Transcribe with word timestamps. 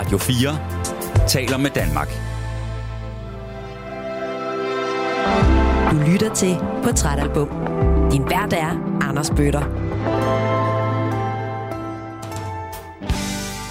Radio 0.00 0.18
4 0.18 0.58
taler 1.28 1.56
med 1.56 1.70
Danmark. 1.70 2.08
Du 5.90 6.10
lytter 6.10 6.34
til 6.34 6.56
Portrætalbum. 6.84 7.48
Din 8.12 8.22
vært 8.30 8.52
er 8.52 8.98
Anders 9.00 9.30
Bøtter. 9.30 9.62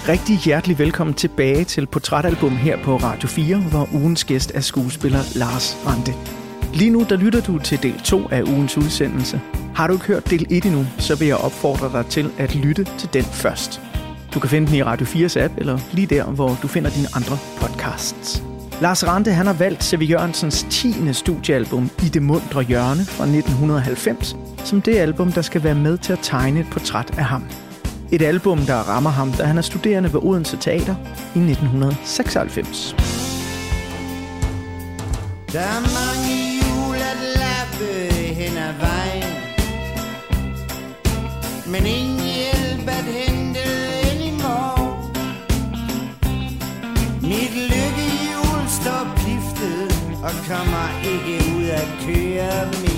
Rigtig 0.08 0.38
hjertelig 0.38 0.78
velkommen 0.78 1.14
tilbage 1.14 1.64
til 1.64 1.86
Portrætalbum 1.86 2.56
her 2.56 2.84
på 2.84 2.96
Radio 2.96 3.28
4, 3.28 3.56
hvor 3.56 3.88
ugens 3.94 4.24
gæst 4.24 4.52
er 4.54 4.60
skuespiller 4.60 5.38
Lars 5.38 5.76
Rante. 5.86 6.12
Lige 6.74 6.90
nu 6.90 7.06
der 7.08 7.16
lytter 7.16 7.40
du 7.40 7.58
til 7.58 7.82
del 7.82 8.00
2 8.04 8.28
af 8.30 8.42
ugens 8.42 8.76
udsendelse. 8.76 9.40
Har 9.74 9.86
du 9.86 9.92
ikke 9.92 10.06
hørt 10.06 10.30
del 10.30 10.46
1 10.50 10.64
endnu, 10.64 10.86
så 10.98 11.18
vil 11.18 11.28
jeg 11.28 11.36
opfordre 11.36 11.92
dig 11.92 12.06
til 12.06 12.30
at 12.38 12.54
lytte 12.54 12.84
til 12.98 13.08
den 13.12 13.24
først. 13.24 13.89
Du 14.34 14.40
kan 14.40 14.50
finde 14.50 14.66
den 14.66 14.74
i 14.74 14.82
Radio 14.82 15.06
4's 15.06 15.40
app, 15.40 15.54
eller 15.58 15.78
lige 15.92 16.06
der, 16.06 16.24
hvor 16.24 16.58
du 16.62 16.68
finder 16.68 16.90
dine 16.90 17.08
andre 17.14 17.38
podcasts. 17.60 18.42
Lars 18.80 19.06
Rante 19.06 19.32
han 19.32 19.46
har 19.46 19.52
valgt 19.52 19.84
C.V. 19.84 20.10
Jørgensens 20.10 20.66
10. 20.70 21.12
studiealbum 21.12 21.90
I 22.02 22.08
det 22.08 22.22
mundre 22.22 22.62
hjørne 22.62 23.04
fra 23.04 23.24
1990, 23.24 24.36
som 24.64 24.82
det 24.82 24.96
album, 24.96 25.32
der 25.32 25.42
skal 25.42 25.64
være 25.64 25.74
med 25.74 25.98
til 25.98 26.12
at 26.12 26.18
tegne 26.22 26.60
et 26.60 26.66
portræt 26.70 27.18
af 27.18 27.24
ham. 27.24 27.44
Et 28.12 28.22
album, 28.22 28.58
der 28.58 28.74
rammer 28.74 29.10
ham, 29.10 29.32
da 29.32 29.44
han 29.44 29.58
er 29.58 29.62
studerende 29.62 30.12
ved 30.12 30.20
Odense 30.22 30.56
Teater 30.56 30.94
i 31.34 31.38
1996. 31.38 32.96
Der 35.52 35.60
er 35.60 35.80
mange 35.80 36.60
jul 36.62 36.96
at 36.96 37.18
lappe 37.40 38.14
hen 38.14 38.56
ad 38.56 38.72
vejen 38.80 39.40
Men 41.66 41.86
ingen 41.86 42.20
kommer 50.50 50.86
ikke 51.04 51.56
ud 51.56 51.64
at 51.64 51.88
køre 52.06 52.66
mere. 52.66 52.89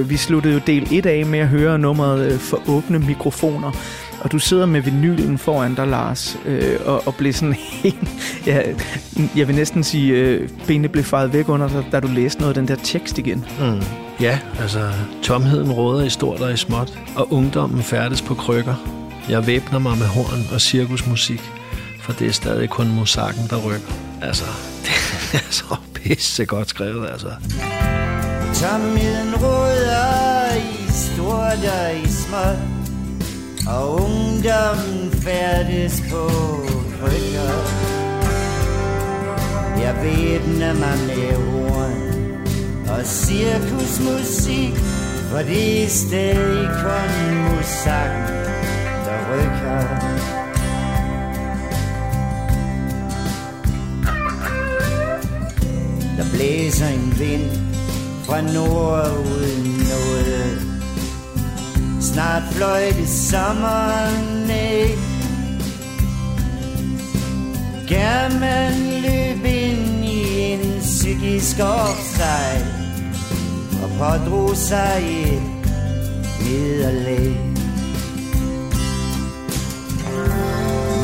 Øh, 0.00 0.10
vi 0.10 0.16
sluttede 0.16 0.54
jo 0.54 0.60
del 0.66 0.88
1 0.90 1.06
af 1.06 1.26
med 1.26 1.38
at 1.38 1.48
høre 1.48 1.78
nummeret 1.78 2.32
øh, 2.32 2.38
for 2.38 2.62
åbne 2.68 2.98
mikrofoner. 2.98 3.72
Og 4.20 4.32
du 4.32 4.38
sidder 4.38 4.66
med 4.66 4.80
vinylen 4.80 5.38
foran 5.38 5.74
dig, 5.74 5.86
Lars, 5.86 6.38
øh, 6.46 6.78
og, 6.84 7.06
og 7.06 7.14
blev 7.14 7.32
sådan 7.32 7.54
helt... 7.82 8.08
Ja, 8.46 8.62
jeg 9.36 9.48
vil 9.48 9.56
næsten 9.56 9.84
sige, 9.84 10.12
øh, 10.12 10.48
benene 10.66 10.88
blev 10.88 11.04
faret 11.04 11.32
væk 11.32 11.48
under 11.48 11.68
dig, 11.68 11.84
da 11.92 12.00
du 12.00 12.08
læste 12.08 12.40
noget 12.40 12.56
af 12.56 12.62
den 12.62 12.68
der 12.68 12.82
tekst 12.82 13.18
igen. 13.18 13.44
Mm. 13.60 13.82
Ja, 14.20 14.38
altså 14.60 14.90
tomheden 15.22 15.72
råder 15.72 16.04
i 16.04 16.10
stort 16.10 16.40
og 16.40 16.52
i 16.52 16.56
småt, 16.56 16.98
og 17.16 17.32
ungdommen 17.32 17.82
færdes 17.82 18.22
på 18.22 18.34
krykker. 18.34 18.74
Jeg 19.28 19.46
væbner 19.46 19.78
mig 19.78 19.98
med 19.98 20.06
horn 20.06 20.54
og 20.54 20.60
cirkusmusik, 20.60 21.40
for 22.00 22.12
det 22.12 22.26
er 22.26 22.32
stadig 22.32 22.70
kun 22.70 22.88
musakken, 22.88 23.42
der 23.50 23.56
rykker. 23.56 23.92
Altså, 24.22 24.44
det 25.32 25.38
er 25.38 25.50
så 25.50 25.76
pisse 25.94 26.44
godt 26.44 26.68
skrevet, 26.68 27.08
altså. 27.10 27.28
Tomheden 28.54 29.34
råder 29.42 30.54
i 30.56 30.90
stort 30.90 31.64
og 31.80 31.96
i 32.04 32.08
småt 32.08 32.58
Og 33.68 33.92
ungdommen 33.94 35.12
færdes 35.12 36.02
på 36.10 36.28
krykker. 37.00 37.52
Jeg 39.80 39.94
væbner 40.02 40.72
mig 40.74 40.98
med 41.06 41.34
horn 41.34 42.10
og 42.88 43.06
cirkusmusik 43.06 44.74
For 45.30 45.38
det 45.38 45.84
er 45.84 45.88
stadig 45.88 46.68
kun 46.68 47.36
musak, 47.42 48.10
der 49.06 49.18
rykker. 49.32 50.10
Der 56.16 56.24
blæser 56.32 56.86
en 56.86 57.14
vind 57.18 57.69
fra 58.30 58.40
nord 58.40 59.10
uden 59.26 59.64
noget. 59.92 60.62
Snart 62.00 62.42
fløj 62.52 62.82
det 62.90 63.08
sommeren 63.08 64.50
ikke 64.50 64.98
Kan 67.88 68.40
man 68.40 68.72
løbe 69.02 69.48
ind 69.48 70.04
i 70.04 70.40
en 70.40 70.80
psykisk 70.80 71.56
offside 71.60 72.66
Og 73.82 73.90
pådrog 73.98 74.56
sig 74.56 75.02
et 75.22 75.42
nederlag? 76.40 77.36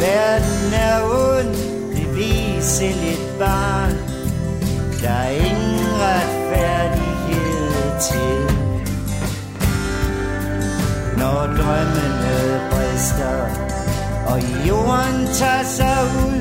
Verden 0.00 0.72
er 0.74 1.02
ond, 1.02 1.54
det 1.96 2.16
viser 2.16 2.94
lidt 3.04 3.38
barn. 3.38 3.92
Der 5.02 5.10
er 5.10 5.30
ingen 5.30 5.86
retfærdighed 6.00 7.05
til. 8.00 8.66
Når 11.18 11.40
drømmene 11.58 12.60
brister 12.70 13.38
Og 14.26 14.68
jorden 14.68 15.26
tager 15.34 15.64
sig 15.64 15.98
ud 16.26 16.40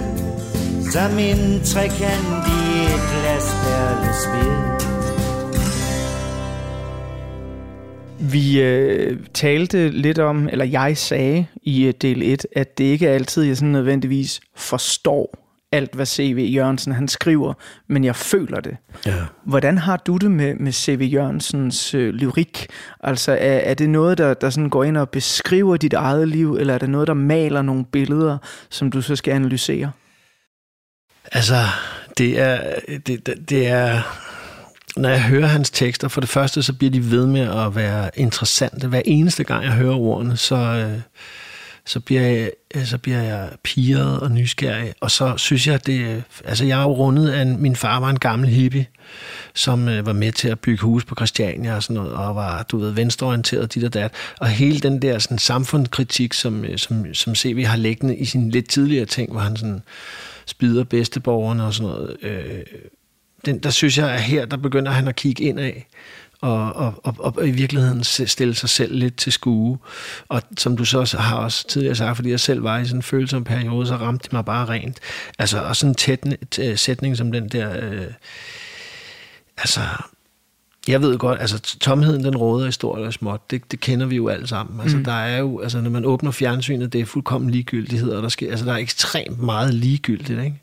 Som 0.92 1.20
en 1.20 1.62
trekant 1.64 2.44
i 2.58 2.62
et 2.94 3.04
glasperlespil 3.12 4.56
Vi 8.32 8.62
øh, 8.62 9.20
talte 9.34 9.90
lidt 9.90 10.20
om, 10.20 10.50
eller 10.52 10.66
jeg 10.66 10.98
sagde 10.98 11.46
i 11.64 11.86
øh, 11.86 11.94
del 12.02 12.22
1, 12.22 12.46
at 12.56 12.78
det 12.78 12.84
ikke 12.84 13.08
er 13.08 13.14
altid, 13.14 13.44
jeg 13.44 13.58
sådan 13.58 13.72
nødvendigvis 13.72 14.42
forstår 14.56 15.45
alt, 15.76 15.96
hvad 15.96 16.06
C.V. 16.06 16.50
Jørgensen 16.54 16.94
han 16.94 17.08
skriver, 17.08 17.54
men 17.88 18.04
jeg 18.04 18.16
føler 18.16 18.60
det. 18.60 18.78
Ja. 19.06 19.16
Hvordan 19.44 19.78
har 19.78 19.98
du 19.98 20.18
det 20.18 20.32
med, 20.32 20.56
med 20.56 20.72
C.V. 20.72 21.10
Jørgensens 21.14 21.94
øh, 21.94 22.14
lyrik? 22.14 22.68
Altså, 23.04 23.32
er, 23.32 23.58
er 23.58 23.74
det 23.74 23.90
noget, 23.90 24.18
der, 24.18 24.34
der 24.34 24.50
sådan 24.50 24.70
går 24.70 24.84
ind 24.84 24.98
og 24.98 25.10
beskriver 25.10 25.78
dit 25.78 25.94
eget 25.94 26.28
liv, 26.28 26.56
eller 26.56 26.74
er 26.74 26.78
det 26.78 26.90
noget, 26.90 27.08
der 27.08 27.14
maler 27.14 27.62
nogle 27.62 27.86
billeder, 27.86 28.38
som 28.70 28.92
du 28.92 29.02
så 29.02 29.16
skal 29.16 29.32
analysere? 29.32 29.92
Altså, 31.32 31.56
det 32.18 32.40
er, 32.40 32.60
det, 33.08 33.26
det, 33.26 33.50
det 33.50 33.68
er... 33.68 34.02
Når 34.98 35.10
jeg 35.10 35.24
hører 35.24 35.48
hans 35.48 35.70
tekster, 35.70 36.08
for 36.08 36.22
det 36.22 36.30
første, 36.30 36.64
så 36.64 36.74
bliver 36.74 36.92
de 36.92 37.12
ved 37.12 37.28
med 37.28 37.66
at 37.66 37.76
være 37.76 38.10
interessante. 38.16 38.88
Hver 38.88 39.02
eneste 39.06 39.44
gang, 39.44 39.64
jeg 39.64 39.72
hører 39.72 39.96
ordene, 39.96 40.38
så, 40.38 40.56
øh, 40.56 41.02
så, 41.86 42.00
bliver 42.00 42.22
jeg, 42.22 42.52
øh, 42.76 42.86
så 42.86 42.98
bliver 42.98 43.22
jeg 43.22 43.50
piret 43.64 44.20
og 44.20 44.32
nysgerrig. 44.32 44.94
Og 45.00 45.12
så 45.12 45.38
synes 45.38 45.68
jeg, 45.68 45.86
det... 45.86 46.00
Øh, 46.00 46.22
altså, 46.46 46.66
jeg 46.66 46.80
er 46.80 46.84
jo 46.84 46.94
rundet 46.94 47.30
af... 47.30 47.42
En, 47.42 47.62
min 47.62 47.76
far 47.76 48.00
var 48.00 48.10
en 48.10 48.20
gammel 48.20 48.50
hippie, 48.50 48.86
som 49.54 49.90
øh, 49.90 50.06
var 50.06 50.14
med 50.14 50.32
til 50.32 50.48
at 50.48 50.60
bygge 50.60 50.82
hus 50.82 51.06
på 51.06 51.16
Christiania 51.16 51.76
og 51.76 51.84
sådan 51.84 51.94
noget, 51.94 52.14
og 52.14 52.36
var, 52.36 52.64
du 52.64 52.78
ved, 52.78 52.92
venstreorienteret, 52.92 53.74
dit 53.74 53.84
og 53.84 53.94
dat. 53.94 54.12
Og 54.40 54.48
hele 54.48 54.80
den 54.80 55.02
der 55.02 55.20
sådan, 55.20 55.38
samfundskritik, 55.38 56.34
som, 56.34 56.66
øh, 56.66 56.78
som, 56.78 57.14
som 57.14 57.36
CV 57.36 57.66
har 57.66 57.78
liggende 57.78 58.16
i 58.16 58.26
sin 58.26 58.50
lidt 58.50 58.70
tidligere 58.70 59.06
ting, 59.06 59.32
hvor 59.32 59.42
han 59.42 59.58
sådan 59.58 59.82
spider 60.46 60.84
bedsteborgerne 60.84 61.66
og 61.66 61.74
sådan 61.74 61.92
noget, 61.92 62.18
øh, 62.22 62.64
den, 63.46 63.60
der 63.60 63.70
synes 63.70 63.98
jeg, 63.98 64.12
at 64.12 64.22
her, 64.22 64.46
der 64.46 64.58
begynder 64.58 64.92
han 64.92 65.08
at 65.08 65.16
kigge 65.16 65.44
ind 65.44 65.60
af 65.60 65.88
og, 66.46 66.76
og, 66.76 66.94
og, 67.04 67.34
og 67.38 67.48
i 67.48 67.52
virkeligheden 67.52 68.04
stille 68.04 68.56
sig 68.56 68.70
selv 68.70 68.96
lidt 68.96 69.16
til 69.16 69.32
skue. 69.32 69.78
Og 70.30 70.42
som 70.58 70.78
du 70.78 70.86
så 70.86 71.18
har 71.20 71.38
også 71.38 71.68
tidligere 71.68 71.96
sagt, 71.96 72.16
fordi 72.16 72.30
jeg 72.30 72.40
selv 72.40 72.64
var 72.64 72.80
i 72.80 72.86
sådan 72.86 73.00
en 73.00 73.04
følsom 73.04 73.44
periode, 73.44 73.88
så 73.88 73.96
ramte 73.96 74.24
det 74.24 74.34
mig 74.34 74.46
bare 74.46 74.66
rent. 74.66 75.00
Altså, 75.40 75.62
og 75.62 75.76
sådan 75.76 75.92
en 75.92 75.96
tæt, 75.96 76.80
sætning 76.80 77.18
som 77.18 77.32
den 77.32 77.50
der... 77.50 77.92
Øh, 77.92 78.08
altså, 79.58 79.82
jeg 80.88 81.02
ved 81.02 81.18
godt, 81.18 81.42
altså 81.42 81.78
tomheden 81.80 82.24
den 82.24 82.38
råder 82.38 82.68
i 82.68 82.72
stort 82.72 83.00
og 83.00 83.14
småt, 83.14 83.52
det, 83.52 83.72
det 83.72 83.80
kender 83.80 84.06
vi 84.06 84.16
jo 84.16 84.28
alle 84.28 84.48
sammen. 84.48 84.80
Altså 84.82 84.98
mm. 84.98 85.04
der 85.04 85.12
er 85.12 85.38
jo, 85.38 85.60
altså 85.60 85.82
når 85.82 85.90
man 85.90 86.06
åbner 86.06 86.32
fjernsynet, 86.32 86.94
det 86.94 87.02
er 87.02 87.06
fuldkommen 87.06 87.50
ligegyldighed, 87.50 88.12
og 88.12 88.24
der 88.24 88.30
sker, 88.30 88.50
altså 88.50 88.66
der 88.66 88.74
er 88.74 88.78
ekstremt 88.78 89.40
meget 89.40 89.74
ligegyldigt, 89.74 90.40
ikke? 90.40 90.62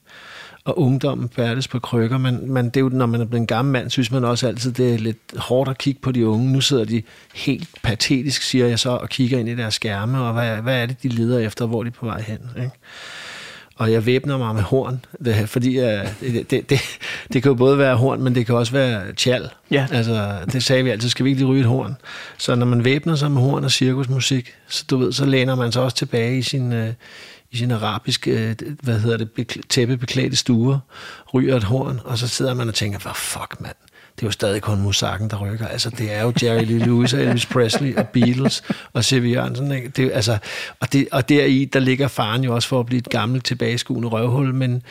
Og 0.64 0.79
ungdommen 0.79 1.29
færdes 1.29 1.69
på 1.69 1.79
krykker. 1.79 2.19
Men, 2.19 2.53
men 2.53 2.64
det 2.64 2.76
er 2.76 2.81
jo, 2.81 2.88
når 2.88 3.06
man 3.06 3.20
er 3.20 3.25
blevet 3.25 3.41
en 3.41 3.47
gammel 3.47 3.73
mand, 3.73 3.91
synes 3.91 4.11
man 4.11 4.25
også 4.25 4.47
altid, 4.47 4.73
det 4.73 4.94
er 4.94 4.99
lidt 4.99 5.19
hårdt 5.37 5.70
at 5.70 5.79
kigge 5.79 6.00
på 6.00 6.12
de 6.12 6.26
unge. 6.26 6.53
Nu 6.53 6.61
sidder 6.61 6.85
de 6.85 7.03
helt 7.35 7.69
patetisk, 7.82 8.43
siger 8.43 8.67
jeg 8.67 8.79
så, 8.79 8.91
og 8.91 9.09
kigger 9.09 9.38
ind 9.38 9.49
i 9.49 9.55
deres 9.55 9.75
skærme, 9.75 10.19
og 10.19 10.32
hvad, 10.32 10.56
hvad 10.56 10.82
er 10.82 10.87
det, 10.87 11.03
de 11.03 11.09
leder 11.09 11.38
efter, 11.38 11.67
hvor 11.67 11.82
de 11.82 11.88
er 11.88 11.93
på 11.93 12.06
vej 12.06 12.20
hen. 12.20 12.38
Ikke? 12.56 12.70
Og 13.76 13.92
jeg 13.92 14.06
væbner 14.06 14.38
mig 14.38 14.54
med 14.54 14.62
horn, 14.62 15.04
fordi 15.46 15.78
uh, 15.78 15.84
det, 16.20 16.50
det, 16.50 16.70
det, 16.70 16.80
det 17.32 17.42
kan 17.42 17.50
jo 17.50 17.54
både 17.54 17.78
være 17.78 17.96
horn, 17.96 18.22
men 18.22 18.34
det 18.34 18.46
kan 18.46 18.54
også 18.54 18.72
være 18.72 19.12
tjal. 19.12 19.50
Ja. 19.70 19.86
Altså, 19.92 20.38
det 20.52 20.64
sagde 20.64 20.84
vi 20.84 20.90
altid, 20.90 21.08
skal 21.08 21.24
vi 21.24 21.30
ikke 21.30 21.40
lige 21.42 21.50
ryge 21.50 21.60
et 21.60 21.66
horn? 21.66 21.96
Så 22.38 22.54
når 22.54 22.66
man 22.66 22.84
væbner 22.84 23.14
sig 23.14 23.30
med 23.30 23.42
horn 23.42 23.64
og 23.64 23.70
cirkusmusik, 23.70 24.54
så, 24.69 24.84
du 24.90 24.96
ved, 24.96 25.12
så 25.12 25.24
læner 25.24 25.54
man 25.54 25.72
sig 25.72 25.82
også 25.82 25.96
tilbage 25.96 26.38
i 26.38 26.42
sin, 26.42 26.72
uh, 26.72 26.88
i 27.50 27.56
sin 27.56 27.70
arabiske, 27.70 28.56
uh, 28.60 28.69
hvad 28.82 29.00
hedder 29.00 29.16
det, 29.16 29.28
bekl- 29.38 29.62
tæppebeklædte 29.69 30.36
stuer, 30.36 30.78
ryger 31.34 31.56
et 31.56 31.64
horn, 31.64 32.00
og 32.04 32.19
så 32.19 32.28
sidder 32.28 32.54
man 32.54 32.69
og 32.69 32.74
tænker, 32.74 32.98
hvad 32.98 33.12
fuck 33.14 33.60
mand, 33.60 33.76
det 34.17 34.23
er 34.23 34.26
jo 34.26 34.31
stadig 34.31 34.62
kun 34.62 34.81
musakken, 34.81 35.31
der 35.31 35.37
rykker. 35.37 35.67
Altså, 35.67 35.91
det 35.91 36.14
er 36.14 36.23
jo 36.23 36.32
Jerry 36.43 36.64
Lee 36.64 36.79
Lewis 36.79 37.14
og 37.14 37.20
Elvis 37.20 37.47
Presley 37.47 37.97
og 37.97 38.09
Beatles 38.09 38.62
og 38.93 39.05
C.V. 39.05 39.32
Jørgensen. 39.35 39.73
Ikke? 39.73 39.88
Det, 39.88 40.11
altså, 40.14 40.38
og, 40.81 40.93
det, 40.93 41.09
og 41.12 41.29
deri, 41.29 41.64
der 41.64 41.81
ligger 41.81 42.09
faren 42.09 42.44
jo 42.44 42.55
også 42.55 42.69
for 42.69 42.81
at 42.81 42.87
blive 42.87 42.99
et 42.99 43.09
gammelt, 43.09 43.44
tilbageskuende 43.44 44.09
røvhul, 44.09 44.55
men 44.55 44.82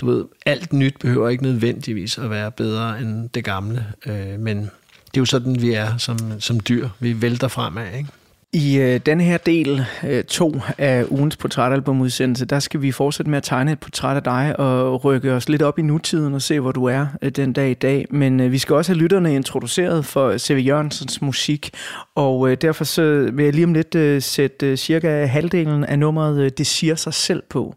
du 0.00 0.06
ved, 0.06 0.24
alt 0.46 0.72
nyt 0.72 0.94
behøver 1.00 1.28
ikke 1.28 1.42
nødvendigvis 1.42 2.18
at 2.18 2.30
være 2.30 2.50
bedre 2.50 3.00
end 3.00 3.28
det 3.28 3.44
gamle. 3.44 3.86
Øh, 4.06 4.40
men 4.40 4.58
det 4.58 5.16
er 5.16 5.20
jo 5.20 5.24
sådan, 5.24 5.62
vi 5.62 5.72
er 5.72 5.96
som, 5.96 6.40
som 6.40 6.60
dyr. 6.60 6.88
Vi 7.00 7.22
vælter 7.22 7.48
fremad, 7.48 7.94
ikke? 7.96 8.08
I 8.54 8.78
øh, 8.78 9.00
denne 9.06 9.24
her 9.24 9.38
del, 9.38 9.84
øh, 10.04 10.24
to 10.24 10.54
af 10.78 11.04
ugens 11.08 11.36
portrætalbumudsendelse, 11.36 12.44
der 12.44 12.58
skal 12.58 12.82
vi 12.82 12.92
fortsætte 12.92 13.30
med 13.30 13.36
at 13.36 13.42
tegne 13.42 13.72
et 13.72 13.80
portræt 13.80 14.16
af 14.16 14.22
dig 14.22 14.60
og 14.60 15.04
rykke 15.04 15.32
os 15.32 15.48
lidt 15.48 15.62
op 15.62 15.78
i 15.78 15.82
nutiden 15.82 16.34
og 16.34 16.42
se, 16.42 16.60
hvor 16.60 16.72
du 16.72 16.84
er 16.84 17.06
øh, 17.22 17.30
den 17.30 17.52
dag 17.52 17.70
i 17.70 17.74
dag. 17.74 18.06
Men 18.10 18.40
øh, 18.40 18.52
vi 18.52 18.58
skal 18.58 18.76
også 18.76 18.92
have 18.92 18.98
lytterne 18.98 19.34
introduceret 19.34 20.04
for 20.04 20.38
C.V. 20.38 20.62
Jørgensens 20.66 21.22
musik, 21.22 21.70
og 22.14 22.50
øh, 22.50 22.56
derfor 22.60 22.84
så 22.84 23.30
vil 23.32 23.44
jeg 23.44 23.54
lige 23.54 23.64
om 23.64 23.74
lidt 23.74 23.94
øh, 23.94 24.22
sætte 24.22 24.66
øh, 24.66 24.76
cirka 24.76 25.24
halvdelen 25.24 25.84
af 25.84 25.98
nummeret 25.98 26.40
øh, 26.40 26.50
Det 26.58 26.66
siger 26.66 26.94
sig 26.94 27.14
selv 27.14 27.42
på. 27.50 27.74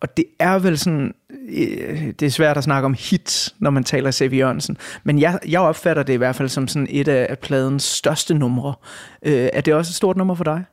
Og 0.00 0.16
det 0.16 0.24
er 0.38 0.58
vel 0.58 0.78
sådan, 0.78 1.14
det 2.20 2.22
er 2.22 2.30
svært 2.30 2.56
at 2.56 2.64
snakke 2.64 2.86
om 2.86 2.94
hits, 2.98 3.54
når 3.58 3.70
man 3.70 3.84
taler 3.84 4.10
C.V. 4.10 4.32
Jørgensen, 4.32 4.76
men 5.04 5.20
jeg, 5.20 5.38
jeg 5.48 5.60
opfatter 5.60 6.02
det 6.02 6.12
i 6.12 6.16
hvert 6.16 6.36
fald 6.36 6.48
som 6.48 6.68
sådan 6.68 6.86
et 6.90 7.08
af, 7.08 7.38
pladens 7.38 7.82
største 7.82 8.34
numre. 8.34 8.74
Øh, 9.22 9.48
er 9.52 9.60
det 9.60 9.74
også 9.74 9.90
et 9.90 9.94
stort 9.94 10.16
nummer 10.16 10.34
for 10.34 10.44
dig? 10.44 10.64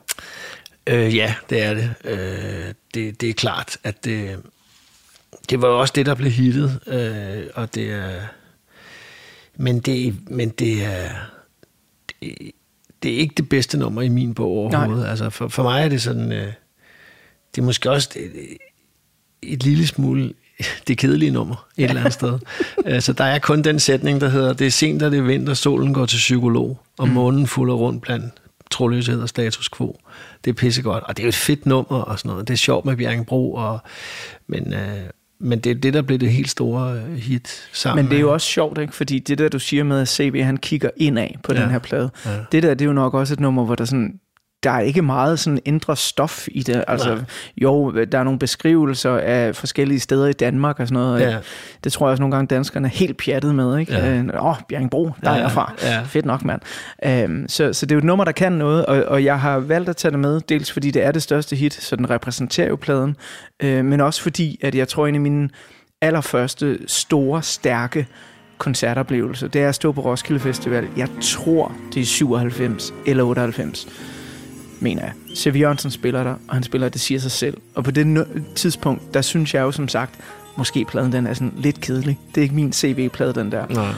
Øh, 0.87 1.15
ja, 1.15 1.35
det 1.49 1.63
er 1.63 1.73
det. 1.73 1.93
Øh, 2.03 2.73
det. 2.93 3.21
Det 3.21 3.29
er 3.29 3.33
klart, 3.33 3.77
at 3.83 4.05
det, 4.05 4.39
det 5.49 5.61
var 5.61 5.67
også 5.67 5.93
det, 5.95 6.05
der 6.05 6.15
blev 6.15 6.31
hittet, 6.31 6.79
øh, 6.87 7.43
og 7.55 7.75
det 7.75 7.91
er... 7.91 8.21
Men 9.55 9.79
det, 9.79 10.15
men 10.29 10.49
det 10.49 10.85
er... 10.85 11.09
Det, 12.21 12.51
det 13.03 13.13
er 13.13 13.17
ikke 13.17 13.33
det 13.37 13.49
bedste 13.49 13.77
nummer 13.77 14.01
i 14.01 14.09
min 14.09 14.33
bog 14.33 14.47
overhovedet. 14.47 15.03
Nej. 15.03 15.09
Altså 15.09 15.29
for, 15.29 15.47
for 15.47 15.63
mig 15.63 15.83
er 15.83 15.89
det 15.89 16.01
sådan... 16.01 16.31
Øh, 16.31 16.53
det 17.55 17.61
er 17.61 17.65
måske 17.65 17.91
også 17.91 18.09
et, 18.15 18.57
et 19.41 19.63
lille 19.63 19.87
smule 19.87 20.33
det 20.87 20.97
kedelige 20.97 21.31
nummer 21.31 21.67
et 21.77 21.83
eller 21.89 21.99
andet 21.99 22.13
sted. 22.13 22.39
Altså, 22.85 23.13
der 23.13 23.23
er 23.23 23.39
kun 23.39 23.61
den 23.61 23.79
sætning, 23.79 24.21
der 24.21 24.29
hedder, 24.29 24.53
det 24.53 24.67
er 24.67 24.71
sent, 24.71 25.03
og 25.03 25.11
det 25.11 25.19
er 25.19 25.23
vinter, 25.23 25.53
solen 25.53 25.93
går 25.93 26.05
til 26.05 26.17
psykolog, 26.17 26.79
og 26.97 27.09
månen 27.09 27.47
fuller 27.47 27.73
rundt 27.73 28.01
blandt 28.01 28.33
troløshed 28.71 29.21
og 29.21 29.29
status 29.29 29.69
quo. 29.69 29.99
Det 30.45 30.49
er 30.49 30.53
pissegodt, 30.53 31.03
og 31.03 31.17
det 31.17 31.23
er 31.23 31.25
jo 31.25 31.29
et 31.29 31.35
fedt 31.35 31.65
nummer 31.65 32.01
og 32.01 32.19
sådan 32.19 32.29
noget. 32.29 32.47
Det 32.47 32.53
er 32.53 32.57
sjovt 32.57 32.85
med 32.85 32.97
Bjerringbro, 32.97 33.53
og, 33.53 33.79
men, 34.47 34.73
øh, 34.73 34.79
men 35.39 35.59
det 35.59 35.69
er 35.69 35.75
det, 35.75 35.93
der 35.93 36.01
blev 36.01 36.17
det 36.19 36.31
helt 36.31 36.49
store 36.49 36.93
øh, 36.93 37.15
hit 37.17 37.69
sammen. 37.73 38.05
Men 38.05 38.09
det 38.11 38.17
er 38.17 38.21
jo 38.21 38.33
også 38.33 38.47
sjovt, 38.47 38.77
ikke? 38.77 38.95
fordi 38.95 39.19
det 39.19 39.37
der, 39.37 39.49
du 39.49 39.59
siger 39.59 39.83
med, 39.83 40.01
at 40.01 40.07
CB 40.07 40.35
han 40.43 40.57
kigger 40.57 40.89
indad 40.97 41.27
på. 41.43 41.53
Ja. 41.53 41.61
den 41.61 41.69
her 41.69 41.79
plade, 41.79 42.09
Ja. 42.25 42.29
det 42.51 42.63
der, 42.63 42.69
det 42.73 42.81
er 42.81 42.85
jo 42.89 42.93
nok 42.93 43.13
også 43.13 43.33
et 43.33 43.39
nummer, 43.39 43.65
hvor 43.65 43.75
der 43.75 43.85
sådan, 43.85 44.19
der 44.67 44.73
er 44.73 44.79
ikke 44.79 45.01
meget 45.01 45.39
sådan 45.39 45.59
indre 45.65 45.95
stof 45.95 46.47
i 46.51 46.63
det. 46.63 46.83
Altså, 46.87 47.15
Nej. 47.15 47.23
jo, 47.57 47.91
der 48.05 48.19
er 48.19 48.23
nogle 48.23 48.39
beskrivelser 48.39 49.17
af 49.17 49.55
forskellige 49.55 49.99
steder 49.99 50.27
i 50.27 50.33
Danmark 50.33 50.79
og 50.79 50.87
sådan 50.87 51.03
noget. 51.03 51.13
og 51.13 51.19
Ja. 51.31 51.37
Det 51.83 51.91
tror 51.91 52.07
jeg 52.07 52.11
også 52.11 52.21
nogle 52.21 52.35
gange, 52.35 52.55
danskerne 52.55 52.87
er 52.87 52.91
helt 52.91 53.17
pjattet 53.17 53.55
med. 53.55 53.77
Ikke? 53.79 53.93
Ja. 53.93 54.15
Øh, 54.17 54.45
Åh, 54.45 54.55
Bjerringbro, 54.69 55.11
der 55.23 55.29
er 55.29 55.35
Ja, 55.35 55.41
jeg 55.41 55.51
fra. 55.51 55.73
ja. 55.83 56.01
Fedt 56.05 56.25
nok, 56.25 56.45
mand. 56.45 56.61
Øhm, 57.05 57.45
så, 57.47 57.73
så 57.73 57.85
det 57.85 57.91
er 57.91 57.95
jo 57.95 57.99
et 57.99 58.03
nummer, 58.03 58.25
der 58.25 58.31
kan 58.31 58.51
noget, 58.51 58.85
og, 58.85 59.03
og 59.03 59.23
jeg 59.23 59.39
har 59.39 59.59
valgt 59.59 59.89
at 59.89 59.95
tage 59.97 60.11
det 60.11 60.19
med, 60.19 60.41
dels 60.49 60.71
fordi 60.71 60.91
det 60.91 61.03
er 61.05 61.11
det 61.11 61.23
største 61.23 61.55
hit, 61.55 61.73
så 61.73 61.95
den 61.95 62.09
repræsenterer 62.09 62.67
jo 62.67 62.75
pladen, 62.75 63.15
øh, 63.63 63.85
men 63.85 64.01
også 64.01 64.21
fordi, 64.21 64.59
at 64.63 64.75
jeg 64.75 64.87
tror, 64.87 65.07
en 65.07 65.15
af 65.15 65.21
mine 65.21 65.49
allerførste 66.01 66.77
store, 66.87 67.41
stærke 67.43 68.07
koncertoplevelser, 68.57 69.47
det 69.47 69.61
er 69.61 69.69
at 69.69 69.75
stå 69.75 69.91
på 69.91 70.01
Roskilde 70.01 70.39
Festival. 70.39 70.87
Jeg 70.97 71.07
tror, 71.21 71.71
det 71.93 72.01
er 72.01 72.05
97 72.05 72.93
eller 73.05 73.23
98, 73.23 73.87
mener 74.79 75.01
jeg. 75.01 75.11
C.V. 75.37 75.55
Jørgensen 75.59 75.91
spiller 75.91 76.23
der, 76.23 76.33
og 76.47 76.53
han 76.53 76.63
spiller, 76.63 76.89
det 76.89 77.01
siger 77.01 77.19
sig 77.19 77.31
selv. 77.31 77.57
Og 77.75 77.83
på 77.83 77.91
det 77.91 78.17
nø- 78.17 78.53
tidspunkt, 78.55 79.13
der 79.13 79.21
synes 79.21 79.53
jeg 79.53 79.61
jo 79.61 79.71
som 79.71 79.87
sagt, 79.87 80.15
måske 80.57 80.85
pladen 80.85 81.11
den 81.11 81.27
er 81.27 81.33
sådan 81.33 81.53
lidt 81.57 81.81
kedelig. 81.81 82.19
Det 82.35 82.37
er 82.37 82.43
ikke 82.43 82.55
min 82.55 82.73
CV-plade, 82.73 83.33
den 83.33 83.51
der. 83.51 83.67
Nej, 83.69 83.91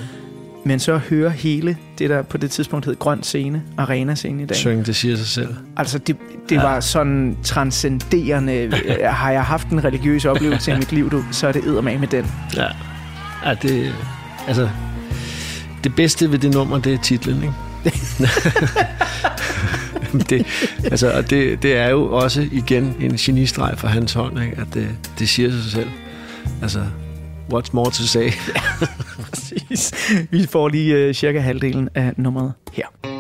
Men 0.66 0.80
så 0.80 0.94
at 0.94 1.00
høre 1.00 1.30
hele 1.30 1.78
det, 1.98 2.10
der 2.10 2.22
på 2.22 2.38
det 2.38 2.52
tidspunkt 2.52 2.86
hed 2.86 2.96
Grøn 3.00 3.24
Scene, 3.24 3.64
Arena 3.78 4.16
Scene 4.16 4.44
i 4.44 4.46
dag. 4.46 4.58
syng, 4.58 4.86
det 4.86 4.96
siger 4.96 5.18
sig 5.18 5.28
selv. 5.28 5.56
Altså, 5.78 5.98
det, 5.98 6.16
det 6.50 6.56
ja. 6.56 6.62
var 6.62 6.80
sådan 6.80 7.38
transcenderende. 7.44 8.72
Har 9.04 9.32
jeg 9.32 9.44
haft 9.44 9.68
en 9.68 9.84
religiøs 9.84 10.26
oplevelse 10.26 10.72
i 10.72 10.76
mit 10.76 10.92
liv, 10.92 11.12
du, 11.12 11.24
så 11.32 11.48
er 11.48 11.52
det 11.52 11.64
eddermame 11.64 12.00
med 12.00 12.08
den. 12.08 12.26
Ja. 12.56 12.66
ja 13.46 13.54
det, 13.62 13.94
altså, 14.48 14.70
det 15.84 15.96
bedste 15.96 16.32
ved 16.32 16.40
det 16.40 16.54
nummer, 16.54 16.78
det 16.80 16.94
er 16.94 16.98
titlen, 16.98 17.36
ikke? 17.44 17.54
det, 20.30 20.46
altså, 20.84 21.12
og 21.12 21.30
det, 21.30 21.64
det 21.64 21.78
er 21.78 21.90
jo 21.90 22.12
også 22.12 22.48
igen 22.52 22.96
en 23.00 23.16
genistreg 23.18 23.74
fra 23.78 23.88
hans 23.88 24.14
hånd, 24.14 24.44
ikke? 24.44 24.58
at 24.62 24.68
det, 24.74 24.88
det 25.20 25.30
siger 25.30 25.52
sig 25.52 25.72
selv. 25.72 25.90
Altså, 26.62 26.80
what's 27.54 27.70
more 27.74 27.92
to 27.92 28.04
say? 28.04 28.30
Præcis. 29.30 29.94
Vi 30.32 30.48
får 30.48 30.70
lige 30.70 31.08
uh, 31.10 31.14
cirka 31.14 31.40
halvdelen 31.40 31.90
af 31.96 32.14
nummeret 32.18 32.54
her. 32.74 33.19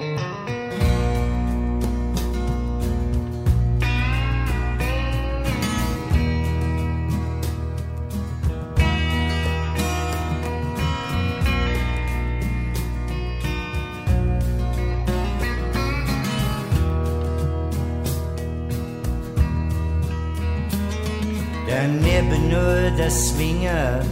Der 22.99 23.09
svinger 23.09 24.03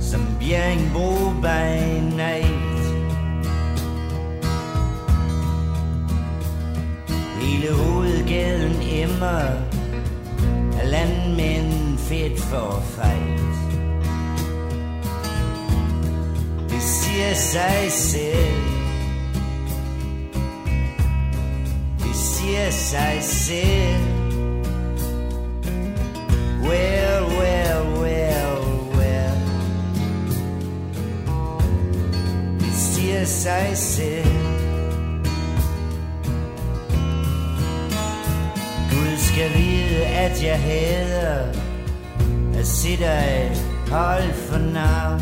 Som 0.00 0.20
Bjerringbro 0.40 1.30
by 1.42 2.00
night. 2.16 2.80
Hele 7.40 7.74
hovedgaden 7.74 8.76
emmer 8.82 9.42
Af 10.80 10.90
landmænd 10.90 11.98
fedt 11.98 12.40
for 12.40 12.82
fight. 12.96 13.40
Det 16.70 16.82
siger 16.82 17.34
sig 17.34 17.92
selv. 17.92 18.64
Det 21.98 22.16
siger 22.16 22.70
sig 22.70 23.18
selv. 23.22 24.20
Well, 26.62 27.24
well, 27.38 27.49
Det 33.20 33.28
siger 33.28 33.74
sig 33.74 33.78
selv 33.78 34.26
Gud 38.90 39.18
skal 39.18 39.50
vide, 39.56 40.06
at 40.06 40.44
jeg 40.44 40.60
hader 40.60 41.52
At 42.58 42.66
se 42.66 42.96
dig 42.96 43.52
hold 43.88 44.32
for 44.32 44.58
navn. 44.58 45.20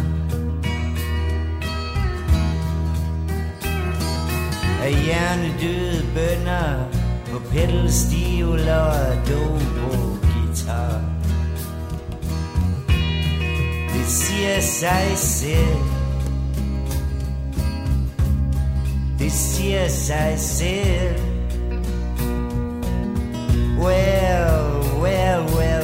Af 4.83 4.95
hjernedøde 5.05 6.07
bønder 6.15 6.85
På 7.33 7.39
pedalstivler 7.51 8.77
og 8.77 9.29
dobro 9.29 10.17
guitar. 10.23 11.01
Det 13.95 14.07
siger 14.07 14.61
sig 14.61 15.13
selv. 15.17 15.98
Det 19.29 19.37
siger 19.37 19.89
sig 19.89 20.35
selv 20.39 21.21
Well, 23.79 24.83
well, 25.03 25.03
well, 25.03 25.57
well 25.57 25.78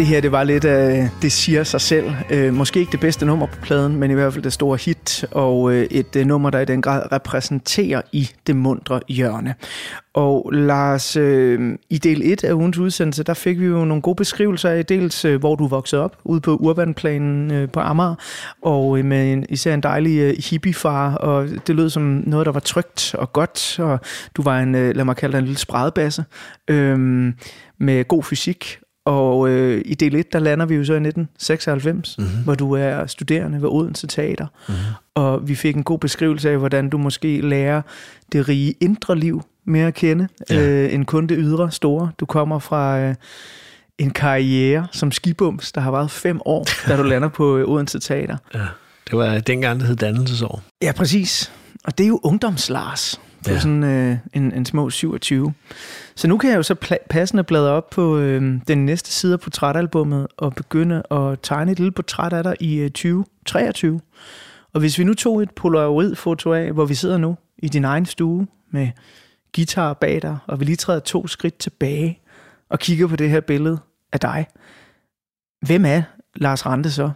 Det 0.00 0.08
her, 0.08 0.20
det 0.20 0.32
var 0.32 0.44
lidt 0.44 0.64
af, 0.64 1.10
det 1.22 1.32
siger 1.32 1.64
sig 1.64 1.80
selv. 1.80 2.12
Øh, 2.30 2.54
måske 2.54 2.80
ikke 2.80 2.92
det 2.92 3.00
bedste 3.00 3.26
nummer 3.26 3.46
på 3.46 3.56
pladen, 3.62 3.96
men 3.96 4.10
i 4.10 4.14
hvert 4.14 4.32
fald 4.32 4.44
det 4.44 4.52
store 4.52 4.78
hit, 4.78 5.24
og 5.30 5.72
øh, 5.72 5.84
et 5.90 6.16
øh, 6.16 6.26
nummer, 6.26 6.50
der 6.50 6.60
i 6.60 6.64
den 6.64 6.82
grad 6.82 7.12
repræsenterer 7.12 8.02
i 8.12 8.30
det 8.46 8.56
mundre 8.56 9.00
hjørne. 9.08 9.54
Og 10.14 10.50
Lars, 10.52 11.16
øh, 11.16 11.78
i 11.90 11.98
del 11.98 12.22
1 12.32 12.44
af 12.44 12.52
ugens 12.52 12.78
udsendelse, 12.78 13.22
der 13.22 13.34
fik 13.34 13.60
vi 13.60 13.64
jo 13.64 13.84
nogle 13.84 14.02
gode 14.02 14.16
beskrivelser 14.16 14.70
af 14.70 14.86
dels, 14.86 15.24
øh, 15.24 15.40
hvor 15.40 15.54
du 15.56 15.66
voksede 15.66 16.02
op, 16.02 16.16
ude 16.24 16.40
på 16.40 16.56
urbanplanen 16.56 17.50
øh, 17.52 17.68
på 17.68 17.80
Amager, 17.80 18.14
og 18.62 18.98
øh, 18.98 19.04
med 19.04 19.32
en, 19.32 19.46
især 19.48 19.74
en 19.74 19.82
dejlig 19.82 20.18
øh, 20.18 20.34
hippiefar, 20.50 21.14
og 21.14 21.48
det 21.66 21.76
lød 21.76 21.90
som 21.90 22.02
noget, 22.02 22.46
der 22.46 22.52
var 22.52 22.60
trygt 22.60 23.14
og 23.14 23.32
godt, 23.32 23.78
og 23.78 24.00
du 24.36 24.42
var 24.42 24.60
en, 24.60 24.74
øh, 24.74 24.96
lad 24.96 25.04
mig 25.04 25.16
kalde 25.16 25.32
dig 25.32 25.38
en 25.38 25.44
lille 25.44 25.58
spredbasse, 25.58 26.24
øh, 26.68 26.98
med 27.78 28.08
god 28.08 28.22
fysik, 28.22 28.80
og 29.10 29.48
øh, 29.48 29.82
i 29.84 29.94
del 29.94 30.14
1, 30.14 30.32
der 30.32 30.38
lander 30.38 30.66
vi 30.66 30.74
jo 30.74 30.84
så 30.84 30.92
i 30.92 30.96
1996, 30.96 32.18
mm-hmm. 32.18 32.44
hvor 32.44 32.54
du 32.54 32.72
er 32.72 33.06
studerende 33.06 33.62
ved 33.62 33.68
Odense 33.68 34.06
Teater. 34.06 34.46
Mm-hmm. 34.68 34.82
Og 35.14 35.48
vi 35.48 35.54
fik 35.54 35.76
en 35.76 35.82
god 35.82 35.98
beskrivelse 35.98 36.50
af, 36.50 36.58
hvordan 36.58 36.90
du 36.90 36.98
måske 36.98 37.40
lærer 37.40 37.82
det 38.32 38.48
rige 38.48 38.74
indre 38.80 39.18
liv 39.18 39.42
mere 39.64 39.86
at 39.86 39.94
kende, 39.94 40.28
ja. 40.50 40.68
øh, 40.68 40.94
end 40.94 41.06
kun 41.06 41.26
det 41.26 41.36
ydre 41.40 41.70
store. 41.70 42.10
Du 42.20 42.26
kommer 42.26 42.58
fra 42.58 42.98
øh, 42.98 43.14
en 43.98 44.10
karriere 44.10 44.86
som 44.92 45.12
skibums, 45.12 45.72
der 45.72 45.80
har 45.80 45.90
været 45.90 46.10
fem 46.10 46.40
år, 46.44 46.66
da 46.88 46.96
du 46.96 47.02
lander 47.02 47.28
på 47.28 47.56
øh, 47.56 47.68
Odense 47.68 48.00
Teater. 48.00 48.36
Ja, 48.54 48.66
det 49.10 49.18
var 49.18 49.38
dengang, 49.38 49.80
det 49.80 49.88
hed 49.88 49.96
dannelsesår. 49.96 50.62
Ja, 50.82 50.92
præcis. 50.92 51.52
Og 51.84 51.98
det 51.98 52.04
er 52.04 52.08
jo 52.08 52.20
ungdomslars. 52.22 53.20
Det 53.40 53.48
er 53.48 53.52
ja. 53.52 53.60
sådan 53.60 53.84
øh, 53.84 54.16
en, 54.32 54.52
en 54.52 54.66
små 54.66 54.90
27. 54.90 55.52
Så 56.16 56.28
nu 56.28 56.38
kan 56.38 56.50
jeg 56.50 56.56
jo 56.56 56.62
så 56.62 56.74
pla- 56.84 57.06
passende 57.10 57.44
bladre 57.44 57.70
op 57.70 57.90
på 57.90 58.18
øh, 58.18 58.60
den 58.68 58.86
næste 58.86 59.10
side 59.10 59.32
af 59.32 59.40
portrætalbummet 59.40 60.26
og 60.36 60.54
begynde 60.54 61.02
at 61.10 61.38
tegne 61.42 61.72
et 61.72 61.78
lille 61.78 61.92
portræt 61.92 62.32
af 62.32 62.42
dig 62.44 62.56
i 62.60 62.76
øh, 62.76 62.90
2023. 62.90 64.00
Og 64.72 64.80
hvis 64.80 64.98
vi 64.98 65.04
nu 65.04 65.14
tog 65.14 65.42
et 65.42 65.50
polaroid-foto 65.50 66.52
af, 66.52 66.72
hvor 66.72 66.84
vi 66.84 66.94
sidder 66.94 67.18
nu 67.18 67.36
i 67.58 67.68
din 67.68 67.84
egen 67.84 68.06
stue 68.06 68.46
med 68.70 68.88
guitar 69.56 69.92
bag 69.92 70.22
dig, 70.22 70.38
og 70.46 70.60
vi 70.60 70.64
lige 70.64 70.76
træder 70.76 71.00
to 71.00 71.26
skridt 71.26 71.58
tilbage 71.58 72.20
og 72.68 72.78
kigger 72.78 73.06
på 73.06 73.16
det 73.16 73.30
her 73.30 73.40
billede 73.40 73.78
af 74.12 74.20
dig. 74.20 74.46
Hvem 75.66 75.84
er 75.84 76.02
Lars 76.36 76.66
Rante 76.66 76.90
så 76.90 77.10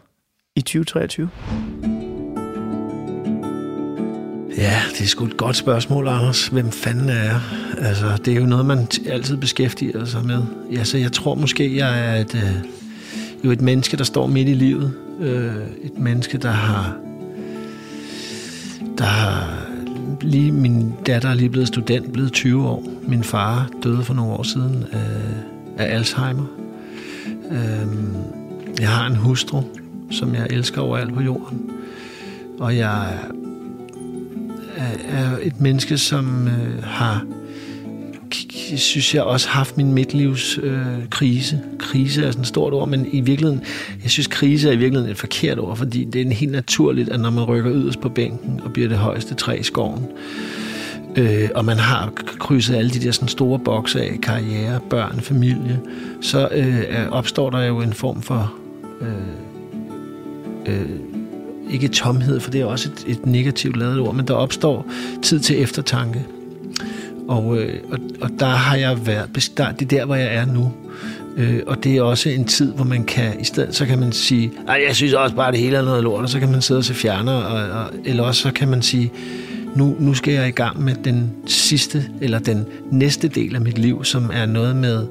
i 0.57 0.61
2023? 0.61 1.94
Ja, 4.57 4.83
det 4.93 5.01
er 5.01 5.07
sgu 5.07 5.25
et 5.25 5.37
godt 5.37 5.57
spørgsmål, 5.57 6.09
Anders. 6.09 6.47
Hvem 6.47 6.71
fanden 6.71 7.09
er 7.09 7.23
jeg? 7.23 7.41
Altså, 7.79 8.19
det 8.25 8.35
er 8.35 8.41
jo 8.41 8.47
noget, 8.47 8.67
man 8.67 8.89
altid 9.07 9.37
beskæftiger 9.37 10.05
sig 10.05 10.27
med. 10.27 10.43
Ja, 10.73 10.85
så 10.85 10.99
jeg 10.99 11.13
tror 11.13 11.35
måske, 11.35 11.77
jeg 11.77 12.15
er 12.15 12.21
et, 12.21 12.35
øh, 12.35 12.55
jo 13.45 13.51
et 13.51 13.61
menneske, 13.61 13.97
der 13.97 14.05
står 14.05 14.27
midt 14.27 14.49
i 14.49 14.55
livet. 14.55 14.93
Øh, 15.21 15.55
et 15.83 15.99
menneske, 15.99 16.39
der 16.39 16.51
har... 16.51 16.97
Der 18.99 19.05
har 19.05 19.65
lige, 20.21 20.53
min 20.53 20.95
datter 21.07 21.29
er 21.29 21.35
lige 21.35 21.51
blevet 21.51 21.69
student, 21.69 22.13
blevet 22.13 22.33
20 22.33 22.69
år. 22.69 22.83
Min 23.03 23.25
far 23.25 23.71
døde 23.83 24.05
for 24.05 24.15
nogle 24.15 24.33
år 24.33 24.43
siden 24.43 24.85
øh, 24.93 25.79
af 25.79 25.95
Alzheimer. 25.95 26.47
Øh, 27.51 27.87
jeg 28.81 28.89
har 28.89 29.07
en 29.07 29.17
hustru, 29.17 29.63
som 30.11 30.35
jeg 30.35 30.47
elsker 30.51 30.81
overalt 30.81 31.15
på 31.15 31.21
jorden. 31.21 31.71
Og 32.61 32.77
jeg 32.77 33.19
er 35.09 35.39
et 35.43 35.61
menneske, 35.61 35.99
som 35.99 36.49
øh, 36.49 36.83
har, 36.83 37.25
synes 38.77 39.15
jeg, 39.15 39.23
også 39.23 39.49
haft 39.49 39.77
min 39.77 39.93
midtlivs 39.93 40.59
øh, 40.63 40.87
krise. 41.11 41.61
Krise 41.79 42.25
er 42.25 42.31
sådan 42.31 42.41
et 42.41 42.49
stort 42.49 42.73
ord, 42.73 42.89
men 42.89 43.07
i 43.13 43.21
virkeligheden, 43.21 43.63
jeg 44.03 44.11
synes, 44.11 44.27
krise 44.27 44.69
er 44.69 44.73
i 44.73 44.77
virkeligheden 44.77 45.11
et 45.11 45.19
forkert 45.19 45.59
ord, 45.59 45.77
fordi 45.77 46.05
det 46.05 46.27
er 46.27 46.35
helt 46.35 46.53
naturligt, 46.53 47.09
at 47.09 47.21
når 47.21 47.31
man 47.31 47.45
rykker 47.45 47.73
yderst 47.75 48.01
på 48.01 48.09
bænken 48.09 48.61
og 48.65 48.73
bliver 48.73 48.89
det 48.89 48.99
højeste 48.99 49.35
træ 49.35 49.57
i 49.57 49.63
skoven, 49.63 50.07
øh, 51.17 51.49
og 51.55 51.65
man 51.65 51.77
har 51.77 52.13
krydset 52.39 52.75
alle 52.75 52.91
de 52.91 52.99
der 52.99 53.11
sådan 53.11 53.29
store 53.29 53.59
bokse 53.59 54.03
af 54.03 54.19
karriere, 54.23 54.81
børn, 54.91 55.21
familie, 55.21 55.81
så 56.21 56.49
øh, 56.53 57.09
opstår 57.11 57.51
der 57.51 57.63
jo 57.63 57.81
en 57.81 57.93
form 57.93 58.23
for 58.23 58.55
øh, 59.01 59.09
øh, 60.67 60.89
ikke 61.71 61.89
tomhed, 61.89 62.41
for 62.41 62.51
det 62.51 62.61
er 62.61 62.65
også 62.65 62.89
et, 62.89 63.05
et 63.19 63.27
negativt 63.27 63.77
lavet 63.77 64.01
ord, 64.01 64.15
men 64.15 64.29
der 64.29 64.35
opstår 64.35 64.87
tid 65.23 65.41
til 65.41 65.63
eftertanke. 65.63 66.25
Og, 67.29 67.59
øh, 67.59 67.81
og, 67.93 67.99
og 68.21 68.31
der 68.39 68.47
har 68.47 68.77
jeg 68.77 69.07
været, 69.07 69.51
der, 69.57 69.73
det 69.73 69.93
er 69.93 69.99
der, 69.99 70.05
hvor 70.05 70.15
jeg 70.15 70.35
er 70.35 70.45
nu. 70.45 70.73
Øh, 71.37 71.61
og 71.67 71.85
det 71.85 71.97
er 71.97 72.03
også 72.03 72.29
en 72.29 72.45
tid, 72.45 72.73
hvor 72.73 72.85
man 72.85 73.05
kan, 73.05 73.41
i 73.41 73.45
stedet 73.45 73.75
så 73.75 73.87
kan 73.87 73.99
man 73.99 74.13
sige, 74.13 74.53
at 74.69 74.77
jeg 74.87 74.97
synes 74.97 75.13
også 75.13 75.37
bare, 75.37 75.53
det 75.53 75.61
hele 75.61 75.77
er 75.77 75.83
noget 75.83 76.03
lort, 76.03 76.23
og 76.23 76.29
så 76.29 76.41
kan 76.41 76.51
man 76.51 76.63
sidde 76.63 76.79
og 76.79 76.85
se 76.85 76.95
fjerner, 76.95 77.33
og, 77.33 77.81
og, 77.81 77.91
eller 78.05 78.23
også 78.23 78.43
så 78.43 78.51
kan 78.53 78.69
man 78.69 78.83
sige, 78.83 79.13
nu, 79.75 79.97
nu 79.99 80.15
skal 80.15 80.35
jeg 80.35 80.49
i 80.49 80.51
gang 80.51 80.83
med 80.83 80.95
den 80.95 81.33
sidste, 81.47 82.05
eller 82.21 82.39
den 82.39 82.67
næste 82.91 83.29
del 83.29 83.55
af 83.55 83.61
mit 83.61 83.79
liv, 83.79 84.05
som 84.05 84.31
er 84.33 84.47
noget 84.47 84.77
med 84.77 85.07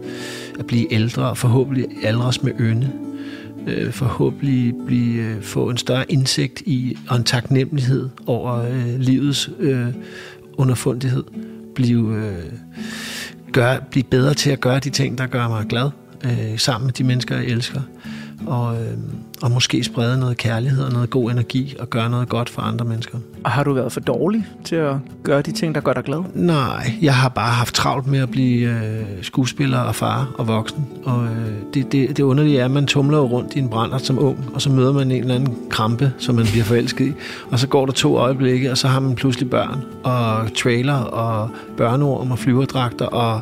at 0.59 0.65
blive 0.65 0.93
ældre, 0.93 1.29
og 1.29 1.37
forhåbentlig 1.37 1.85
aldres 2.03 2.43
med 2.43 2.51
ynde 2.59 2.89
øh, 3.67 3.91
forhåbentlig 3.91 4.73
blive, 4.85 5.23
øh, 5.23 5.41
få 5.41 5.69
en 5.69 5.77
større 5.77 6.11
indsigt 6.11 6.61
i 6.65 6.97
og 7.09 7.15
en 7.17 7.23
taknemmelighed 7.23 8.09
over 8.25 8.53
øh, 8.53 8.99
livets 8.99 9.49
øh, 9.59 9.87
underfundighed. 10.57 11.23
Blive, 11.75 12.15
øh, 12.15 12.53
gør, 13.51 13.79
blive 13.91 14.03
bedre 14.03 14.33
til 14.33 14.49
at 14.49 14.59
gøre 14.59 14.79
de 14.79 14.89
ting, 14.89 15.17
der 15.17 15.27
gør 15.27 15.47
mig 15.47 15.65
glad, 15.69 15.89
øh, 16.23 16.59
sammen 16.59 16.85
med 16.85 16.93
de 16.93 17.03
mennesker, 17.03 17.35
jeg 17.35 17.45
elsker. 17.45 17.81
Og, 18.45 18.81
øh, 18.81 18.97
og 19.43 19.51
måske 19.51 19.83
sprede 19.83 20.19
noget 20.19 20.37
kærlighed 20.37 20.83
og 20.83 20.91
noget 20.91 21.09
god 21.09 21.31
energi 21.31 21.75
og 21.79 21.89
gøre 21.89 22.09
noget 22.09 22.29
godt 22.29 22.49
for 22.49 22.61
andre 22.61 22.85
mennesker. 22.85 23.17
Og 23.43 23.51
har 23.51 23.63
du 23.63 23.73
været 23.73 23.91
for 23.91 23.99
dårlig 23.99 24.45
til 24.63 24.75
at 24.75 24.95
gøre 25.23 25.41
de 25.41 25.51
ting, 25.51 25.75
der 25.75 25.81
gør 25.81 25.93
dig 25.93 26.03
glad? 26.03 26.23
Nej, 26.33 26.93
jeg 27.01 27.15
har 27.15 27.29
bare 27.29 27.51
haft 27.51 27.75
travlt 27.75 28.07
med 28.07 28.19
at 28.19 28.31
blive 28.31 28.69
øh, 28.69 29.05
skuespiller 29.21 29.79
og 29.79 29.95
far 29.95 30.31
og 30.37 30.47
voksen. 30.47 30.87
Og 31.05 31.25
øh, 31.25 31.51
det, 31.73 31.91
det, 31.91 32.17
det 32.17 32.23
underlige 32.23 32.59
er, 32.59 32.65
at 32.65 32.71
man 32.71 32.87
tumler 32.87 33.19
rundt 33.19 33.55
i 33.55 33.59
en 33.59 33.69
brænder 33.69 33.97
som 33.97 34.19
ung, 34.19 34.49
og 34.53 34.61
så 34.61 34.69
møder 34.69 34.93
man 34.93 35.11
en 35.11 35.21
eller 35.21 35.35
anden 35.35 35.57
krampe, 35.69 36.13
som 36.17 36.35
man 36.35 36.45
bliver 36.45 36.63
forelsket 36.63 37.07
i. 37.07 37.13
Og 37.51 37.59
så 37.59 37.67
går 37.67 37.85
der 37.85 37.93
to 37.93 38.17
øjeblikke, 38.17 38.71
og 38.71 38.77
så 38.77 38.87
har 38.87 38.99
man 38.99 39.15
pludselig 39.15 39.49
børn 39.49 39.83
og 40.03 40.55
trailer 40.55 40.97
og 40.97 41.49
børneorm 41.77 42.31
og 42.31 42.39
flyverdragter 42.39 43.05
og 43.05 43.41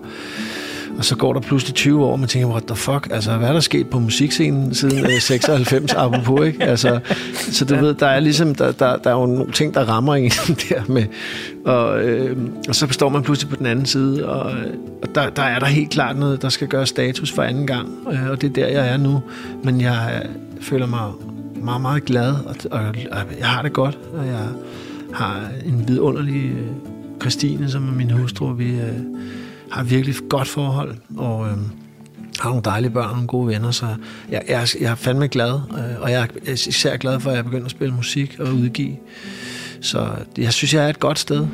og 1.01 1.05
så 1.05 1.15
går 1.15 1.33
der 1.33 1.39
pludselig 1.39 1.75
20 1.75 2.05
år, 2.05 2.11
og 2.11 2.19
man 2.19 2.29
tænker, 2.29 2.47
what 2.49 2.63
the 2.63 2.75
fuck, 2.75 3.07
altså 3.11 3.37
hvad 3.37 3.49
er 3.49 3.53
der 3.53 3.59
sket 3.59 3.89
på 3.89 3.99
musikscenen 3.99 4.73
siden 4.73 5.05
øh, 5.05 5.19
96, 5.31 5.93
apropos, 5.93 6.47
ikke? 6.47 6.63
Altså, 6.63 6.99
så 7.35 7.65
du 7.65 7.73
ja. 7.75 7.81
ved, 7.81 7.93
der 7.93 8.07
er 8.07 8.19
ligesom, 8.19 8.55
der, 8.55 8.71
der, 8.71 8.97
der 8.97 9.09
er 9.09 9.19
jo 9.19 9.25
nogle 9.25 9.51
ting, 9.51 9.73
der 9.73 9.89
rammer 9.89 10.15
en 10.15 10.29
der 10.69 10.81
med, 10.87 11.05
og, 11.65 12.01
øh, 12.03 12.37
og 12.67 12.75
så 12.75 12.87
står 12.91 13.09
man 13.09 13.23
pludselig 13.23 13.49
på 13.49 13.55
den 13.55 13.65
anden 13.65 13.85
side, 13.85 14.29
og, 14.29 14.51
og 15.01 15.15
der, 15.15 15.29
der 15.29 15.43
er 15.43 15.59
der 15.59 15.65
helt 15.65 15.89
klart 15.89 16.17
noget, 16.17 16.41
der 16.41 16.49
skal 16.49 16.67
gøre 16.67 16.85
status 16.85 17.31
for 17.31 17.43
anden 17.43 17.67
gang, 17.67 17.89
øh, 18.11 18.29
og 18.29 18.41
det 18.41 18.49
er 18.49 18.53
der, 18.53 18.67
jeg 18.67 18.93
er 18.93 18.97
nu, 18.97 19.21
men 19.63 19.81
jeg 19.81 20.23
føler 20.61 20.85
mig 20.85 21.11
meget, 21.55 21.81
meget 21.81 22.05
glad, 22.05 22.31
og, 22.31 22.55
og, 22.71 22.81
og 23.11 23.17
jeg 23.39 23.47
har 23.47 23.61
det 23.61 23.73
godt, 23.73 23.97
og 24.13 24.27
jeg 24.27 24.47
har 25.13 25.41
en 25.65 25.87
vidunderlig 25.87 26.45
øh, 26.45 26.67
Christine, 27.21 27.69
som 27.69 27.87
er 27.87 27.93
min 27.93 28.09
hustru, 28.09 28.53
vi... 28.53 28.71
Øh, 28.71 29.21
har 29.71 29.83
virkelig 29.83 30.15
godt 30.29 30.47
forhold, 30.47 30.95
og 31.17 31.47
øh, 31.47 31.57
har 32.39 32.49
nogle 32.49 32.61
dejlige 32.65 32.91
børn 32.91 33.09
og 33.09 33.13
nogle 33.13 33.27
gode 33.27 33.47
venner, 33.47 33.71
så 33.71 33.85
jeg, 34.29 34.43
jeg, 34.47 34.67
jeg 34.79 34.91
er 34.91 34.95
fandme 34.95 35.27
glad, 35.27 35.53
øh, 35.53 36.01
og 36.01 36.11
jeg 36.11 36.27
er 36.45 36.51
især 36.51 36.97
glad 36.97 37.19
for, 37.19 37.29
at 37.29 37.35
jeg 37.35 37.39
er 37.39 37.43
begyndt 37.43 37.65
at 37.65 37.71
spille 37.71 37.95
musik 37.95 38.39
og 38.39 38.47
udgive. 38.53 38.97
Så 39.81 40.09
jeg 40.37 40.53
synes, 40.53 40.73
jeg 40.73 40.85
er 40.85 40.89
et 40.89 40.99
godt 40.99 41.19
sted. 41.19 41.47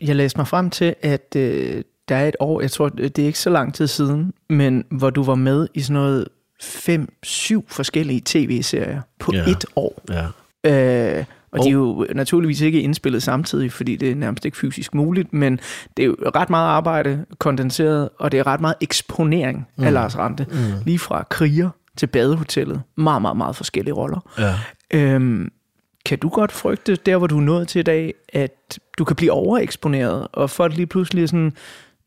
Jeg 0.00 0.16
læste 0.16 0.38
mig 0.38 0.48
frem 0.48 0.70
til, 0.70 0.94
at 1.02 1.36
øh, 1.36 1.82
der 2.08 2.16
er 2.16 2.28
et 2.28 2.36
år, 2.40 2.60
jeg 2.60 2.70
tror, 2.70 2.88
det 2.88 3.18
er 3.18 3.26
ikke 3.26 3.38
så 3.38 3.50
lang 3.50 3.74
tid 3.74 3.86
siden, 3.86 4.32
men 4.50 4.84
hvor 4.90 5.10
du 5.10 5.22
var 5.22 5.34
med 5.34 5.68
i 5.74 5.80
sådan 5.80 5.94
noget 5.94 6.28
fem, 6.60 7.08
syv 7.22 7.64
forskellige 7.68 8.22
tv-serier 8.24 9.00
på 9.18 9.32
ja. 9.34 9.50
et 9.50 9.64
år. 9.76 10.02
Ja. 10.64 11.18
Øh, 11.18 11.24
og 11.52 11.58
oh. 11.60 11.64
de 11.64 11.68
er 11.68 11.72
jo 11.72 12.06
naturligvis 12.14 12.60
ikke 12.60 12.80
indspillet 12.82 13.22
samtidig, 13.22 13.72
fordi 13.72 13.96
det 13.96 14.10
er 14.10 14.14
nærmest 14.14 14.44
ikke 14.44 14.56
fysisk 14.56 14.94
muligt, 14.94 15.32
men 15.32 15.60
det 15.96 16.02
er 16.02 16.06
jo 16.06 16.16
ret 16.34 16.50
meget 16.50 16.66
arbejde 16.66 17.24
kondenseret, 17.38 18.08
og 18.18 18.32
det 18.32 18.40
er 18.40 18.46
ret 18.46 18.60
meget 18.60 18.74
eksponering 18.80 19.66
mm. 19.76 19.84
af 19.84 19.92
Lars 19.92 20.18
Rante. 20.18 20.46
Mm. 20.50 20.56
Lige 20.84 20.98
fra 20.98 21.26
kriger 21.30 21.70
til 21.96 22.06
badehotellet. 22.06 22.82
Meget, 22.96 23.22
meget, 23.22 23.36
meget 23.36 23.56
forskellige 23.56 23.94
roller. 23.94 24.20
Ja. 24.38 24.54
Øhm, 24.90 25.50
kan 26.06 26.18
du 26.18 26.28
godt 26.28 26.52
frygte, 26.52 26.96
der 26.96 27.16
hvor 27.16 27.26
du 27.26 27.36
er 27.36 27.42
nået 27.42 27.68
til 27.68 27.78
i 27.78 27.82
dag, 27.82 28.14
at 28.32 28.78
du 28.98 29.04
kan 29.04 29.16
blive 29.16 29.32
overeksponeret, 29.32 30.26
og 30.32 30.50
folk 30.50 30.76
lige 30.76 30.86
pludselig 30.86 31.22
er 31.22 31.26
sådan, 31.26 31.52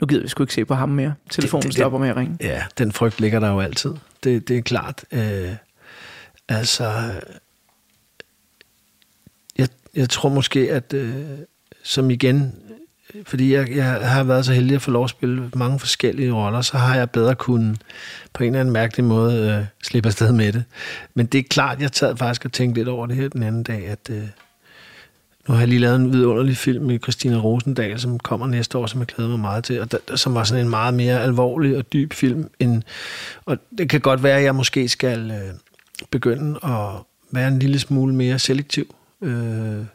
nu 0.02 0.08
gider 0.08 0.22
vi 0.22 0.28
sgu 0.28 0.44
ikke 0.44 0.54
se 0.54 0.66
på 0.66 0.74
ham 0.74 0.90
mere. 0.90 1.14
Telefonen 1.30 1.62
det, 1.62 1.68
det, 1.68 1.78
stopper 1.78 2.00
med 2.00 2.10
at 2.10 2.16
ringe. 2.16 2.38
Ja, 2.42 2.64
den 2.78 2.92
frygt 2.92 3.22
ligger 3.22 3.40
der 3.40 3.52
jo 3.52 3.60
altid. 3.60 3.94
Det, 4.24 4.48
det 4.48 4.58
er 4.58 4.62
klart. 4.62 5.06
Øh, 5.12 5.50
altså, 6.50 7.12
jeg 9.96 10.10
tror 10.10 10.30
måske, 10.30 10.72
at 10.72 10.94
øh, 10.94 11.16
som 11.84 12.10
igen 12.10 12.54
fordi 13.26 13.54
jeg, 13.54 13.76
jeg 13.76 13.86
har 13.86 14.24
været 14.24 14.46
så 14.46 14.54
heldig 14.54 14.76
at 14.76 14.82
få 14.82 14.92
lov 14.92 15.04
at 15.04 15.10
spille 15.10 15.50
mange 15.56 15.80
forskellige 15.80 16.34
roller, 16.34 16.62
så 16.62 16.78
har 16.78 16.96
jeg 16.96 17.10
bedre 17.10 17.36
kunnet 17.36 17.78
på 18.34 18.44
en 18.44 18.48
eller 18.48 18.60
anden 18.60 18.74
mærkelig 18.74 19.04
måde 19.04 19.50
øh, 19.50 19.66
slippe 19.84 20.08
afsted 20.08 20.32
med 20.32 20.54
det. 20.54 20.64
Men 21.14 21.26
det 21.26 21.40
er 21.40 21.44
klart, 21.50 21.82
jeg 21.82 21.90
sad 21.94 22.18
faktisk 22.18 22.46
og 22.46 22.52
tænkte 22.52 22.80
lidt 22.80 22.90
over 22.90 23.06
det 23.06 23.16
her 23.16 23.30
den 23.30 23.44
anden 23.44 23.64
dag, 23.64 23.88
at 23.88 24.10
øh, 24.10 24.24
nu 25.48 25.54
har 25.54 25.60
jeg 25.60 25.68
lige 25.68 25.80
lavet 25.80 25.96
en 25.96 26.14
vidunderlig 26.14 26.58
film 26.58 26.86
med 26.86 27.00
Christina 27.04 27.38
Rosendal, 27.38 28.00
som 28.00 28.20
kommer 28.20 28.48
næste 28.48 28.78
år, 28.78 28.86
som 28.86 29.00
jeg 29.00 29.08
glæder 29.08 29.30
mig 29.30 29.40
meget 29.40 29.64
til, 29.64 29.82
og 29.82 29.92
der, 29.92 30.16
som 30.16 30.36
var 30.36 30.44
sådan 30.44 30.64
en 30.64 30.70
meget 30.70 30.94
mere 30.94 31.24
alvorlig 31.24 31.78
og 31.78 31.94
dyb 31.94 32.14
film. 32.14 32.50
End, 32.60 32.84
og 33.46 33.58
det 33.78 33.90
kan 33.90 34.02
godt 34.02 34.24
være, 34.24 34.38
at 34.38 34.44
jeg 34.44 34.56
måske 34.56 34.90
skal 34.90 35.32
øh, 35.32 35.54
begynde 36.12 36.60
at 36.64 36.90
være 37.32 37.48
en 37.48 37.60
lille 37.60 37.80
smule 37.80 38.16
mere 38.16 38.40
selektiv. 38.40 38.96
Øh, 39.24 39.86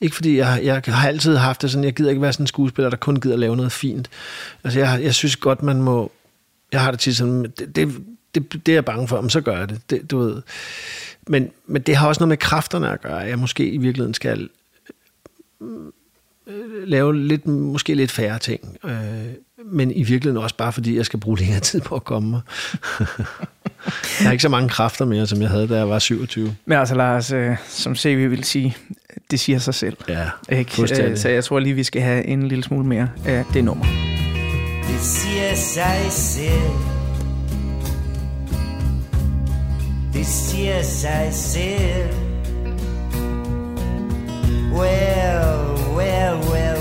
ikke 0.00 0.16
fordi 0.16 0.36
jeg, 0.36 0.60
jeg 0.64 0.82
har 0.86 1.08
altid 1.08 1.36
haft 1.36 1.62
det 1.62 1.70
sådan, 1.70 1.84
jeg 1.84 1.94
gider 1.94 2.10
ikke 2.10 2.22
være 2.22 2.32
sådan 2.32 2.42
en 2.42 2.46
skuespiller, 2.46 2.90
der 2.90 2.96
kun 2.96 3.20
gider 3.20 3.36
lave 3.36 3.56
noget 3.56 3.72
fint. 3.72 4.10
Altså 4.64 4.78
jeg, 4.78 5.00
jeg 5.02 5.14
synes 5.14 5.36
godt, 5.36 5.62
man 5.62 5.82
må, 5.82 6.12
jeg 6.72 6.80
har 6.80 6.90
det 6.90 7.00
til 7.00 7.16
sådan, 7.16 7.42
det, 7.42 7.76
det, 7.76 8.04
det, 8.34 8.52
det 8.66 8.72
er 8.72 8.76
jeg 8.76 8.84
bange 8.84 9.08
for, 9.08 9.20
men 9.20 9.30
så 9.30 9.40
gør 9.40 9.58
jeg 9.58 9.68
det, 9.68 9.90
det 9.90 10.10
du 10.10 10.18
ved. 10.18 10.42
Men, 11.26 11.50
men 11.66 11.82
det 11.82 11.96
har 11.96 12.08
også 12.08 12.20
noget 12.20 12.28
med 12.28 12.36
kræfterne 12.36 12.90
at 12.90 13.00
gøre. 13.00 13.16
Jeg 13.16 13.38
måske 13.38 13.68
i 13.68 13.78
virkeligheden 13.78 14.14
skal 14.14 14.48
øh, 15.60 16.88
lave 16.88 17.16
lidt, 17.26 17.46
måske 17.46 17.94
lidt 17.94 18.10
færre 18.10 18.38
ting. 18.38 18.78
Øh, 18.84 19.34
men 19.64 19.90
i 19.90 20.02
virkeligheden 20.02 20.42
også 20.42 20.56
bare 20.56 20.72
fordi, 20.72 20.96
jeg 20.96 21.06
skal 21.06 21.20
bruge 21.20 21.38
længere 21.38 21.60
tid 21.60 21.80
på 21.80 21.94
at 21.94 22.04
komme 22.04 22.30
mig. 22.30 22.40
jeg 24.20 24.26
har 24.26 24.32
ikke 24.32 24.42
så 24.42 24.48
mange 24.48 24.68
kræfter 24.68 25.04
mere, 25.04 25.26
som 25.26 25.42
jeg 25.42 25.50
havde, 25.50 25.68
da 25.68 25.76
jeg 25.76 25.88
var 25.88 25.98
27. 25.98 26.56
Men 26.66 26.78
altså 26.78 26.94
Lars, 26.94 27.32
øh, 27.32 27.56
som 27.68 27.96
CV 27.96 28.30
vil 28.30 28.44
sige, 28.44 28.76
det 29.30 29.40
siger 29.40 29.58
sig 29.58 29.74
selv. 29.74 29.96
Ja, 30.08 30.24
Ikke? 30.48 31.02
Øh, 31.02 31.16
så 31.16 31.28
jeg 31.28 31.44
tror 31.44 31.58
lige, 31.58 31.74
vi 31.74 31.84
skal 31.84 32.02
have 32.02 32.24
en 32.24 32.48
lille 32.48 32.64
smule 32.64 32.86
mere 32.86 33.08
af 33.26 33.44
det 33.52 33.64
nummer. 33.64 33.84
Det 34.88 35.00
siger 35.00 35.54
sig 35.54 36.06
selv 36.10 36.72
Det 40.12 40.26
siger 40.26 40.82
sig 40.82 41.28
selv 41.32 42.14
Well, 44.72 45.96
well, 45.96 46.36
well, 46.36 46.52
well 46.52 46.77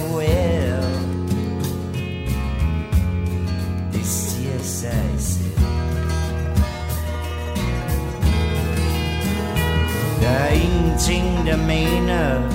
Der 10.21 10.29
er 10.29 10.49
ingenting, 10.49 11.47
der 11.47 11.57
mener 11.57 12.49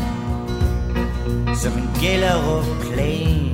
Som 1.55 1.73
en 1.73 1.91
Gellerup 2.01 2.65
plan. 2.93 3.53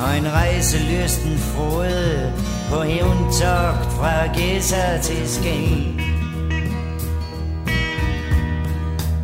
Og 0.00 0.16
en 0.18 0.32
rejselysten 0.32 1.38
frode 1.38 2.32
På 2.70 2.82
hævntogt 2.82 3.92
fra 3.92 4.34
Gæsser 4.34 5.00
til 5.02 5.28
Skagen. 5.28 6.00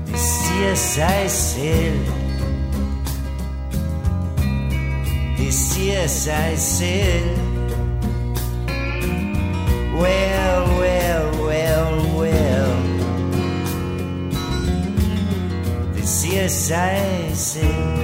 Det 0.07 0.19
siger 0.19 0.75
sig 0.75 1.25
selv. 1.31 1.99
Det 5.39 5.55
siger 5.55 6.07
sig 6.07 6.55
selv. 6.57 7.48
Well, 9.99 10.63
well, 10.81 11.25
well, 11.49 12.19
well. 12.19 12.73
Det 15.97 16.09
siger 16.09 16.49
sig 16.49 17.31
selv 17.35 17.99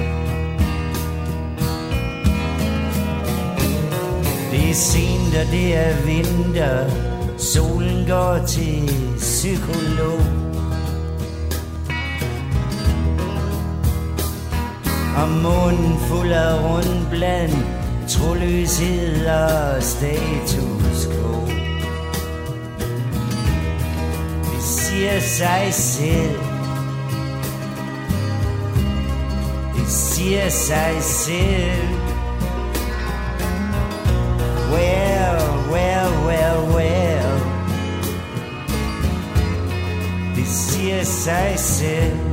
Det 4.51 4.69
er 4.69 4.73
sent, 4.73 5.35
og 5.35 5.51
det 5.51 5.75
er 5.75 5.95
vinter. 6.05 6.89
Solen 7.37 8.07
går 8.07 8.37
til 8.47 8.89
psykolog. 9.17 10.19
Og 15.17 15.29
munden 15.29 15.97
fuld 16.07 16.31
af 16.31 16.63
rundt 16.63 17.09
blandt 17.09 17.55
Troløshed 18.07 19.27
og 19.27 19.83
status 19.83 21.07
quo 21.07 21.24
Det 24.95 25.01
siger 25.01 25.19
sig 25.19 25.73
selv 25.73 26.39
Det 29.75 29.87
siger 29.87 30.49
sig 30.49 31.03
selv 31.03 31.89
Well, 34.71 35.41
well, 35.71 36.11
well, 36.27 36.75
well. 36.75 37.39
Det 40.35 40.47
siger 40.47 41.03
sig 41.03 41.53
selv 41.57 42.24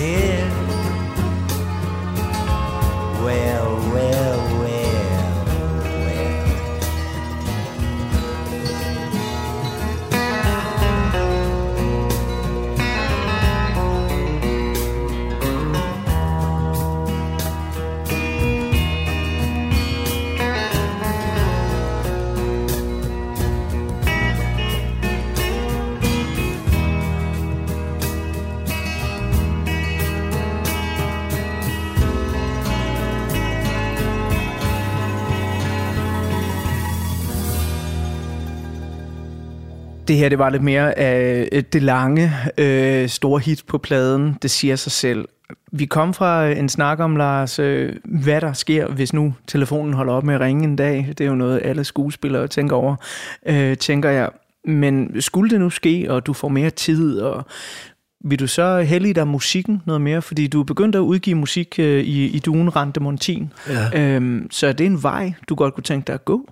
sig 0.00 0.29
Det 40.10 40.18
her, 40.18 40.28
det 40.28 40.38
var 40.38 40.50
lidt 40.50 40.62
mere 40.62 40.98
af 40.98 41.48
øh, 41.52 41.62
det 41.72 41.82
lange, 41.82 42.32
øh, 42.58 43.08
store 43.08 43.40
hit 43.40 43.64
på 43.66 43.78
pladen. 43.78 44.36
Det 44.42 44.50
siger 44.50 44.76
sig 44.76 44.92
selv. 44.92 45.28
Vi 45.72 45.84
kom 45.84 46.14
fra 46.14 46.46
en 46.46 46.68
snak 46.68 47.00
om, 47.00 47.16
Lars, 47.16 47.58
øh, 47.58 47.92
hvad 48.04 48.40
der 48.40 48.52
sker, 48.52 48.88
hvis 48.88 49.12
nu 49.12 49.34
telefonen 49.46 49.94
holder 49.94 50.12
op 50.12 50.24
med 50.24 50.34
at 50.34 50.40
ringe 50.40 50.64
en 50.64 50.76
dag. 50.76 51.06
Det 51.18 51.20
er 51.20 51.28
jo 51.28 51.34
noget, 51.34 51.60
alle 51.64 51.84
skuespillere 51.84 52.48
tænker 52.48 52.76
over, 52.76 52.96
øh, 53.46 53.76
tænker 53.76 54.10
jeg. 54.10 54.30
Men 54.64 55.20
skulle 55.20 55.50
det 55.50 55.60
nu 55.60 55.70
ske, 55.70 56.06
og 56.08 56.26
du 56.26 56.32
får 56.32 56.48
mere 56.48 56.70
tid, 56.70 57.20
og 57.20 57.44
vil 58.24 58.40
du 58.40 58.46
så 58.46 58.80
hellige 58.80 59.14
dig 59.14 59.28
musikken 59.28 59.82
noget 59.86 60.00
mere? 60.00 60.22
Fordi 60.22 60.46
du 60.46 60.60
er 60.60 60.64
begyndt 60.64 60.96
at 60.96 61.00
udgive 61.00 61.36
musik 61.36 61.74
øh, 61.78 62.04
i, 62.04 62.26
i 62.26 62.38
duen 62.38 62.76
Rante 62.76 63.00
Montin. 63.00 63.52
Ja. 63.68 64.14
Øhm, 64.14 64.48
så 64.50 64.66
er 64.66 64.72
det 64.72 64.86
en 64.86 65.02
vej, 65.02 65.32
du 65.48 65.54
godt 65.54 65.74
kunne 65.74 65.84
tænke 65.84 66.06
dig 66.06 66.14
at 66.14 66.24
gå? 66.24 66.48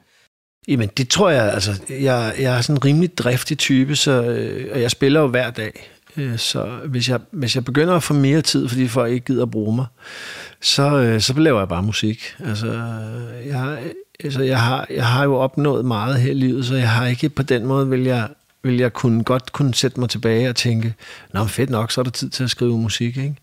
Jamen, 0.69 0.91
det 0.97 1.09
tror 1.09 1.31
jeg, 1.31 1.53
altså, 1.53 1.83
jeg, 1.91 2.35
jeg 2.39 2.57
er 2.57 2.61
sådan 2.61 2.77
en 2.77 2.85
rimelig 2.85 3.19
driftig 3.19 3.59
type, 3.59 3.97
så, 3.97 4.23
øh, 4.23 4.69
og 4.73 4.81
jeg 4.81 4.91
spiller 4.91 5.21
jo 5.21 5.27
hver 5.27 5.51
dag. 5.51 5.91
Øh, 6.17 6.39
Så 6.39 6.79
hvis 6.87 7.09
jeg, 7.09 7.21
hvis 7.31 7.55
jeg 7.55 7.65
begynder 7.65 7.95
at 7.95 8.03
få 8.03 8.15
mere 8.15 8.43
tid, 8.43 8.69
fordi 8.69 8.89
folk 8.89 9.13
ikke 9.13 9.27
gider 9.27 9.43
at 9.43 9.51
bruge 9.51 9.77
mig, 9.77 9.87
så, 10.61 10.97
øh, 10.97 11.21
så 11.21 11.33
laver 11.33 11.59
jeg 11.59 11.69
bare 11.69 11.83
musik. 11.83 12.37
Altså, 12.45 12.73
jeg, 13.47 13.79
altså 14.25 14.43
jeg, 14.43 14.61
har, 14.61 14.87
jeg 14.91 15.07
har 15.07 15.25
jo 15.25 15.35
opnået 15.37 15.85
meget 15.85 16.21
her 16.21 16.31
i 16.31 16.35
livet, 16.35 16.67
så 16.67 16.75
jeg 16.75 16.91
har 16.91 17.07
ikke 17.07 17.29
på 17.29 17.43
den 17.43 17.67
måde, 17.67 17.89
vil 17.89 18.05
jeg, 18.05 18.29
vil 18.63 18.77
jeg 18.77 18.93
kunne, 18.93 19.25
godt 19.25 19.53
kunne 19.53 19.75
sætte 19.75 20.01
mig 20.01 20.09
tilbage 20.09 20.49
og 20.49 20.57
tænke, 20.57 20.95
nå 21.35 21.45
fedt 21.45 21.71
nok, 21.71 21.93
så 21.93 22.01
er 22.01 22.03
der 22.03 22.11
tid 22.11 22.31
til 22.31 22.45
at 22.45 22.51
skrive 22.51 22.79
musik. 22.79 23.17
Ikke? 23.17 23.35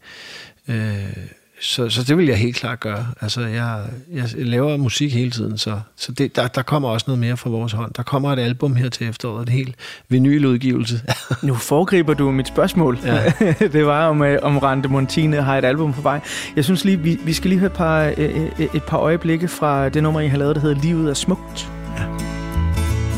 Øh, 0.67 1.17
så, 1.61 1.89
så 1.89 2.03
det 2.03 2.17
vil 2.17 2.25
jeg 2.25 2.37
helt 2.37 2.55
klart 2.55 2.79
gøre. 2.79 3.07
Altså, 3.21 3.41
jeg, 3.41 3.83
jeg 4.13 4.29
laver 4.35 4.77
musik 4.77 5.13
hele 5.13 5.31
tiden, 5.31 5.57
så, 5.57 5.79
så 5.95 6.11
det, 6.11 6.35
der, 6.35 6.47
der 6.47 6.61
kommer 6.61 6.89
også 6.89 7.03
noget 7.07 7.19
mere 7.19 7.37
fra 7.37 7.49
vores 7.49 7.73
hånd. 7.73 7.93
Der 7.93 8.03
kommer 8.03 8.33
et 8.33 8.39
album 8.39 8.75
her 8.75 8.89
til 8.89 9.09
efteråret, 9.09 9.47
en 9.47 9.53
helt 9.53 9.75
vinyludgivelse. 10.09 11.01
nu 11.43 11.53
foregriber 11.53 12.13
du 12.13 12.31
mit 12.31 12.47
spørgsmål. 12.47 12.99
Ja. 13.05 13.31
det 13.73 13.85
var 13.85 14.07
om, 14.07 14.23
øh, 14.23 14.39
om 14.41 14.57
Rante 14.57 14.89
Montine 14.89 15.41
har 15.41 15.57
et 15.57 15.65
album 15.65 15.93
på 15.93 16.01
vej. 16.01 16.21
Jeg 16.55 16.63
synes 16.63 16.85
lige, 16.85 16.99
vi, 16.99 17.19
vi 17.23 17.33
skal 17.33 17.49
lige 17.49 17.59
høre 17.59 17.71
et 17.71 17.77
par, 17.77 18.13
øh, 18.17 18.35
øh, 18.59 18.67
et 18.75 18.83
par 18.83 18.97
øjeblikke 18.97 19.47
fra 19.47 19.89
det 19.89 20.03
nummer, 20.03 20.19
I 20.19 20.27
har 20.27 20.37
lavet, 20.37 20.55
der 20.55 20.61
hedder 20.61 20.81
Livet 20.81 21.09
er 21.09 21.13
smukt. 21.13 21.69
Ja. 21.97 22.05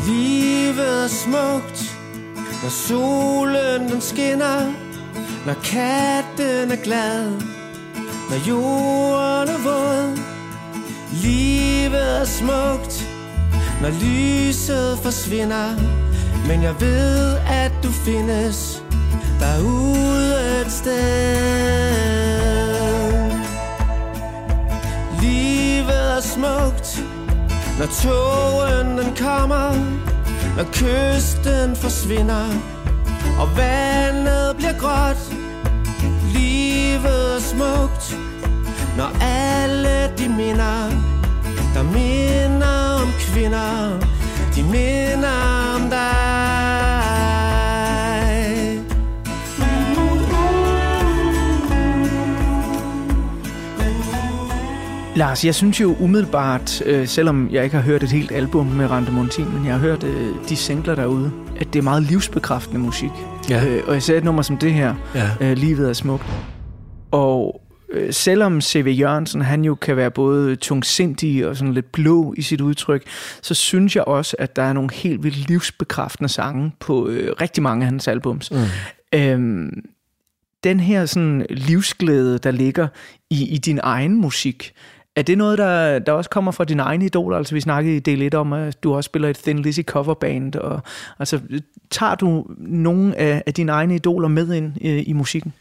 Livet 0.08 1.04
er 1.04 1.08
smukt, 1.08 1.98
når 2.64 2.70
solen 2.70 3.92
den 3.92 4.02
skinner, 4.02 4.74
når 5.46 5.54
katten 5.54 6.72
er 6.72 6.84
glad, 6.84 7.57
når 8.30 8.48
jorden 8.48 9.50
er 9.56 9.58
våd. 9.64 10.18
Livet 11.12 12.20
er 12.20 12.26
smukt, 12.26 13.10
når 13.82 13.90
lyset 13.90 15.00
forsvinder, 15.04 15.76
men 16.48 16.64
jeg 16.64 16.76
ved, 16.80 17.38
at 17.38 17.72
du 17.84 17.92
findes 17.92 18.84
derude 19.40 20.62
et 20.62 20.72
sted. 20.72 20.98
Livet 25.22 26.18
er 26.18 26.22
smukt, 26.22 27.04
når 27.80 27.88
togen 28.04 28.98
den 28.98 29.16
kommer, 29.16 29.74
når 30.58 30.64
kysten 30.64 31.76
forsvinder, 31.76 32.46
og 33.40 33.58
vandet 33.58 34.56
bliver 34.58 34.80
gråt. 34.80 35.47
Livet 36.98 37.36
er 37.36 37.40
smukt, 37.40 38.18
når 38.98 39.22
alle 39.22 40.18
de 40.18 40.30
minder, 40.30 40.90
der 41.74 41.84
minder 41.84 43.02
om 43.02 43.08
kvinder, 43.20 44.00
de 44.56 44.64
minder 44.64 45.76
om 45.76 45.90
dig. 45.90 46.08
Lars, 55.16 55.46
jeg 55.46 55.56
synes 55.56 55.82
jo 55.82 55.96
umiddelbart, 56.00 56.82
øh, 56.86 57.08
selvom 57.08 57.50
jeg 57.52 57.64
ikke 57.64 57.76
har 57.76 57.84
hørt 57.84 58.04
et 58.04 58.12
helt 58.12 58.32
album 58.32 58.66
med 58.66 58.92
Rante 58.92 59.12
Montin, 59.12 59.54
men 59.54 59.66
jeg 59.66 59.74
har 59.74 59.80
hørt 59.80 60.04
øh, 60.04 60.36
de 60.50 60.56
singler 60.56 60.96
derude, 60.96 61.32
at 61.60 61.74
det 61.74 61.80
er 61.80 61.84
meget 61.84 62.04
livsbekræftende 62.04 62.80
musik. 62.80 63.12
Ja. 63.50 63.66
Øh, 63.66 63.84
og 63.88 63.94
jeg 63.94 64.04
ser 64.04 64.18
et 64.18 64.24
nummer 64.24 64.42
som 64.42 64.58
det 64.58 64.74
her, 64.74 64.96
ja. 65.16 65.30
øh, 65.42 65.58
Livet 65.58 65.90
er 65.90 65.94
smukt. 65.94 66.57
Og 67.12 67.62
øh, 67.90 68.14
selvom 68.14 68.62
C.V. 68.62 68.96
Jørgensen, 69.00 69.42
han 69.42 69.66
jo 69.66 69.76
kan 69.76 69.98
være 69.98 70.12
både 70.12 70.56
tungsindig 70.56 71.48
og 71.48 71.58
sådan 71.58 71.74
lidt 71.74 71.92
blå 71.92 72.34
i 72.38 72.42
sit 72.42 72.62
udtryk, 72.62 73.04
så 73.42 73.54
synes 73.54 73.96
jeg 73.96 74.04
også, 74.04 74.36
at 74.40 74.56
der 74.56 74.64
er 74.64 74.74
nogle 74.74 74.90
helt 74.94 75.24
vildt 75.24 75.50
livsbekræftende 75.50 76.30
sange 76.30 76.72
på 76.80 77.08
øh, 77.08 77.36
rigtig 77.42 77.64
mange 77.64 77.86
af 77.86 77.90
hans 77.90 78.08
albums. 78.08 78.52
Mm. 78.52 78.58
Øhm, 79.14 79.84
den 80.64 80.80
her 80.80 81.06
sådan 81.06 81.46
livsglæde, 81.50 82.38
der 82.38 82.52
ligger 82.52 82.88
i, 83.30 83.48
i 83.48 83.58
din 83.58 83.80
egen 83.84 84.22
musik, 84.22 84.74
er 85.16 85.22
det 85.22 85.38
noget, 85.38 85.58
der, 85.58 86.00
der 86.00 86.12
også 86.12 86.30
kommer 86.30 86.52
fra 86.52 86.64
dine 86.64 86.84
egne 86.84 87.06
idoler? 87.06 87.38
Altså 87.38 87.56
vi 87.56 87.62
snakkede 87.62 87.96
i 87.96 88.00
del 88.00 88.22
1 88.22 88.36
om, 88.36 88.54
at 88.54 88.84
du 88.84 88.96
også 88.96 89.08
spiller 89.08 89.30
et 89.30 89.38
Thin 89.38 89.60
Lizzy 89.60 89.82
coverband. 89.82 90.56
Og, 90.56 90.82
altså, 91.20 91.40
tager 91.90 92.16
du 92.16 92.46
nogle 92.58 93.18
af, 93.18 93.44
af 93.46 93.54
dine 93.54 93.72
egne 93.72 93.96
idoler 93.96 94.28
med 94.28 94.54
ind 94.54 94.78
i, 94.78 95.04
i 95.04 95.14
musikken? 95.14 95.54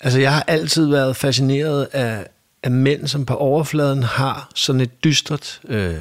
Altså 0.00 0.20
jeg 0.20 0.34
har 0.34 0.44
altid 0.46 0.86
været 0.86 1.16
fascineret 1.16 1.88
af, 1.92 2.26
af 2.62 2.70
mænd, 2.70 3.06
som 3.06 3.26
på 3.26 3.34
overfladen 3.34 4.02
har 4.02 4.50
sådan 4.54 4.80
et 4.80 5.04
dystert, 5.04 5.60
øh, 5.68 5.94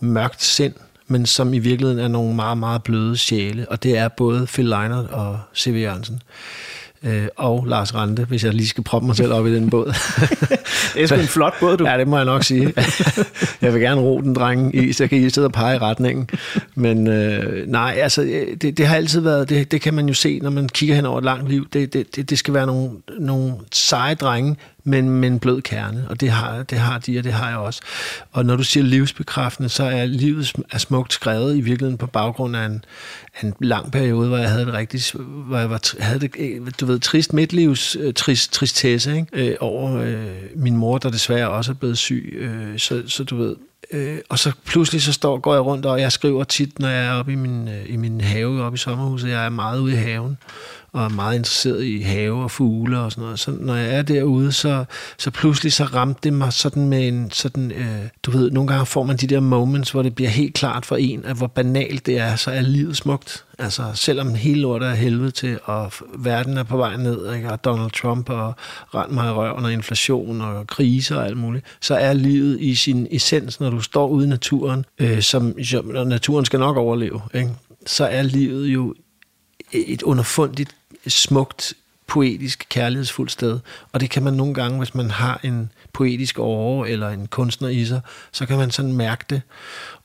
mørkt 0.00 0.42
sind, 0.42 0.74
men 1.06 1.26
som 1.26 1.54
i 1.54 1.58
virkeligheden 1.58 2.04
er 2.04 2.08
nogle 2.08 2.34
meget, 2.34 2.58
meget 2.58 2.82
bløde 2.82 3.16
sjæle. 3.16 3.68
Og 3.68 3.82
det 3.82 3.98
er 3.98 4.08
både 4.08 4.46
Phil 4.46 4.64
Leinert 4.64 5.06
og 5.06 5.40
C.V. 5.56 5.80
Jørgensen 5.82 6.22
øh, 7.04 7.26
og 7.36 7.66
Lars 7.66 7.94
Rante, 7.94 8.24
hvis 8.24 8.44
jeg 8.44 8.54
lige 8.54 8.68
skal 8.68 8.84
proppe 8.84 9.06
mig 9.06 9.16
selv 9.16 9.32
op 9.32 9.46
i 9.46 9.54
den 9.54 9.70
båd. 9.70 9.86
det 10.94 11.02
er 11.02 11.06
sgu 11.06 11.14
en 11.14 11.26
flot 11.26 11.54
båd, 11.60 11.76
du. 11.76 11.86
Ja, 11.86 11.98
det 11.98 12.08
må 12.08 12.16
jeg 12.16 12.24
nok 12.24 12.44
sige. 12.44 12.72
jeg 13.62 13.72
vil 13.72 13.80
gerne 13.80 14.00
ro 14.00 14.20
den, 14.20 14.34
dreng, 14.34 14.74
i, 14.74 14.92
så 14.92 15.06
kan 15.06 15.18
I 15.18 15.30
sidde 15.30 15.46
og 15.46 15.52
pege 15.52 15.76
i 15.76 15.78
retningen. 15.78 16.28
Men 16.74 17.06
øh, 17.06 17.68
nej, 17.68 17.98
altså, 18.00 18.22
det, 18.60 18.78
det 18.78 18.86
har 18.86 18.96
altid 18.96 19.20
været, 19.20 19.48
det, 19.48 19.72
det 19.72 19.80
kan 19.80 19.94
man 19.94 20.08
jo 20.08 20.14
se, 20.14 20.38
når 20.42 20.50
man 20.50 20.68
kigger 20.68 20.94
hen 20.94 21.06
over 21.06 21.18
et 21.18 21.24
langt 21.24 21.48
liv. 21.48 21.66
Det, 21.72 21.92
det, 21.92 22.16
det, 22.16 22.30
det 22.30 22.38
skal 22.38 22.54
være 22.54 22.66
nogle, 22.66 22.90
nogle 23.18 23.52
seje 23.72 24.14
drenge, 24.14 24.56
men 24.84 25.08
med 25.08 25.28
en 25.28 25.38
blød 25.38 25.62
kerne, 25.62 26.06
og 26.08 26.20
det 26.20 26.30
har, 26.30 26.62
det 26.62 26.78
har 26.78 26.98
de, 26.98 27.18
og 27.18 27.24
det 27.24 27.32
har 27.32 27.48
jeg 27.48 27.58
også. 27.58 27.80
Og 28.32 28.44
når 28.44 28.56
du 28.56 28.62
siger 28.62 28.84
livsbekræftende, 28.84 29.68
så 29.68 29.84
er 29.84 30.06
livet 30.06 30.52
er 30.70 30.78
smukt 30.78 31.12
skrevet 31.12 31.56
i 31.56 31.60
virkeligheden 31.60 31.98
på 31.98 32.06
baggrund 32.06 32.56
af 32.56 32.66
en, 32.66 32.84
en 33.42 33.54
lang 33.60 33.92
periode, 33.92 34.28
hvor 34.28 34.38
jeg 34.38 34.50
havde 34.50 34.66
det 34.66 34.74
rigtig, 34.74 35.00
hvor 35.22 35.58
jeg 35.58 35.70
var, 35.70 36.02
havde 36.02 36.20
det, 36.20 36.30
øh, 36.38 36.70
du 36.80 36.86
ved, 36.86 37.00
trist 37.00 37.32
midtlivs, 37.32 37.96
øh, 38.00 38.14
trist, 38.14 38.52
tristesse, 38.52 39.16
ikke? 39.16 39.50
Øh, 39.50 39.56
over 39.60 39.96
øh, 40.00 40.26
min 40.56 40.76
mor, 40.76 40.98
der 40.98 41.10
desværre 41.10 41.50
også 41.50 41.72
er 41.72 41.74
blevet 41.74 41.98
syg. 41.98 42.34
Øh, 42.38 42.78
så, 42.78 43.02
så 43.06 43.24
du 43.24 43.36
ved, 43.36 43.56
øh, 43.92 44.18
og 44.28 44.38
så 44.38 44.52
pludselig 44.64 45.02
så 45.02 45.12
står, 45.12 45.38
går 45.38 45.54
jeg 45.54 45.64
rundt, 45.64 45.86
og 45.86 46.00
jeg 46.00 46.12
skriver 46.12 46.44
tit, 46.44 46.78
når 46.78 46.88
jeg 46.88 47.06
er 47.06 47.12
oppe 47.12 47.32
i 47.32 47.34
min, 47.34 47.68
øh, 47.68 47.84
i 47.86 47.96
min 47.96 48.20
have, 48.20 48.62
oppe 48.62 48.76
i 48.76 48.78
sommerhuset, 48.78 49.28
jeg 49.28 49.44
er 49.44 49.50
meget 49.50 49.80
ude 49.80 49.92
i 49.92 49.96
haven, 49.96 50.38
og 50.94 51.04
er 51.04 51.08
meget 51.08 51.36
interesseret 51.36 51.84
i 51.84 52.00
have 52.00 52.42
og 52.42 52.50
fugle 52.50 52.98
og 52.98 53.12
sådan 53.12 53.22
noget. 53.22 53.38
Så 53.38 53.50
når 53.60 53.74
jeg 53.74 53.94
er 53.94 54.02
derude, 54.02 54.52
så, 54.52 54.84
så 55.18 55.30
pludselig 55.30 55.72
så 55.72 55.84
ramte 55.84 56.20
det 56.22 56.32
mig 56.32 56.52
sådan 56.52 56.88
med 56.88 57.08
en 57.08 57.30
sådan, 57.30 57.72
øh, 57.72 58.08
du 58.22 58.30
ved, 58.30 58.50
nogle 58.50 58.68
gange 58.68 58.86
får 58.86 59.02
man 59.02 59.16
de 59.16 59.26
der 59.26 59.40
moments, 59.40 59.90
hvor 59.90 60.02
det 60.02 60.14
bliver 60.14 60.30
helt 60.30 60.54
klart 60.54 60.86
for 60.86 60.96
en, 60.96 61.24
at 61.24 61.36
hvor 61.36 61.46
banalt 61.46 62.06
det 62.06 62.18
er, 62.18 62.36
så 62.36 62.50
er 62.50 62.60
livet 62.60 62.96
smukt. 62.96 63.44
Altså, 63.58 63.84
selvom 63.94 64.34
hele 64.34 64.60
lortet 64.60 64.88
er 64.88 64.94
helvede 64.94 65.30
til, 65.30 65.58
og 65.64 65.92
verden 66.18 66.56
er 66.56 66.62
på 66.62 66.76
vej 66.76 66.96
ned, 66.96 67.34
ikke? 67.34 67.50
og 67.50 67.64
Donald 67.64 67.90
Trump 67.90 68.30
og 68.30 68.54
rent 68.94 69.12
mig 69.12 69.28
i 69.28 69.32
røven, 69.32 69.64
og 69.64 69.72
inflation 69.72 70.40
og 70.40 70.66
kriser 70.66 71.16
og 71.16 71.26
alt 71.26 71.36
muligt, 71.36 71.64
så 71.80 71.94
er 71.94 72.12
livet 72.12 72.60
i 72.60 72.74
sin 72.74 73.06
essens, 73.10 73.60
når 73.60 73.70
du 73.70 73.80
står 73.80 74.08
ude 74.08 74.26
i 74.26 74.28
naturen, 74.28 74.84
øh, 74.98 75.22
som, 75.22 75.64
som 75.64 75.86
naturen 76.06 76.44
skal 76.44 76.58
nok 76.58 76.76
overleve, 76.76 77.20
ikke? 77.34 77.50
så 77.86 78.04
er 78.04 78.22
livet 78.22 78.66
jo 78.66 78.94
et 79.72 80.02
underfundigt 80.02 80.74
smukt, 81.08 81.74
poetisk, 82.06 82.66
kærlighedsfuldt 82.68 83.32
sted. 83.32 83.58
Og 83.92 84.00
det 84.00 84.10
kan 84.10 84.22
man 84.22 84.34
nogle 84.34 84.54
gange, 84.54 84.78
hvis 84.78 84.94
man 84.94 85.10
har 85.10 85.40
en 85.42 85.70
poetisk 85.92 86.38
åre 86.38 86.90
eller 86.90 87.08
en 87.08 87.26
kunstner 87.26 87.68
i 87.68 87.84
sig, 87.84 88.00
så 88.32 88.46
kan 88.46 88.58
man 88.58 88.70
sådan 88.70 88.92
mærke 88.92 89.24
det. 89.30 89.42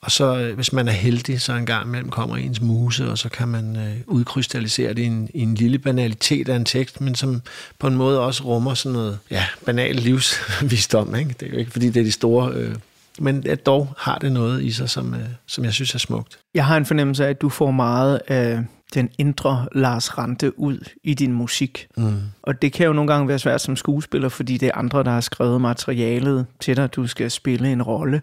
Og 0.01 0.11
så, 0.11 0.37
øh, 0.37 0.55
hvis 0.55 0.73
man 0.73 0.87
er 0.87 0.91
heldig, 0.91 1.41
så 1.41 1.53
en 1.53 1.65
gang 1.65 1.87
imellem 1.87 2.09
kommer 2.09 2.37
ens 2.37 2.61
muse, 2.61 3.09
og 3.09 3.17
så 3.17 3.29
kan 3.29 3.47
man 3.47 3.75
øh, 3.75 3.95
udkrystallisere 4.07 4.93
det 4.93 5.01
i 5.01 5.05
en, 5.05 5.29
i 5.33 5.41
en 5.41 5.55
lille 5.55 5.79
banalitet 5.79 6.49
af 6.49 6.55
en 6.55 6.65
tekst, 6.65 7.01
men 7.01 7.15
som 7.15 7.41
på 7.79 7.87
en 7.87 7.95
måde 7.95 8.19
også 8.21 8.43
rummer 8.43 8.73
sådan 8.73 8.93
noget 8.93 9.19
ja, 9.31 9.45
banal 9.65 9.95
livsvisdom. 9.95 11.15
Ikke? 11.15 11.35
Det 11.39 11.47
er 11.47 11.51
jo 11.51 11.57
ikke, 11.57 11.71
fordi 11.71 11.89
det 11.89 11.99
er 11.99 12.03
de 12.03 12.11
store... 12.11 12.53
Øh, 12.53 12.75
men 13.21 13.47
at 13.47 13.65
dog 13.65 13.93
har 13.97 14.17
det 14.17 14.31
noget 14.31 14.63
i 14.63 14.71
sig, 14.71 14.89
som, 14.89 15.13
øh, 15.13 15.19
som 15.47 15.63
jeg 15.63 15.73
synes 15.73 15.95
er 15.95 15.99
smukt. 15.99 16.39
Jeg 16.53 16.65
har 16.65 16.77
en 16.77 16.85
fornemmelse 16.85 17.25
af, 17.25 17.29
at 17.29 17.41
du 17.41 17.49
får 17.49 17.71
meget 17.71 18.21
af 18.27 18.63
den 18.93 19.09
indre 19.17 19.67
Lars 19.75 20.17
Rante 20.17 20.59
ud 20.59 20.89
i 21.03 21.13
din 21.13 21.33
musik. 21.33 21.87
Mm. 21.97 22.13
Og 22.41 22.61
det 22.61 22.73
kan 22.73 22.85
jo 22.85 22.93
nogle 22.93 23.13
gange 23.13 23.27
være 23.27 23.39
svært 23.39 23.61
som 23.61 23.75
skuespiller, 23.75 24.29
fordi 24.29 24.57
det 24.57 24.67
er 24.67 24.71
andre, 24.75 25.03
der 25.03 25.11
har 25.11 25.21
skrevet 25.21 25.61
materialet 25.61 26.45
til 26.59 26.77
dig, 26.77 26.95
du 26.95 27.07
skal 27.07 27.31
spille 27.31 27.71
en 27.71 27.81
rolle. 27.83 28.21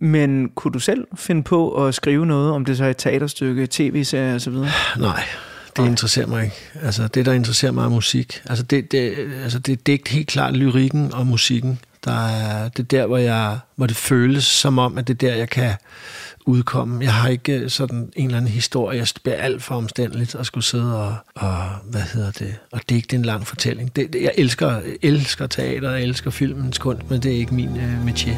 Men 0.00 0.48
kunne 0.54 0.72
du 0.72 0.78
selv 0.78 1.06
finde 1.16 1.42
på 1.42 1.86
at 1.86 1.94
skrive 1.94 2.26
noget, 2.26 2.52
om 2.52 2.64
det 2.64 2.76
så 2.76 2.84
er 2.84 2.90
et 2.90 2.96
teaterstykke, 2.96 3.66
tv-serie 3.70 4.34
osv.? 4.34 4.54
Nej, 4.98 5.22
det 5.76 5.86
interesserer 5.86 6.26
mig 6.26 6.44
ikke. 6.44 6.56
Altså, 6.82 7.08
det, 7.08 7.26
der 7.26 7.32
interesserer 7.32 7.72
mig, 7.72 7.84
er 7.84 7.88
musik. 7.88 8.42
Altså, 8.44 8.64
det, 8.64 8.92
det, 8.92 9.14
altså, 9.42 9.58
det, 9.58 9.86
det 9.86 9.94
er 9.94 9.98
helt 10.10 10.28
klart 10.28 10.56
lyrikken 10.56 11.14
og 11.14 11.26
musikken. 11.26 11.78
Der 12.06 12.28
er, 12.28 12.68
det 12.68 12.78
er 12.78 12.86
der, 12.86 13.06
hvor, 13.06 13.16
jeg, 13.16 13.58
hvor 13.76 13.86
det 13.86 13.96
føles 13.96 14.44
som 14.44 14.78
om, 14.78 14.98
at 14.98 15.08
det 15.08 15.14
er 15.14 15.28
der, 15.28 15.34
jeg 15.36 15.48
kan 15.48 15.74
udkomme. 16.46 17.04
Jeg 17.04 17.14
har 17.14 17.28
ikke 17.28 17.52
øh, 17.52 17.70
sådan 17.70 18.12
en 18.16 18.26
eller 18.26 18.36
anden 18.38 18.52
historie. 18.52 18.98
Jeg 18.98 19.08
bliver 19.22 19.36
alt 19.36 19.62
for 19.62 19.74
omstændeligt 19.74 20.34
at 20.34 20.46
skulle 20.46 20.64
sidde 20.64 20.98
og, 21.04 21.14
og 21.34 21.62
hvad 21.84 22.00
hedder 22.00 22.30
det, 22.30 22.54
og 22.72 22.80
digte 22.88 23.16
en 23.16 23.22
lang 23.22 23.46
fortælling. 23.46 23.96
Det, 23.96 24.12
det, 24.12 24.22
jeg 24.22 24.32
elsker, 24.36 24.80
elsker 25.02 25.46
teater, 25.46 25.90
jeg 25.90 26.02
elsker 26.02 26.30
filmens 26.30 26.78
kunst, 26.78 27.10
men 27.10 27.22
det 27.22 27.32
er 27.32 27.36
ikke 27.36 27.54
min 27.54 27.76
øh, 27.76 28.04
metier. 28.04 28.36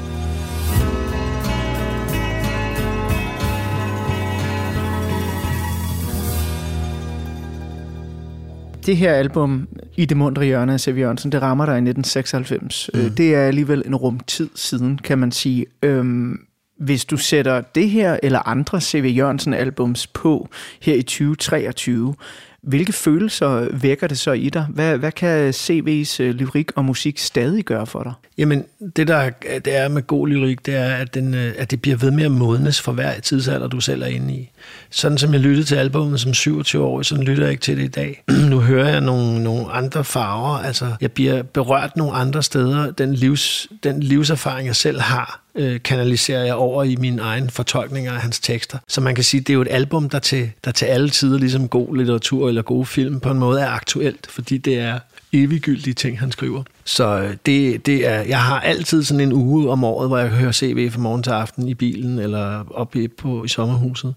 Det 8.88 8.96
her 8.96 9.12
album, 9.12 9.68
I 9.96 10.04
det 10.04 10.16
mundre 10.16 10.44
hjørne 10.44 10.72
af 10.72 10.80
C.V. 10.80 10.98
Jørgensen, 10.98 11.32
det 11.32 11.42
rammer 11.42 11.66
dig 11.66 11.72
i 11.72 11.88
1996. 11.88 12.90
Mm. 12.94 13.10
Det 13.10 13.34
er 13.34 13.40
alligevel 13.40 13.82
en 13.86 13.96
rumtid 13.96 14.48
siden, 14.54 14.98
kan 14.98 15.18
man 15.18 15.32
sige. 15.32 15.66
Øhm, 15.82 16.38
hvis 16.78 17.04
du 17.04 17.16
sætter 17.16 17.60
det 17.60 17.90
her 17.90 18.18
eller 18.22 18.48
andre 18.48 18.80
C.V. 18.80 19.12
Jørgensen 19.16 19.54
albums 19.54 20.06
på 20.06 20.48
her 20.82 20.94
i 20.94 21.02
2023, 21.02 22.14
hvilke 22.62 22.92
følelser 22.92 23.68
vækker 23.72 24.06
det 24.06 24.18
så 24.18 24.32
i 24.32 24.48
dig? 24.48 24.66
Hvad, 24.70 24.98
hvad 24.98 25.12
kan 25.12 25.50
CV's 25.50 26.22
øh, 26.22 26.34
lyrik 26.34 26.70
og 26.76 26.84
musik 26.84 27.18
stadig 27.18 27.64
gøre 27.64 27.86
for 27.86 28.02
dig? 28.02 28.12
Jamen, 28.38 28.64
det 28.96 29.08
der 29.08 29.30
det 29.64 29.76
er 29.76 29.88
med 29.88 30.06
god 30.06 30.28
lyrik, 30.28 30.66
det 30.66 30.74
er, 30.74 30.94
at, 30.94 31.14
den, 31.14 31.34
øh, 31.34 31.54
at 31.58 31.70
det 31.70 31.82
bliver 31.82 31.96
ved 31.96 32.10
med 32.10 32.24
at 32.24 32.30
modnes 32.30 32.80
for 32.80 32.92
hver 32.92 33.20
tidsalder, 33.20 33.68
du 33.68 33.80
selv 33.80 34.02
er 34.02 34.06
inde 34.06 34.34
i. 34.34 34.50
Sådan 34.90 35.18
som 35.18 35.32
jeg 35.32 35.40
lyttede 35.40 35.66
til 35.66 35.74
albumet 35.74 36.20
som 36.20 36.34
27 36.34 36.84
år, 36.84 37.02
sådan 37.02 37.24
lytter 37.24 37.42
jeg 37.42 37.50
ikke 37.50 37.62
til 37.62 37.76
det 37.76 37.84
i 37.84 37.88
dag. 37.88 38.24
nu 38.50 38.60
hører 38.60 38.88
jeg 38.88 39.00
nogle, 39.00 39.44
nogle 39.44 39.70
andre 39.70 40.04
farver, 40.04 40.58
altså 40.58 40.94
jeg 41.00 41.12
bliver 41.12 41.42
berørt 41.42 41.96
nogle 41.96 42.12
andre 42.12 42.42
steder. 42.42 42.90
Den, 42.90 43.14
livs, 43.14 43.68
den 43.82 44.02
livserfaring, 44.02 44.66
jeg 44.66 44.76
selv 44.76 45.00
har, 45.00 45.40
øh, 45.54 45.82
kanaliserer 45.82 46.44
jeg 46.44 46.54
over 46.54 46.84
i 46.84 46.96
min 46.96 47.18
egen 47.18 47.50
fortolkninger 47.50 48.12
af 48.12 48.20
hans 48.20 48.40
tekster. 48.40 48.78
Så 48.88 49.00
man 49.00 49.14
kan 49.14 49.24
sige, 49.24 49.40
det 49.40 49.50
er 49.50 49.54
jo 49.54 49.62
et 49.62 49.68
album, 49.70 50.08
der 50.08 50.18
til, 50.18 50.50
der 50.64 50.70
til 50.70 50.86
alle 50.86 51.08
tider, 51.10 51.38
ligesom 51.38 51.68
god 51.68 51.96
litteratur 51.96 52.48
eller 52.48 52.62
gode 52.62 52.86
film, 52.86 53.20
på 53.20 53.30
en 53.30 53.38
måde 53.38 53.60
er 53.60 53.68
aktuelt, 53.68 54.26
fordi 54.30 54.58
det 54.58 54.78
er 54.78 54.98
eviggyldige 55.32 55.94
ting, 55.94 56.18
han 56.20 56.32
skriver. 56.32 56.62
Så 56.84 57.18
øh, 57.18 57.36
det, 57.46 57.86
det 57.86 58.06
er, 58.08 58.20
jeg 58.20 58.42
har 58.42 58.60
altid 58.60 59.02
sådan 59.02 59.20
en 59.20 59.32
uge 59.32 59.70
om 59.70 59.84
året, 59.84 60.08
hvor 60.08 60.18
jeg 60.18 60.28
hører 60.28 60.52
CV 60.52 60.90
fra 60.90 61.00
morgen 61.00 61.22
til 61.22 61.30
aften 61.30 61.68
i 61.68 61.74
bilen, 61.74 62.18
eller 62.18 62.64
oppe 62.70 63.08
på, 63.08 63.44
i 63.44 63.48
sommerhuset. 63.48 64.14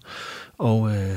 Og, 0.58 0.90
øh, 0.90 1.16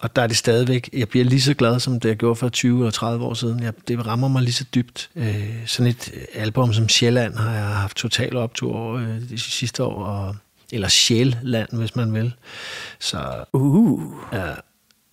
og 0.00 0.16
der 0.16 0.22
er 0.22 0.26
det 0.26 0.36
stadigvæk, 0.36 0.90
jeg 0.92 1.08
bliver 1.08 1.24
lige 1.24 1.40
så 1.40 1.54
glad, 1.54 1.80
som 1.80 2.00
det 2.00 2.08
jeg 2.08 2.16
gjorde 2.16 2.36
for 2.36 2.48
20 2.48 2.78
eller 2.78 2.90
30 2.90 3.24
år 3.24 3.34
siden. 3.34 3.62
Jeg, 3.62 3.72
det 3.88 4.06
rammer 4.06 4.28
mig 4.28 4.42
lige 4.42 4.52
så 4.52 4.64
dybt. 4.74 5.10
Øh, 5.16 5.66
sådan 5.66 5.90
et 5.90 6.12
album 6.34 6.72
som 6.72 6.88
Sjælland 6.88 7.34
har 7.36 7.54
jeg 7.54 7.64
haft 7.64 7.96
total 7.96 8.36
optur 8.36 8.76
over 8.76 8.94
øh, 8.94 9.20
de 9.30 9.38
sidste 9.38 9.84
år, 9.84 10.04
og, 10.04 10.36
eller 10.72 10.88
Sjælland, 10.88 11.68
hvis 11.72 11.96
man 11.96 12.14
vil. 12.14 12.32
Så 13.00 13.44
Uh. 13.52 14.00
Ja, 14.32 14.46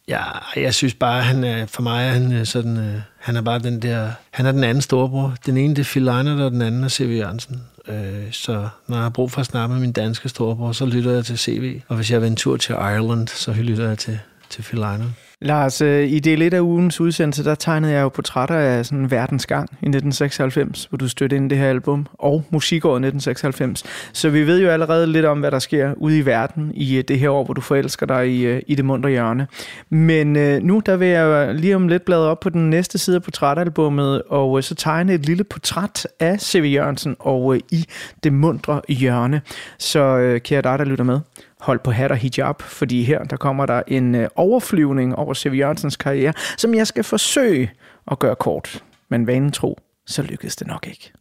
ja, 0.08 0.22
jeg 0.56 0.74
synes 0.74 0.94
bare, 0.94 1.24
han 1.24 1.44
er, 1.44 1.66
for 1.66 1.82
mig 1.82 2.08
er 2.08 2.12
han 2.12 2.32
øh, 2.32 2.46
sådan, 2.46 2.78
øh, 2.78 3.02
han 3.18 3.36
er 3.36 3.42
bare 3.42 3.60
den 3.60 3.82
der, 3.82 4.12
han 4.32 4.46
er 4.46 4.52
den 4.52 4.64
anden 4.64 4.82
storebror. 4.82 5.36
Den 5.46 5.58
ene 5.58 5.76
det 5.76 5.82
er 5.82 5.90
Phil 5.92 6.04
Leinert, 6.04 6.40
og 6.40 6.52
den 6.52 6.62
anden 6.62 6.84
er 6.84 6.90
C.V. 6.90 7.18
Jørgensen. 7.18 7.64
Øh, 7.88 8.32
så 8.32 8.68
når 8.88 8.96
jeg 8.96 9.04
har 9.04 9.10
brug 9.10 9.32
for 9.32 9.40
at 9.40 9.46
snakke 9.46 9.74
med 9.74 9.82
min 9.82 9.92
danske 9.92 10.30
storebror, 10.30 10.72
så 10.72 10.86
lytter 10.86 11.12
jeg 11.12 11.26
til 11.26 11.38
C.V. 11.38 11.82
Og 11.88 11.96
hvis 11.96 12.12
jeg 12.12 12.22
vil 12.22 12.28
en 12.28 12.36
tur 12.36 12.58
til 12.58 12.74
Ireland, 12.74 13.28
så 13.28 13.54
lytter 13.54 13.88
jeg 13.88 13.98
til, 13.98 14.20
til 14.58 14.64
Phil 14.64 14.80
Leinert. 14.80 15.10
Lars, 15.42 15.82
øh, 15.82 16.08
i 16.08 16.20
del 16.20 16.42
1 16.42 16.54
af 16.54 16.60
ugens 16.60 17.02
udsendelse, 17.02 17.44
der 17.44 17.56
tegnede 17.56 17.94
jeg 17.94 18.02
jo 18.02 18.10
portrætter 18.10 18.56
af 18.56 18.86
sådan 18.86 19.12
verdens 19.12 19.46
gang 19.46 19.70
i 19.72 19.90
1996, 19.90 20.86
hvor 20.86 20.98
du 20.98 21.08
støttede 21.08 21.38
ind 21.38 21.52
i 21.52 21.56
det 21.56 21.64
her 21.64 21.70
album, 21.70 22.08
og 22.14 22.44
musikåret 22.50 22.96
1996. 22.96 23.84
Så 24.14 24.30
vi 24.30 24.48
ved 24.48 24.62
jo 24.62 24.70
allerede 24.70 25.08
lidt 25.08 25.26
om, 25.26 25.40
hvad 25.40 25.52
der 25.52 25.60
sker 25.60 25.94
ude 25.98 26.18
i 26.18 26.26
verden 26.26 26.72
i 26.76 26.98
øh, 26.98 27.04
det 27.08 27.20
her 27.20 27.30
år, 27.30 27.46
hvor 27.46 27.54
du 27.54 27.62
forelsker 27.62 28.06
dig 28.06 28.30
i, 28.30 28.46
øh, 28.46 28.62
i 28.68 28.76
det 28.76 28.86
mundre 28.86 29.10
hjørne. 29.10 29.48
Men 29.90 30.36
øh, 30.36 30.64
nu 30.64 30.82
der 30.86 30.96
vil 30.96 31.08
jeg 31.08 31.56
lige 31.56 31.76
om 31.76 31.88
lidt 31.88 32.06
bladre 32.06 32.30
op 32.30 32.40
på 32.40 32.50
den 32.50 32.70
næste 32.70 32.98
side 32.98 33.16
af 33.16 33.24
portrætalbummet, 33.24 34.22
og 34.30 34.58
øh, 34.58 34.64
så 34.64 34.76
tegne 34.76 35.14
et 35.14 35.26
lille 35.26 35.44
portræt 35.44 36.08
af 36.20 36.40
C.V. 36.40 36.72
Jørgensen 36.74 37.16
og 37.20 37.56
øh, 37.56 37.62
i 37.72 37.86
det 38.24 38.34
mundre 38.34 38.82
hjørne. 38.90 39.42
Så 39.78 40.40
kære 40.44 40.62
dig, 40.62 40.80
der 40.80 40.86
lytter 40.86 41.04
med, 41.04 41.20
hold 41.60 41.80
på 41.80 41.92
hat 41.92 42.12
og 42.12 42.18
hijab, 42.18 42.62
fordi 42.62 43.04
her 43.04 43.24
der 43.24 43.38
kommer 43.38 43.66
der 43.66 43.82
en 43.88 44.16
øh, 44.16 44.30
overflyvning 44.36 45.16
over 45.16 45.34
C.V. 45.34 45.54
Jørgensens 45.58 45.96
karriere, 45.96 46.34
som 46.58 46.74
jeg 46.74 46.88
skal 46.88 47.04
forsøge 47.04 47.72
at 48.12 48.20
gøre 48.20 48.36
kort. 48.36 48.84
Men 49.10 49.28
vanen 49.28 49.52
tro, 49.52 49.80
så 50.06 50.22
lykkedes 50.22 50.56
det 50.56 50.68
nok 50.68 50.88
ikke. 50.88 51.12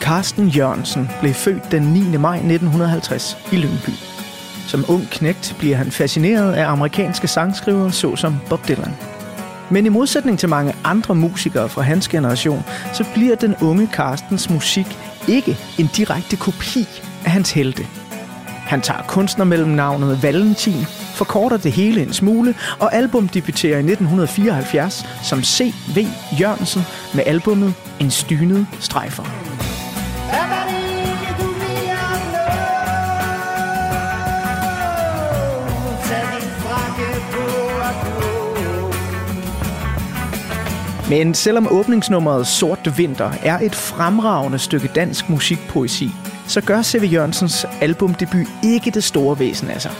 Carsten 0.00 0.48
Jørgensen 0.48 1.08
blev 1.20 1.34
født 1.34 1.62
den 1.70 1.82
9. 1.82 2.16
maj 2.16 2.36
1950 2.36 3.36
i 3.52 3.56
Lyngby. 3.56 3.94
Som 4.68 4.84
ung 4.88 5.08
knægt 5.10 5.56
bliver 5.58 5.76
han 5.76 5.90
fascineret 5.90 6.52
af 6.52 6.66
amerikanske 6.68 7.28
sangskrivere 7.28 7.92
såsom 7.92 8.34
Bob 8.48 8.68
Dylan. 8.68 9.13
Men 9.70 9.86
i 9.86 9.88
modsætning 9.88 10.38
til 10.38 10.48
mange 10.48 10.74
andre 10.84 11.14
musikere 11.14 11.68
fra 11.68 11.82
hans 11.82 12.08
generation, 12.08 12.64
så 12.92 13.04
bliver 13.14 13.36
den 13.36 13.54
unge 13.62 13.88
Carstens 13.92 14.50
musik 14.50 14.98
ikke 15.28 15.58
en 15.78 15.90
direkte 15.96 16.36
kopi 16.36 16.86
af 17.24 17.30
hans 17.30 17.52
helte. 17.52 17.86
Han 18.46 18.80
tager 18.80 19.02
kunstnermellemnavnet 19.02 20.22
Valentin, 20.22 20.84
forkorter 21.14 21.56
det 21.56 21.72
hele 21.72 22.02
en 22.02 22.12
smule, 22.12 22.54
og 22.80 22.94
album 22.94 23.28
debuterer 23.28 23.76
i 23.76 23.92
1974 23.92 25.06
som 25.22 25.42
C.V. 25.42 26.06
Jørgensen 26.40 26.82
med 27.14 27.22
albummet 27.26 27.74
En 28.00 28.10
stynet 28.10 28.66
strejfer. 28.80 29.22
Everybody! 30.32 30.83
Men 41.08 41.34
selvom 41.34 41.68
åbningsnummeret 41.70 42.46
Sort 42.46 42.98
Vinter 42.98 43.32
er 43.42 43.58
et 43.58 43.74
fremragende 43.74 44.58
stykke 44.58 44.90
dansk 44.94 45.28
musikpoesi, 45.28 46.10
så 46.46 46.60
gør 46.60 46.82
C.V. 46.82 47.12
Jørgensens 47.12 47.66
albumdebut 47.80 48.46
ikke 48.64 48.90
det 48.90 49.04
store 49.04 49.38
væsen 49.38 49.70
af 49.70 49.82
sig. 49.82 49.92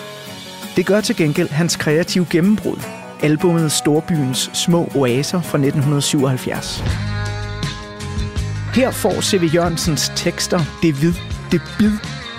Det 0.76 0.86
gør 0.86 1.00
til 1.00 1.16
gengæld 1.16 1.48
hans 1.48 1.76
kreative 1.76 2.26
gennembrud, 2.30 2.76
albumet 3.22 3.72
Storbyens 3.72 4.50
Små 4.52 4.88
Oaser 4.94 5.40
fra 5.40 5.58
1977. 5.58 6.84
Her 8.74 8.90
får 8.90 9.20
C.V. 9.20 9.54
Jørgensens 9.54 10.12
tekster 10.16 10.60
det 10.82 11.02
vid, 11.02 11.12
det 11.52 11.62
bid 11.78 11.92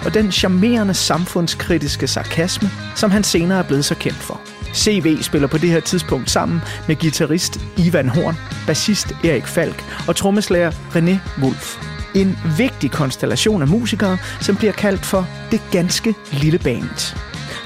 og 0.05 0.13
den 0.13 0.31
charmerende 0.31 0.93
samfundskritiske 0.93 2.07
sarkasme, 2.07 2.69
som 2.95 3.11
han 3.11 3.23
senere 3.23 3.59
er 3.59 3.63
blevet 3.63 3.85
så 3.85 3.95
kendt 3.95 4.17
for. 4.17 4.54
CV 4.75 5.21
spiller 5.21 5.47
på 5.47 5.57
det 5.57 5.69
her 5.69 5.79
tidspunkt 5.79 6.29
sammen 6.31 6.61
med 6.87 6.95
guitarist 6.95 7.59
Ivan 7.77 8.09
Horn, 8.09 8.37
bassist 8.67 9.07
Erik 9.23 9.47
Falk 9.47 9.83
og 10.07 10.15
trommeslager 10.15 10.71
René 10.71 11.41
Wolf. 11.43 11.77
En 12.15 12.37
vigtig 12.57 12.91
konstellation 12.91 13.61
af 13.61 13.67
musikere, 13.67 14.17
som 14.41 14.55
bliver 14.55 14.73
kaldt 14.73 15.05
for 15.05 15.27
det 15.51 15.61
ganske 15.71 16.15
lille 16.31 16.59
band. 16.59 17.15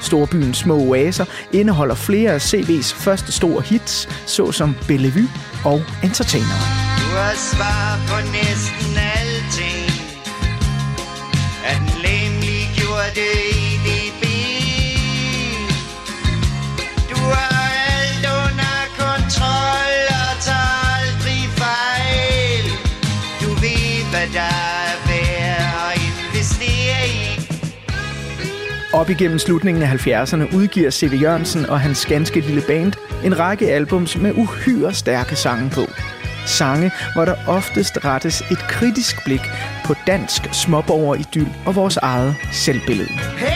Storbyens 0.00 0.58
små 0.58 0.76
oaser 0.78 1.24
indeholder 1.52 1.94
flere 1.94 2.32
af 2.32 2.54
CV's 2.54 2.94
første 2.94 3.32
store 3.32 3.62
hits, 3.62 4.08
såsom 4.26 4.76
Bellevue 4.86 5.28
og 5.64 5.82
Entertainer. 6.04 6.58
Du 7.00 7.16
har 7.16 7.34
svar 7.36 7.98
på 8.08 8.16
næsten 8.32 8.96
alting 9.16 9.90
At 11.66 11.76
den 11.78 12.02
lemliggjorte 12.02 13.14
det 13.14 13.39
Op 28.92 29.10
igennem 29.10 29.38
slutningen 29.38 29.82
af 29.82 30.06
70'erne 30.06 30.56
udgiver 30.56 30.90
C.V. 30.90 31.22
Jørgensen 31.22 31.66
og 31.66 31.80
hans 31.80 32.06
ganske 32.06 32.40
lille 32.40 32.62
band 32.66 32.92
en 33.24 33.38
række 33.38 33.70
albums 33.70 34.16
med 34.16 34.32
uhyre 34.36 34.94
stærke 34.94 35.36
sange 35.36 35.70
på. 35.70 35.80
Sange, 36.46 36.90
hvor 37.14 37.24
der 37.24 37.34
oftest 37.46 38.04
rettes 38.04 38.40
et 38.40 38.58
kritisk 38.58 39.24
blik 39.24 39.42
på 39.84 39.94
dansk 40.06 40.54
småborgeridyl 40.54 41.48
og 41.66 41.74
vores 41.74 41.96
eget 41.96 42.34
selvbillede. 42.52 43.08
Hey! 43.38 43.49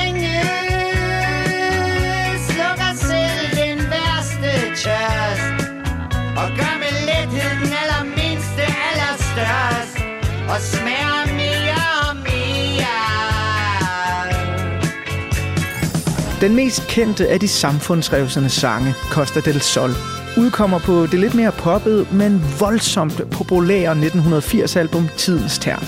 Den 16.44 16.56
mest 16.56 16.86
kendte 16.88 17.28
af 17.28 17.40
de 17.40 17.48
samfundsrevsende 17.48 18.48
sange, 18.48 18.94
Costa 19.10 19.40
del 19.40 19.60
Sol, 19.60 19.90
udkommer 20.36 20.78
på 20.78 21.06
det 21.06 21.20
lidt 21.20 21.34
mere 21.34 21.52
poppede, 21.52 22.06
men 22.12 22.44
voldsomt 22.60 23.30
populære 23.30 23.92
1980-album 23.92 25.08
Tidens 25.16 25.58
Tern. 25.58 25.84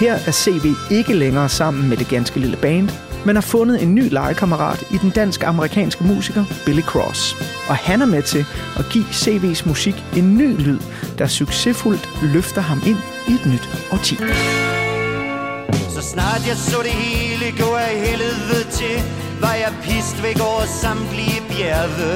Her 0.00 0.14
er 0.14 0.32
CV 0.32 0.64
ikke 0.90 1.14
længere 1.14 1.48
sammen 1.48 1.88
med 1.88 1.96
det 1.96 2.08
ganske 2.08 2.40
lille 2.40 2.56
band, 2.56 2.88
men 3.26 3.36
har 3.36 3.40
fundet 3.40 3.82
en 3.82 3.94
ny 3.94 4.12
legekammerat 4.12 4.84
i 4.90 4.96
den 4.96 5.10
dansk-amerikanske 5.10 6.04
musiker 6.04 6.44
Billy 6.66 6.82
Cross. 6.82 7.36
Og 7.68 7.76
han 7.76 8.02
er 8.02 8.06
med 8.06 8.22
til 8.22 8.46
at 8.78 8.84
give 8.92 9.04
CV's 9.04 9.68
musik 9.68 10.04
en 10.16 10.36
ny 10.36 10.56
lyd, 10.58 10.78
der 11.18 11.26
succesfuldt 11.26 12.08
løfter 12.22 12.60
ham 12.60 12.82
ind 12.86 12.98
i 13.28 13.32
et 13.32 13.46
nyt 13.46 13.68
årti. 13.92 14.16
Så 15.88 16.02
snart 16.02 16.46
jeg 16.48 16.56
så 16.56 16.78
det 16.82 16.90
hele 16.90 17.58
gå 17.58 17.74
af 17.74 18.00
helvede 18.00 18.64
til 18.70 19.02
var 19.40 19.54
jeg 19.54 19.72
pist 19.82 20.22
væk 20.22 20.40
over 20.40 20.66
samtlige 20.82 21.42
bjerge. 21.48 22.14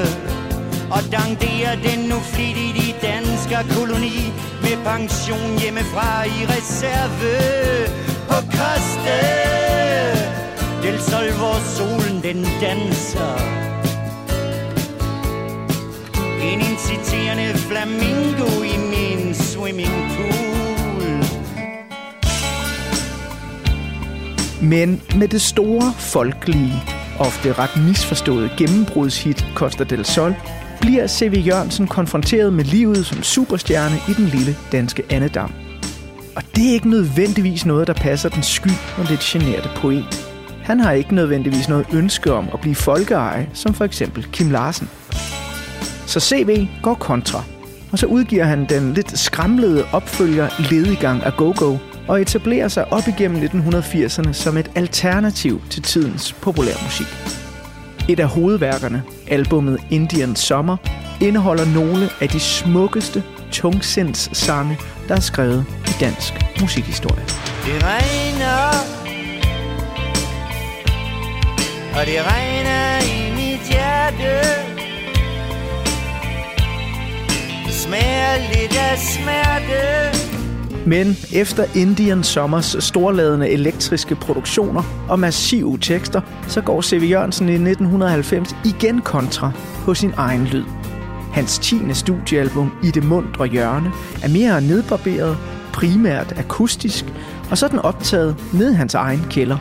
Og 0.95 1.01
dankderer 1.11 1.75
den 1.75 1.99
nu 2.09 2.19
flittigt 2.33 2.77
i 2.87 2.95
dansk 3.01 3.49
koloni 3.75 4.33
Med 4.61 4.77
pension 4.85 5.59
hjemmefra 5.59 6.23
i 6.23 6.39
reserve. 6.55 7.33
På 8.29 8.35
Koste, 8.55 9.19
Del 10.83 10.99
Sol, 11.01 11.31
hvor 11.39 11.57
solen 11.77 12.23
den 12.23 12.47
danser. 12.61 13.35
En 16.41 16.59
inciterende 16.71 17.57
flamingo 17.57 18.63
i 18.63 18.75
min 18.93 19.35
swimmingpool. 19.35 20.33
Men 24.61 25.01
med 25.15 25.27
det 25.27 25.41
store, 25.41 25.93
folkelige, 25.97 26.83
ofte 27.19 27.53
ret 27.53 27.83
misforståede 27.87 28.49
gennembrudshit 28.57 29.45
Costa 29.55 29.83
del 29.83 30.05
Sol, 30.05 30.35
bliver 30.81 31.07
C.V. 31.07 31.43
Jørgensen 31.47 31.87
konfronteret 31.87 32.53
med 32.53 32.63
livet 32.63 33.05
som 33.05 33.23
superstjerne 33.23 33.95
i 34.09 34.13
den 34.13 34.25
lille 34.25 34.55
danske 34.71 35.03
andedam. 35.09 35.53
Og 36.35 36.43
det 36.55 36.69
er 36.69 36.73
ikke 36.73 36.89
nødvendigvis 36.89 37.65
noget, 37.65 37.87
der 37.87 37.93
passer 37.93 38.29
den 38.29 38.43
sky 38.43 38.71
og 38.97 39.05
lidt 39.09 39.19
generte 39.19 39.69
poet. 39.75 40.27
Han 40.63 40.79
har 40.79 40.91
ikke 40.91 41.15
nødvendigvis 41.15 41.69
noget 41.69 41.85
ønske 41.93 42.33
om 42.33 42.49
at 42.53 42.59
blive 42.61 42.75
folkeeje, 42.75 43.49
som 43.53 43.73
for 43.73 43.85
eksempel 43.85 44.27
Kim 44.31 44.51
Larsen. 44.51 44.89
Så 46.05 46.19
CV 46.19 46.67
går 46.83 46.93
kontra, 46.93 47.43
og 47.91 47.99
så 47.99 48.05
udgiver 48.05 48.45
han 48.45 48.65
den 48.69 48.93
lidt 48.93 49.19
skramlede 49.19 49.85
opfølger 49.91 50.49
Ledigang 50.71 51.23
af 51.23 51.33
Go-Go, 51.37 51.77
og 52.07 52.21
etablerer 52.21 52.67
sig 52.67 52.93
op 52.93 53.07
igennem 53.07 53.43
1980'erne 53.43 54.33
som 54.33 54.57
et 54.57 54.71
alternativ 54.75 55.61
til 55.69 55.81
tidens 55.81 56.33
populærmusik. 56.33 57.07
Et 58.09 58.19
af 58.19 58.27
hovedværkerne, 58.27 59.03
albummet 59.27 59.79
Indian 59.91 60.35
Summer, 60.35 60.77
indeholder 61.21 61.65
nogle 61.65 62.09
af 62.21 62.29
de 62.29 62.39
smukkeste 62.39 63.23
tungsindssange, 63.51 64.77
der 65.07 65.15
er 65.15 65.19
skrevet 65.19 65.65
i 65.87 65.91
dansk 65.99 66.33
musikhistorie. 66.61 67.23
Det 67.65 67.83
regner 67.83 68.93
Og 71.95 72.05
det 72.05 72.19
regner 72.25 72.99
i 73.15 73.31
mit 73.35 73.61
hjerte 73.69 74.33
Det 77.65 77.73
smager 77.73 78.37
lidt 78.37 78.77
af 78.77 78.97
smerte 78.99 80.12
men 80.85 81.17
efter 81.33 81.65
Indian 81.75 82.23
Sommers 82.23 82.75
storladende 82.79 83.49
elektriske 83.49 84.15
produktioner 84.15 85.05
og 85.09 85.19
massive 85.19 85.77
tekster, 85.77 86.21
så 86.47 86.61
går 86.61 86.81
C.V. 86.81 87.09
Jørgensen 87.09 87.49
i 87.49 87.53
1990 87.53 88.55
igen 88.65 89.01
kontra 89.01 89.51
på 89.85 89.93
sin 89.93 90.13
egen 90.17 90.45
lyd. 90.45 90.63
Hans 91.33 91.59
10. 91.59 91.75
studiealbum 91.93 92.71
I 92.83 92.91
det 92.91 93.03
mundre 93.03 93.47
hjørne 93.47 93.91
er 94.23 94.29
mere 94.29 94.61
nedbarberet, 94.61 95.37
primært 95.73 96.33
akustisk, 96.37 97.05
og 97.51 97.57
så 97.57 97.65
er 97.65 97.69
den 97.69 97.79
optaget 97.79 98.35
ned 98.53 98.71
i 98.71 98.75
hans 98.75 98.93
egen 98.93 99.25
kælder. 99.29 99.57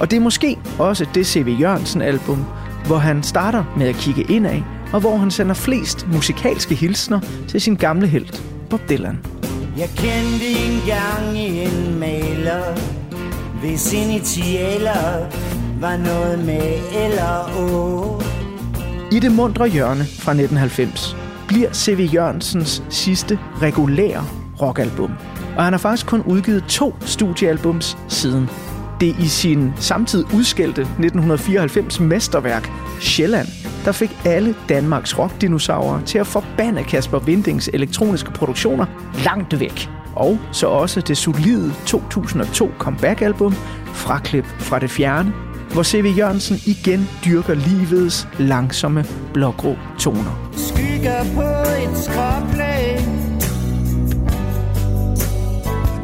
Og 0.00 0.10
det 0.10 0.16
er 0.16 0.20
måske 0.20 0.58
også 0.78 1.06
det 1.14 1.26
C.V. 1.26 1.56
Jørgensen-album, 1.60 2.44
hvor 2.86 2.98
han 2.98 3.22
starter 3.22 3.64
med 3.76 3.88
at 3.88 3.94
kigge 3.94 4.22
indad, 4.22 4.60
og 4.92 5.00
hvor 5.00 5.16
han 5.16 5.30
sender 5.30 5.54
flest 5.54 6.06
musikalske 6.12 6.74
hilsner 6.74 7.20
til 7.48 7.60
sin 7.60 7.76
gamle 7.76 8.06
helt, 8.06 8.42
Bob 8.70 8.80
Dylan. 8.88 9.37
Jeg 9.78 9.90
kendte 9.96 10.46
engang 10.46 11.38
en 11.38 11.98
maler 11.98 12.62
Hvis 13.60 13.92
initialer 13.92 15.30
var 15.80 15.96
noget 15.96 16.38
med 16.46 16.78
eller 17.04 17.52
å 17.56 18.22
I 19.12 19.18
det 19.18 19.32
mundre 19.32 19.68
hjørne 19.68 20.04
fra 20.04 20.32
1990 20.32 21.16
bliver 21.48 21.72
C.V. 21.72 22.08
Jørgensens 22.14 22.82
sidste 22.90 23.38
regulære 23.62 24.24
rockalbum. 24.60 25.10
Og 25.56 25.64
han 25.64 25.72
har 25.72 25.78
faktisk 25.78 26.06
kun 26.06 26.22
udgivet 26.22 26.64
to 26.64 26.94
studiealbums 27.00 27.98
siden. 28.08 28.50
Det 29.00 29.16
i 29.20 29.28
sin 29.28 29.72
samtidig 29.76 30.34
udskældte 30.34 30.80
1994 30.80 32.00
mesterværk 32.00 32.70
Sjælland, 33.00 33.48
der 33.88 33.92
fik 33.92 34.10
alle 34.24 34.54
Danmarks 34.68 35.18
rockdinosaurer 35.18 36.00
til 36.00 36.18
at 36.18 36.26
forbande 36.26 36.84
Kasper 36.84 37.18
Vindings 37.18 37.70
elektroniske 37.72 38.30
produktioner 38.30 38.86
langt 39.24 39.60
væk. 39.60 39.88
Og 40.14 40.38
så 40.52 40.66
også 40.66 41.00
det 41.00 41.16
solide 41.16 41.74
2002 41.86 42.70
comeback-album 42.78 43.52
Fraklip 43.92 44.44
fra 44.58 44.78
det 44.78 44.90
fjerne, 44.90 45.32
hvor 45.72 45.82
C.V. 45.82 46.14
Jørgensen 46.18 46.56
igen 46.66 47.08
dyrker 47.24 47.54
livets 47.54 48.28
langsomme 48.38 49.04
blågrå 49.34 49.76
toner. 49.98 50.50
Skygger 50.56 51.24
på 51.34 51.48
et 51.82 51.98
skråplan 51.98 53.38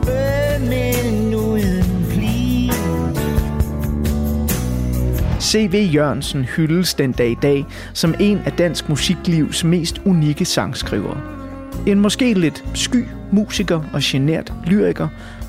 Men 0.07 1.35
uden 1.35 1.84
C.V. 5.45 5.91
Jørgensen 5.95 6.45
hyldes 6.45 6.95
den 6.95 7.13
dag 7.13 7.31
i 7.31 7.39
dag 7.43 7.67
som 7.93 8.15
en 8.21 8.39
af 8.47 8.53
dansk 8.53 8.89
musiklivs 8.89 9.65
mest 9.65 10.01
unikke 10.05 10.45
sangskrivere. 10.45 11.21
En 11.87 12.01
måske 12.01 12.35
lidt 12.35 12.65
sky 12.75 13.05
musiker 13.33 13.81
og 13.93 14.01
genert 14.03 14.53
lyriker, 14.67 15.09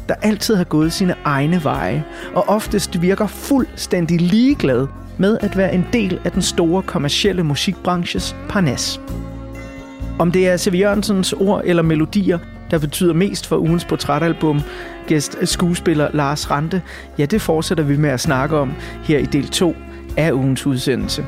der 0.10 0.16
altid 0.22 0.56
har 0.56 0.64
gået 0.64 0.94
sine 0.94 1.16
egne 1.24 1.64
veje, 1.64 2.06
og 2.34 2.50
oftest 2.50 3.02
virker 3.02 3.28
fuldstændig 3.28 4.22
ligeglad 4.22 4.88
med 5.18 5.38
at 5.42 5.58
være 5.58 5.74
en 5.74 5.86
del 5.94 6.20
af 6.26 6.32
den 6.32 6.42
store 6.42 6.82
kommercielle 6.82 7.44
musikbranches 7.44 8.36
parnas. 8.50 9.02
Om 10.20 10.32
det 10.32 10.48
er 10.48 10.58
C.V. 10.58 10.76
Jørgensens 10.76 11.34
ord 11.34 11.62
eller 11.66 11.84
melodier, 11.84 12.40
der 12.72 12.80
betyder 12.80 13.14
mest 13.14 13.48
for 13.48 13.58
ugens 13.58 13.86
portrætalbum, 13.86 14.62
gæst 15.08 15.38
øh, 15.42 15.48
skuespiller 15.48 16.10
Lars 16.14 16.52
Rante, 16.52 16.82
ja, 17.18 17.26
det 17.26 17.42
fortsætter 17.42 17.84
vi 17.84 17.98
med 17.98 18.10
at 18.10 18.20
snakke 18.20 18.58
om 18.58 18.74
her 19.04 19.20
i 19.20 19.26
del 19.26 19.48
2 19.48 19.76
af 20.18 20.32
ugens 20.32 20.66
udsendelse. 20.66 21.26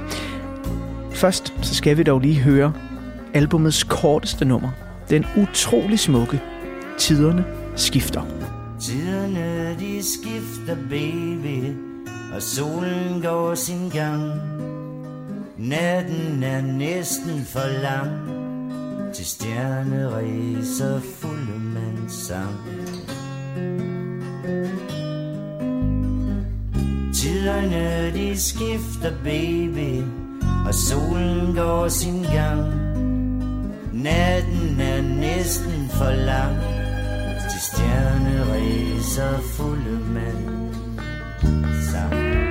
Først 1.12 1.54
så 1.62 1.76
skal 1.76 1.98
vi 1.98 2.04
dog 2.04 2.20
lige 2.20 2.40
høre 2.40 2.74
albumets 3.34 3.84
korteste 3.84 4.46
nummer. 4.46 4.70
Den 5.10 5.26
utrolig 5.38 6.00
smukke 6.00 6.42
Tiderne 6.98 7.46
skifter. 7.76 8.22
Tiderne 8.80 9.76
de 9.80 10.04
skifter 10.04 10.76
baby 10.90 11.76
Og 12.36 12.42
solen 12.42 13.22
går 13.22 13.56
sin 13.56 13.90
gang 13.90 14.32
Natten 15.58 16.44
er 16.44 16.62
næsten 16.62 17.46
for 17.46 17.82
lang 17.82 18.37
til 19.14 19.26
stjerneræser 19.26 21.00
fulde 21.00 21.60
man 21.60 22.10
sang. 22.10 22.56
Tiderne 27.14 28.14
de 28.14 28.40
skifter 28.40 29.12
baby 29.24 30.04
Og 30.68 30.74
solen 30.74 31.56
går 31.56 31.88
sin 31.88 32.24
gang. 32.24 32.74
Natten 33.94 34.80
er 34.80 35.02
næsten 35.02 35.90
for 35.90 36.12
lang. 36.26 36.58
Til 37.52 37.62
stjerneræser 37.62 39.40
fulde 39.40 40.00
man 40.14 40.72
sang. 41.92 42.47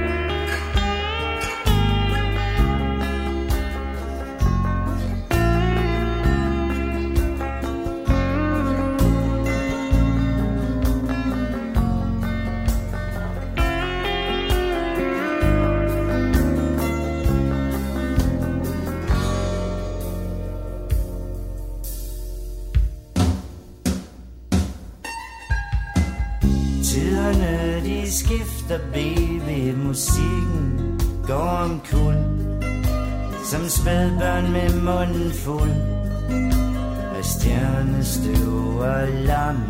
Skifter 28.66 28.78
baby 28.92 29.74
Musikken 29.76 31.00
går 31.26 31.34
om 31.34 31.80
kul 31.90 32.14
Som 33.44 33.68
spædbørn 33.68 34.52
med 34.52 34.82
munden 34.82 35.32
fuld. 35.32 35.70
Af 37.16 37.24
stjernestøv 37.24 38.78
og 38.78 39.08
lamme 39.08 39.64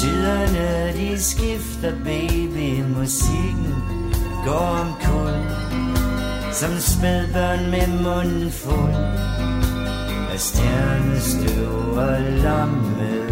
Tiderne 0.00 0.92
de 0.92 1.22
skifter 1.22 1.92
baby 2.04 2.82
Musikken 2.98 3.74
går 4.44 4.78
om 4.80 4.92
kul 5.04 5.34
Som 6.52 6.78
spædbørn 6.78 7.70
med 7.70 8.02
munden 8.02 8.50
fuld. 8.50 8.94
Af 10.32 10.40
stjernestøv 10.40 11.96
og 11.96 12.20
lamme 12.20 13.23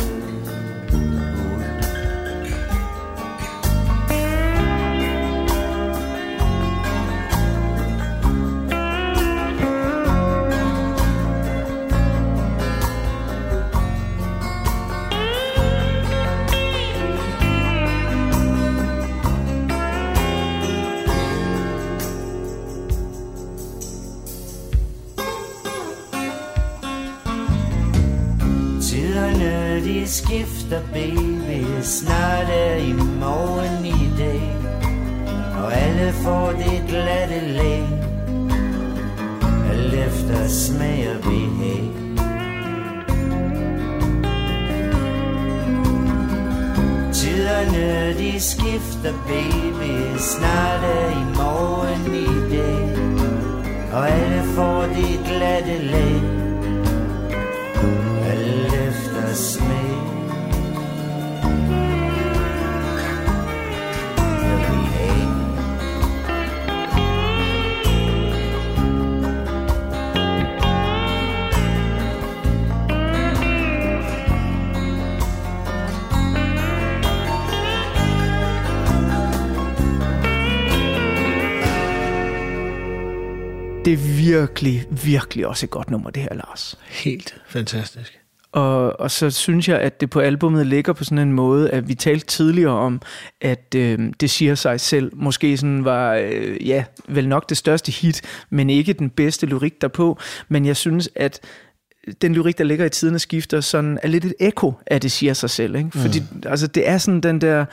virkelig, 85.05 85.47
også 85.47 85.67
et 85.67 85.71
godt 85.71 85.91
nummer, 85.91 86.11
det 86.11 86.23
her, 86.23 86.35
Lars. 86.35 86.79
Helt 86.89 87.35
fantastisk. 87.47 88.19
Og, 88.53 89.01
og 89.01 89.11
så 89.11 89.31
synes 89.31 89.69
jeg, 89.69 89.81
at 89.81 90.01
det 90.01 90.11
på 90.11 90.21
albummet 90.21 90.67
ligger 90.67 90.93
på 90.93 91.05
sådan 91.05 91.19
en 91.19 91.33
måde, 91.33 91.71
at 91.71 91.89
vi 91.89 91.95
talte 91.95 92.27
tidligere 92.27 92.73
om, 92.73 93.01
at 93.41 93.75
øh, 93.77 93.99
det 94.21 94.31
siger 94.31 94.55
sig 94.55 94.81
selv. 94.81 95.13
Måske 95.15 95.57
sådan 95.57 95.85
var, 95.85 96.15
øh, 96.15 96.69
ja, 96.69 96.85
vel 97.09 97.29
nok 97.29 97.49
det 97.49 97.57
største 97.57 97.93
hit, 97.93 98.23
men 98.51 98.71
ikke 98.71 98.93
den 98.93 99.11
bedste 99.11 99.47
lyrik 99.47 99.81
derpå. 99.81 100.19
Men 100.49 100.67
jeg 100.67 100.77
synes, 100.77 101.09
at 101.15 101.41
den 102.23 102.35
lyrik, 102.35 102.59
der 102.59 102.65
ligger 102.65 102.85
i 102.85 102.89
tiderne 102.89 103.19
skifter, 103.19 103.61
sådan 103.61 103.99
er 104.03 104.09
lidt 104.09 104.25
et 104.25 104.35
ekko 104.41 104.75
af 104.87 105.01
det 105.01 105.13
siger 105.13 105.35
sig 105.35 105.51
selv. 105.51 105.77
Ikke? 105.77 105.91
Fordi 105.91 106.21
mm. 106.21 106.43
altså, 106.47 106.67
det 106.67 106.89
er 106.89 106.99
sådan 106.99 107.21
den 107.21 107.41
der, 107.41 107.65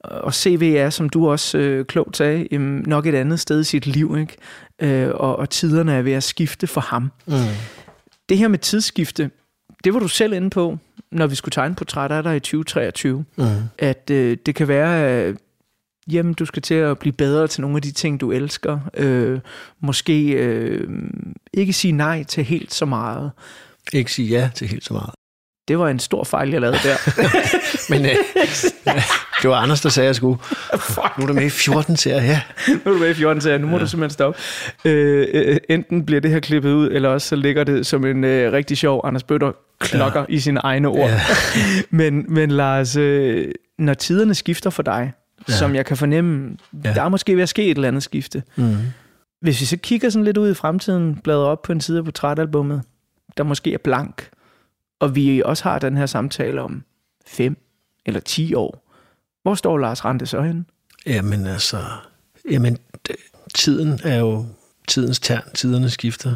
og 0.00 0.34
CV 0.34 0.74
er, 0.76 0.90
som 0.90 1.08
du 1.08 1.30
også 1.30 1.58
øh, 1.58 1.84
klogt 1.84 2.16
sagde, 2.16 2.48
jamen, 2.50 2.84
nok 2.86 3.06
et 3.06 3.14
andet 3.14 3.40
sted 3.40 3.60
i 3.60 3.64
sit 3.64 3.86
liv. 3.86 4.16
Ikke? 4.20 4.36
Øh, 5.04 5.10
og, 5.14 5.36
og 5.36 5.50
tiderne 5.50 5.92
er 5.92 6.02
ved 6.02 6.12
at 6.12 6.22
skifte 6.22 6.66
for 6.66 6.80
ham. 6.80 7.12
Mm. 7.26 7.34
Det 8.28 8.38
her 8.38 8.48
med 8.48 8.58
tidsskifte, 8.58 9.30
det 9.84 9.94
var 9.94 10.00
du 10.00 10.08
selv 10.08 10.32
inde 10.32 10.50
på, 10.50 10.78
når 11.12 11.26
vi 11.26 11.34
skulle 11.34 11.52
tegne 11.52 11.74
portrætter 11.74 12.16
af 12.16 12.22
dig 12.22 12.36
i 12.36 12.40
2023. 12.40 13.24
Mm. 13.36 13.44
At 13.78 14.10
øh, 14.10 14.36
det 14.46 14.54
kan 14.54 14.68
være, 14.68 15.06
at 15.06 15.36
jamen, 16.10 16.34
du 16.34 16.44
skal 16.44 16.62
til 16.62 16.74
at 16.74 16.98
blive 16.98 17.12
bedre 17.12 17.48
til 17.48 17.60
nogle 17.60 17.76
af 17.76 17.82
de 17.82 17.92
ting, 17.92 18.20
du 18.20 18.32
elsker. 18.32 18.78
Øh, 18.94 19.40
måske 19.80 20.30
øh, 20.30 20.88
ikke 21.52 21.72
sige 21.72 21.92
nej 21.92 22.22
til 22.22 22.44
helt 22.44 22.74
så 22.74 22.86
meget. 22.86 23.30
Ikke 23.92 24.12
sige 24.12 24.28
ja 24.28 24.50
til 24.54 24.68
helt 24.68 24.84
så 24.84 24.92
meget. 24.92 25.10
Det 25.68 25.78
var 25.78 25.88
en 25.88 25.98
stor 25.98 26.24
fejl, 26.24 26.50
jeg 26.50 26.60
lavede 26.60 26.78
der. 26.78 26.96
Men 27.92 28.06
øh, 28.06 28.16
det 29.42 29.50
var 29.50 29.56
Anders, 29.56 29.80
der 29.80 29.88
sagde, 29.88 30.04
at 30.04 30.08
jeg 30.08 30.16
skulle. 30.16 30.38
Fuck. 30.78 31.18
Nu 31.18 31.22
er 31.22 31.26
du 31.26 31.32
med 31.32 31.44
i 31.44 31.50
14 31.50 31.96
serier, 31.96 32.22
ja. 32.22 32.40
nu 32.68 32.80
er 32.84 32.90
du 32.90 32.98
med 32.98 33.10
i 33.10 33.14
14 33.14 33.40
serier, 33.40 33.58
nu 33.58 33.66
må 33.66 33.76
ja. 33.76 33.82
du 33.82 33.88
simpelthen 33.88 34.10
stoppe. 34.10 34.40
Øh, 34.84 35.28
øh, 35.32 35.56
enten 35.68 36.06
bliver 36.06 36.20
det 36.20 36.30
her 36.30 36.40
klippet 36.40 36.72
ud, 36.72 36.88
eller 36.90 37.08
også 37.08 37.28
så 37.28 37.36
ligger 37.36 37.64
det 37.64 37.86
som 37.86 38.06
en 38.06 38.24
øh, 38.24 38.52
rigtig 38.52 38.76
sjov 38.76 39.00
Anders 39.04 39.22
Bøtter 39.22 39.52
klokker 39.80 40.20
ja. 40.20 40.26
i 40.28 40.38
sine 40.38 40.60
egne 40.60 40.88
ord. 40.88 41.10
Ja. 41.10 41.20
men, 41.90 42.24
men 42.28 42.50
Lars, 42.50 42.96
øh, 42.96 43.52
når 43.78 43.94
tiderne 43.94 44.34
skifter 44.34 44.70
for 44.70 44.82
dig, 44.82 45.12
ja. 45.48 45.52
som 45.52 45.74
jeg 45.74 45.86
kan 45.86 45.96
fornemme, 45.96 46.56
ja. 46.84 46.92
der 46.92 47.02
er 47.02 47.08
måske 47.08 47.36
ved 47.36 47.42
at 47.42 47.48
ske 47.48 47.64
et 47.64 47.76
eller 47.76 47.88
andet 47.88 48.02
skifte. 48.02 48.42
Mm. 48.56 48.76
Hvis 49.40 49.60
vi 49.60 49.66
så 49.66 49.76
kigger 49.76 50.10
sådan 50.10 50.24
lidt 50.24 50.36
ud 50.36 50.50
i 50.50 50.54
fremtiden, 50.54 51.16
bladrer 51.24 51.46
op 51.46 51.62
på 51.62 51.72
en 51.72 51.80
side 51.80 51.98
af 51.98 52.04
portrætalbummet, 52.04 52.82
der 53.36 53.42
måske 53.42 53.74
er 53.74 53.78
blank, 53.78 54.30
og 55.00 55.14
vi 55.14 55.42
også 55.44 55.64
har 55.64 55.78
den 55.78 55.96
her 55.96 56.06
samtale 56.06 56.62
om 56.62 56.84
5 57.26 57.56
eller 58.06 58.20
10 58.20 58.54
år, 58.54 58.88
hvor 59.42 59.54
står 59.54 59.78
Lars 59.78 60.04
Rante 60.04 60.26
så 60.26 60.42
hen? 60.42 60.66
Jamen 61.06 61.46
altså, 61.46 61.78
jamen, 62.50 62.78
tiden 63.54 64.00
er 64.04 64.18
jo 64.18 64.46
tidens 64.88 65.20
tern, 65.20 65.42
tiderne 65.54 65.90
skifter 65.90 66.34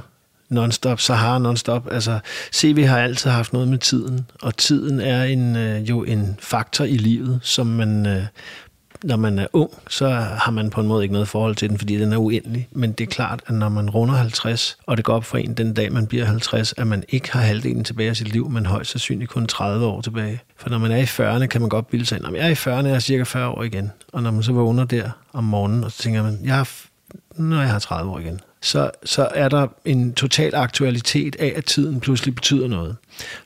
nonstop, 0.49 1.01
Sahara 1.01 1.39
nonstop. 1.39 1.93
Altså, 1.93 2.19
CV 2.53 2.85
har 2.85 2.99
altid 2.99 3.31
haft 3.31 3.53
noget 3.53 3.69
med 3.69 3.79
tiden, 3.79 4.31
og 4.43 4.57
tiden 4.57 5.01
er 5.01 5.25
en, 5.25 5.57
øh, 5.57 5.89
jo 5.89 6.05
en 6.05 6.37
faktor 6.41 6.85
i 6.85 6.97
livet, 6.97 7.41
som 7.43 7.67
man, 7.67 8.07
øh, 8.07 8.25
når 9.05 9.17
man 9.17 9.39
er 9.39 9.47
ung, 9.53 9.71
så 9.89 10.09
har 10.19 10.51
man 10.51 10.71
på 10.71 10.81
en 10.81 10.87
måde 10.87 11.03
ikke 11.05 11.13
noget 11.13 11.29
forhold 11.29 11.57
til 11.57 11.71
den, 11.71 11.79
fordi 11.79 11.99
den 11.99 12.13
er 12.13 12.17
uendelig. 12.17 12.69
Men 12.73 12.93
det 12.93 13.05
er 13.05 13.11
klart, 13.11 13.41
at 13.47 13.55
når 13.55 13.69
man 13.69 13.91
runder 13.91 14.15
50, 14.15 14.79
og 14.87 14.97
det 14.97 15.05
går 15.05 15.15
op 15.15 15.25
for 15.25 15.39
en 15.39 15.55
den 15.55 15.75
dag, 15.75 15.93
man 15.93 16.07
bliver 16.07 16.25
50, 16.25 16.75
at 16.77 16.87
man 16.87 17.05
ikke 17.09 17.33
har 17.33 17.41
halvdelen 17.41 17.85
tilbage 17.85 18.09
af 18.09 18.17
sit 18.17 18.33
liv, 18.33 18.51
men 18.51 18.67
højst 18.67 18.91
sandsynligt 18.91 19.31
kun 19.31 19.47
30 19.47 19.87
år 19.87 20.01
tilbage. 20.01 20.41
For 20.57 20.71
når 20.71 20.79
man 20.79 20.91
er 20.91 20.97
i 20.97 21.05
40'erne, 21.05 21.47
kan 21.47 21.61
man 21.61 21.71
godt 21.71 21.89
bilde 21.89 22.07
sig 22.07 22.19
ind, 22.19 22.37
jeg 22.37 22.47
er 22.47 22.51
i 22.51 22.53
40'erne, 22.53 22.87
jeg 22.87 22.95
er 22.95 22.99
cirka 22.99 23.23
40 23.23 23.49
år 23.49 23.63
igen. 23.63 23.91
Og 24.13 24.23
når 24.23 24.31
man 24.31 24.43
så 24.43 24.53
vågner 24.53 24.85
der 24.85 25.11
om 25.33 25.45
morgenen, 25.45 25.85
og 25.85 25.93
så 25.93 26.03
tænker 26.03 26.23
man, 26.23 26.39
jeg 26.45 26.59
er 26.61 26.65
når 27.37 27.61
jeg 27.61 27.71
har 27.71 27.79
30 27.79 28.13
år 28.13 28.19
igen, 28.19 28.41
så, 28.63 28.91
så 29.05 29.29
er 29.35 29.49
der 29.49 29.67
en 29.85 30.15
total 30.15 30.55
aktualitet 30.55 31.37
af, 31.39 31.53
at 31.57 31.65
tiden 31.65 32.01
pludselig 32.01 32.35
betyder 32.35 32.69
noget. 32.69 32.97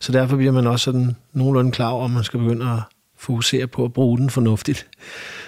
Så 0.00 0.12
derfor 0.12 0.36
bliver 0.36 0.52
man 0.52 0.66
også 0.66 0.84
sådan 0.84 1.16
nogenlunde 1.32 1.72
klar 1.72 1.88
over, 1.88 2.04
om 2.04 2.10
man 2.10 2.24
skal 2.24 2.40
begynde 2.40 2.70
at 2.70 2.78
fokusere 3.20 3.66
på 3.66 3.84
at 3.84 3.92
bruge 3.92 4.18
den 4.18 4.30
fornuftigt. 4.30 4.86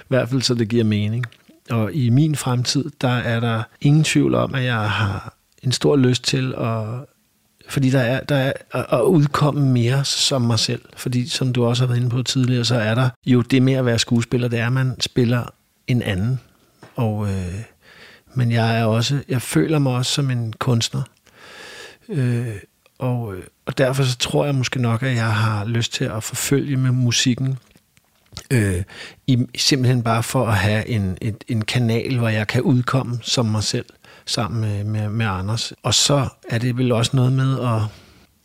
I 0.01 0.05
hvert 0.09 0.29
fald 0.29 0.43
så 0.43 0.55
det 0.55 0.69
giver 0.69 0.85
mening. 0.85 1.27
Og 1.71 1.93
i 1.93 2.11
min 2.11 2.37
fremtid, 2.37 2.91
der 3.01 3.09
er 3.09 3.41
der 3.41 3.63
ingen 3.81 4.05
tvivl 4.05 4.35
om, 4.35 4.55
at 4.55 4.65
jeg 4.65 4.91
har 4.91 5.37
en 5.63 5.73
stor 5.73 5.97
lyst 5.97 6.25
til 6.25 6.55
at 6.59 6.85
fordi 7.69 7.91
der 7.91 8.01
er, 8.01 8.21
der 8.21 8.35
er 8.35 8.53
at 8.95 9.03
udkomme 9.03 9.69
mere 9.69 10.05
som 10.05 10.43
mig 10.43 10.59
selv. 10.59 10.83
Fordi 10.97 11.29
som 11.29 11.53
du 11.53 11.65
også 11.65 11.83
har 11.83 11.87
været 11.87 11.99
inde 11.99 12.11
på 12.11 12.23
tidligere, 12.23 12.65
så 12.65 12.75
er 12.75 12.95
der 12.95 13.09
jo 13.27 13.41
det 13.41 13.63
med 13.63 13.73
at 13.73 13.87
være 13.87 13.99
skuespiller, 13.99 14.49
det 14.49 14.59
er, 14.59 14.67
at 14.67 14.73
man 14.73 15.01
spiller 15.01 15.45
en 15.87 16.03
anden. 16.03 16.41
Og, 16.97 17.29
øh, 17.29 17.55
men 18.35 18.53
jeg 18.53 18.81
er 18.81 18.85
også, 18.85 19.19
jeg 19.29 19.43
føler 19.43 19.79
mig 19.79 19.93
også 19.93 20.13
som 20.13 20.31
en 20.31 20.53
kunstner. 20.59 21.03
Øh, 22.09 22.57
og, 22.99 23.35
øh, 23.35 23.43
og 23.67 23.79
derfor 23.79 24.03
så 24.03 24.17
tror 24.17 24.45
jeg 24.45 24.55
måske 24.55 24.83
nok, 24.83 25.03
at 25.03 25.15
jeg 25.15 25.35
har 25.35 25.65
lyst 25.65 25.93
til 25.93 26.05
at 26.05 26.25
forfølge 26.25 26.77
med 26.77 26.91
musikken. 26.91 27.59
Øh, 28.51 28.83
i, 29.27 29.47
simpelthen 29.57 30.03
bare 30.03 30.23
for 30.23 30.47
at 30.47 30.57
have 30.57 30.89
en, 30.89 31.19
et, 31.21 31.45
en 31.49 31.65
kanal, 31.65 32.19
hvor 32.19 32.29
jeg 32.29 32.47
kan 32.47 32.63
udkomme 32.63 33.19
som 33.23 33.47
mig 33.47 33.63
selv 33.63 33.87
sammen 34.27 34.61
med, 34.61 34.85
med, 34.85 35.09
med 35.09 35.27
Anders. 35.27 35.73
Og 35.83 35.95
så 35.95 36.29
er 36.51 36.59
det 36.59 36.77
vel 36.77 36.93
også 36.93 37.17
noget 37.17 37.33
med 37.33 37.61
at, 37.61 37.83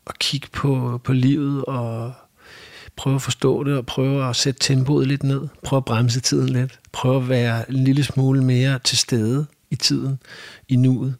at 0.07 0.19
kigge 0.19 0.47
på, 0.53 1.01
på 1.03 1.13
livet 1.13 1.65
og 1.65 2.13
prøve 2.95 3.15
at 3.15 3.21
forstå 3.21 3.63
det 3.63 3.77
og 3.77 3.85
prøve 3.85 4.29
at 4.29 4.35
sætte 4.35 4.59
tempoet 4.59 5.07
lidt 5.07 5.23
ned. 5.23 5.47
Prøve 5.63 5.77
at 5.77 5.85
bremse 5.85 6.19
tiden 6.19 6.49
lidt. 6.49 6.79
Prøve 6.91 7.17
at 7.21 7.29
være 7.29 7.69
en 7.71 7.83
lille 7.83 8.03
smule 8.03 8.43
mere 8.43 8.79
til 8.79 8.97
stede 8.97 9.45
i 9.69 9.75
tiden, 9.75 10.19
i 10.67 10.75
nuet. 10.75 11.15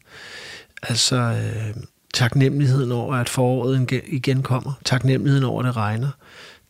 Altså 0.82 1.16
øh, 1.16 1.82
taknemmeligheden 2.14 2.92
over, 2.92 3.14
at 3.14 3.28
foråret 3.28 4.02
igen 4.06 4.42
kommer. 4.42 4.72
Taknemmeligheden 4.84 5.44
over, 5.44 5.62
at 5.62 5.66
det 5.66 5.76
regner. 5.76 6.10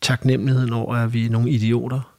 Taknemmeligheden 0.01 0.73
over, 0.73 0.95
at 0.95 1.13
vi 1.13 1.25
er 1.25 1.29
nogle 1.29 1.49
idioter. 1.49 2.15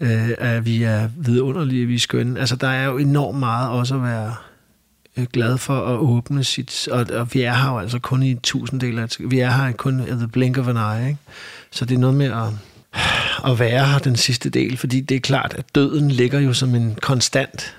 Øh, 0.00 0.30
at 0.38 0.64
vi 0.64 0.82
er 0.82 1.08
vidunderlige, 1.16 1.82
at 1.82 1.88
vi 1.88 1.94
er 1.94 1.98
skønne. 1.98 2.40
Altså 2.40 2.56
der 2.56 2.68
er 2.68 2.84
jo 2.84 2.98
enormt 2.98 3.38
meget 3.38 3.70
også 3.70 3.94
at 3.94 4.02
være 4.02 4.34
øh, 5.16 5.26
glad 5.32 5.58
for 5.58 5.86
at 5.86 5.98
åbne 5.98 6.44
sit... 6.44 6.88
Og, 6.88 7.06
og 7.12 7.34
vi 7.34 7.42
er 7.42 7.54
her 7.54 7.70
jo 7.70 7.78
altså 7.78 7.98
kun 7.98 8.22
i 8.22 8.34
tusinddel 8.34 8.98
af... 8.98 9.08
Vi 9.20 9.38
er 9.38 9.50
her 9.50 9.72
kun 9.72 10.00
i 10.00 10.10
the 10.10 10.28
blink 10.28 10.58
of 10.58 10.68
an 10.68 10.76
eye, 10.76 11.08
ikke? 11.08 11.20
Så 11.70 11.84
det 11.84 11.94
er 11.94 11.98
noget 11.98 12.16
med 12.16 12.26
at 12.26 12.48
at 13.44 13.58
være 13.58 13.86
her 13.86 13.98
den 13.98 14.16
sidste 14.16 14.50
del, 14.50 14.76
fordi 14.76 15.00
det 15.00 15.14
er 15.14 15.20
klart, 15.20 15.54
at 15.58 15.74
døden 15.74 16.10
ligger 16.10 16.40
jo 16.40 16.52
som 16.52 16.74
en 16.74 16.98
konstant. 17.02 17.72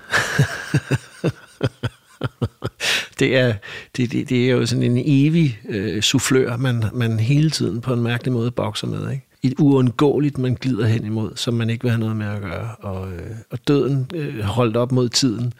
det, 3.18 3.36
er, 3.36 3.54
det, 3.96 4.12
det, 4.12 4.28
det 4.28 4.46
er 4.46 4.50
jo 4.50 4.66
sådan 4.66 4.82
en 4.82 5.02
evig 5.06 5.60
øh, 5.68 6.02
soufflør, 6.02 6.56
man, 6.56 6.84
man 6.92 7.20
hele 7.20 7.50
tiden 7.50 7.80
på 7.80 7.92
en 7.92 8.02
mærkelig 8.02 8.32
måde 8.32 8.50
bokser 8.50 8.86
med. 8.86 9.10
Ikke? 9.10 9.26
Et 9.42 9.54
uundgåeligt, 9.58 10.38
man 10.38 10.54
glider 10.54 10.86
hen 10.86 11.04
imod, 11.04 11.32
som 11.36 11.54
man 11.54 11.70
ikke 11.70 11.82
vil 11.82 11.90
have 11.90 12.00
noget 12.00 12.16
med 12.16 12.26
at 12.26 12.42
gøre. 12.42 12.74
Og, 12.78 13.12
øh, 13.12 13.30
og 13.50 13.68
døden 13.68 14.10
øh, 14.14 14.40
holdt 14.40 14.76
op 14.76 14.92
mod 14.92 15.08
tiden, 15.08 15.54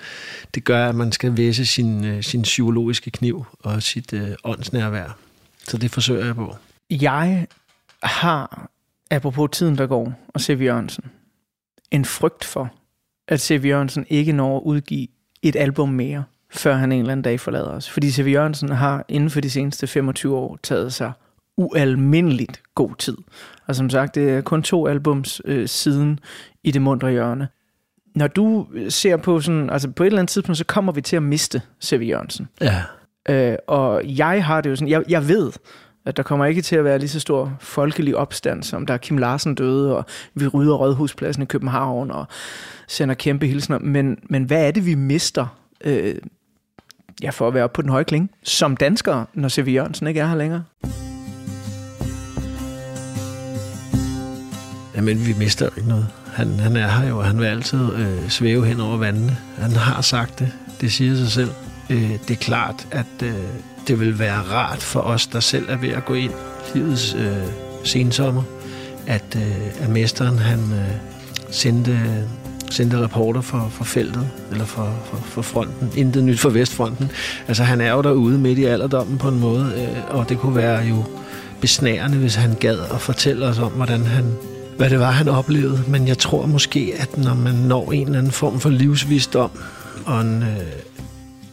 det 0.54 0.64
gør, 0.64 0.88
at 0.88 0.94
man 0.94 1.12
skal 1.12 1.36
væse 1.36 1.66
sin, 1.66 2.04
øh, 2.04 2.22
sin 2.22 2.42
psykologiske 2.42 3.10
kniv 3.10 3.44
og 3.58 3.82
sit 3.82 4.12
øh, 4.12 4.30
åndsnærvær. 4.44 5.18
Så 5.64 5.78
det 5.78 5.90
forsøger 5.90 6.24
jeg 6.24 6.34
på. 6.34 6.56
Jeg 6.90 7.46
har 8.02 8.70
apropos 9.10 9.50
tiden, 9.52 9.78
der 9.78 9.86
går, 9.86 10.12
og 10.28 10.40
C.V. 10.40 10.62
Jørgensen, 10.62 11.04
en 11.90 12.04
frygt 12.04 12.44
for, 12.44 12.72
at 13.28 13.40
C.V. 13.40 13.64
Jørgensen 13.64 14.06
ikke 14.08 14.32
når 14.32 14.56
at 14.56 14.62
udgive 14.62 15.08
et 15.42 15.56
album 15.56 15.88
mere, 15.88 16.24
før 16.51 16.74
han 16.74 16.92
en 16.92 16.99
eller 16.99 17.12
anden 17.12 17.24
dag 17.24 17.40
forlader 17.40 17.70
os. 17.70 17.90
Fordi 17.90 18.11
C.V. 18.11 18.28
Jørgensen 18.32 18.68
har 18.68 19.05
inden 19.09 19.30
for 19.30 19.40
de 19.40 19.51
seneste 19.51 19.86
25 19.86 20.36
år 20.36 20.59
taget 20.62 20.92
sig 20.92 21.12
ualmindeligt 21.57 22.62
god 22.74 22.90
tid. 22.99 23.16
Og 23.66 23.76
som 23.76 23.90
sagt, 23.90 24.14
det 24.14 24.30
er 24.30 24.40
kun 24.40 24.62
to 24.62 24.86
albums 24.86 25.42
øh, 25.44 25.68
siden 25.68 26.20
i 26.64 26.70
det 26.70 26.82
mundre 26.82 27.11
hjørne. 27.11 27.49
Når 28.14 28.26
du 28.26 28.66
ser 28.88 29.16
på 29.16 29.40
sådan, 29.40 29.70
altså 29.70 29.90
på 29.90 30.03
et 30.03 30.07
eller 30.07 30.18
andet 30.18 30.30
tidspunkt, 30.30 30.59
så 30.59 30.64
kommer 30.64 30.92
vi 30.92 31.01
til 31.01 31.16
at 31.16 31.22
miste 31.22 31.62
C.V. 31.84 32.09
Jørgensen. 32.09 32.49
Ja. 32.61 32.82
Øh, 33.28 33.57
og 33.66 34.03
jeg 34.05 34.44
har 34.44 34.61
det 34.61 34.70
jo 34.70 34.76
sådan, 34.76 34.88
jeg, 34.88 35.05
jeg 35.09 35.28
ved, 35.28 35.53
at 36.07 36.16
der 36.16 36.22
kommer 36.22 36.47
ikke 36.47 36.62
til 36.62 36.76
at 36.76 36.84
være 36.84 36.99
lige 36.99 37.09
så 37.09 37.20
stor 37.20 37.57
folkelig 37.61 38.16
opstand, 38.16 38.62
som 38.62 38.86
der 38.86 38.97
Kim 38.97 39.18
Larsen 39.18 39.55
døde, 39.55 39.97
og 39.97 40.05
vi 40.34 40.47
rydder 40.47 40.74
Rådhuspladsen 40.74 41.42
i 41.42 41.47
København, 41.47 42.11
og 42.11 42.26
sender 42.88 43.14
kæmpe 43.14 43.47
hilsner. 43.47 43.78
Men, 43.78 44.18
men 44.22 44.44
hvad 44.44 44.66
er 44.66 44.70
det, 44.70 44.86
vi 44.86 44.94
mister, 44.94 45.57
øh, 45.84 46.14
ja, 47.22 47.30
for 47.30 47.48
at 47.48 47.54
være 47.54 47.64
oppe 47.64 47.74
på 47.74 47.82
den 47.82 47.90
høje 47.90 48.04
klinge, 48.04 48.28
som 48.42 48.76
danskere, 48.76 49.26
når 49.34 49.48
C.V. 49.48 49.68
Jørgensen 49.68 50.06
ikke 50.06 50.20
er 50.20 50.26
her 50.26 50.36
længere? 50.36 50.64
Jamen, 54.96 55.26
vi 55.26 55.34
mister 55.38 55.66
jo 55.66 55.70
ikke 55.76 55.88
noget. 55.88 56.06
Han, 56.34 56.48
han 56.48 56.76
er 56.76 56.88
her 56.88 57.08
jo, 57.08 57.18
og 57.18 57.24
han 57.24 57.38
vil 57.38 57.44
altid 57.44 57.94
øh, 57.94 58.28
svæve 58.28 58.66
hen 58.66 58.80
over 58.80 58.96
vandene. 58.96 59.36
Han 59.58 59.72
har 59.72 60.02
sagt 60.02 60.38
det. 60.38 60.52
Det 60.80 60.92
siger 60.92 61.16
sig 61.16 61.28
selv. 61.28 61.50
Øh, 61.90 62.10
det 62.10 62.30
er 62.30 62.40
klart, 62.40 62.88
at 62.90 63.22
øh, 63.22 63.34
det 63.88 64.00
vil 64.00 64.18
være 64.18 64.38
rart 64.38 64.82
for 64.82 65.00
os, 65.00 65.26
der 65.26 65.40
selv 65.40 65.66
er 65.68 65.76
ved 65.76 65.88
at 65.88 66.04
gå 66.04 66.14
ind 66.14 66.32
i 66.32 66.78
livets 66.78 67.14
øh, 67.14 67.46
sensommer, 67.84 68.42
at, 69.06 69.36
øh, 69.36 69.82
at 69.82 69.88
mesteren 69.88 70.38
han 70.38 70.58
øh, 70.58 70.90
sendte, 71.50 72.24
sendte 72.70 73.02
rapporter 73.02 73.40
for, 73.40 73.68
for 73.70 73.84
feltet, 73.84 74.28
eller 74.52 74.64
for, 74.64 74.94
for, 75.04 75.16
for 75.16 75.42
fronten. 75.42 75.90
Intet 75.96 76.24
nyt 76.24 76.40
for 76.40 76.50
Vestfronten. 76.50 77.10
Altså, 77.48 77.62
han 77.62 77.80
er 77.80 77.92
jo 77.92 78.02
derude 78.02 78.38
midt 78.38 78.58
i 78.58 78.64
alderdommen 78.64 79.18
på 79.18 79.28
en 79.28 79.40
måde, 79.40 79.72
øh, 79.76 80.16
og 80.18 80.28
det 80.28 80.38
kunne 80.38 80.56
være 80.56 80.84
jo 80.84 81.04
besnærende, 81.60 82.18
hvis 82.18 82.34
han 82.34 82.54
gad 82.60 82.78
at 82.94 83.00
fortælle 83.00 83.46
os 83.46 83.58
om, 83.58 83.72
hvordan 83.72 84.00
han 84.00 84.24
hvad 84.76 84.90
det 84.90 85.00
var, 85.00 85.10
han 85.10 85.28
oplevede. 85.28 85.82
Men 85.88 86.08
jeg 86.08 86.18
tror 86.18 86.46
måske, 86.46 86.92
at 86.98 87.18
når 87.18 87.34
man 87.34 87.54
når 87.54 87.92
en 87.92 88.06
eller 88.06 88.18
anden 88.18 88.32
form 88.32 88.60
for 88.60 88.70
livsvisdom 88.70 89.50
og, 90.06 90.20
en, 90.20 90.42
øh, 90.42 90.48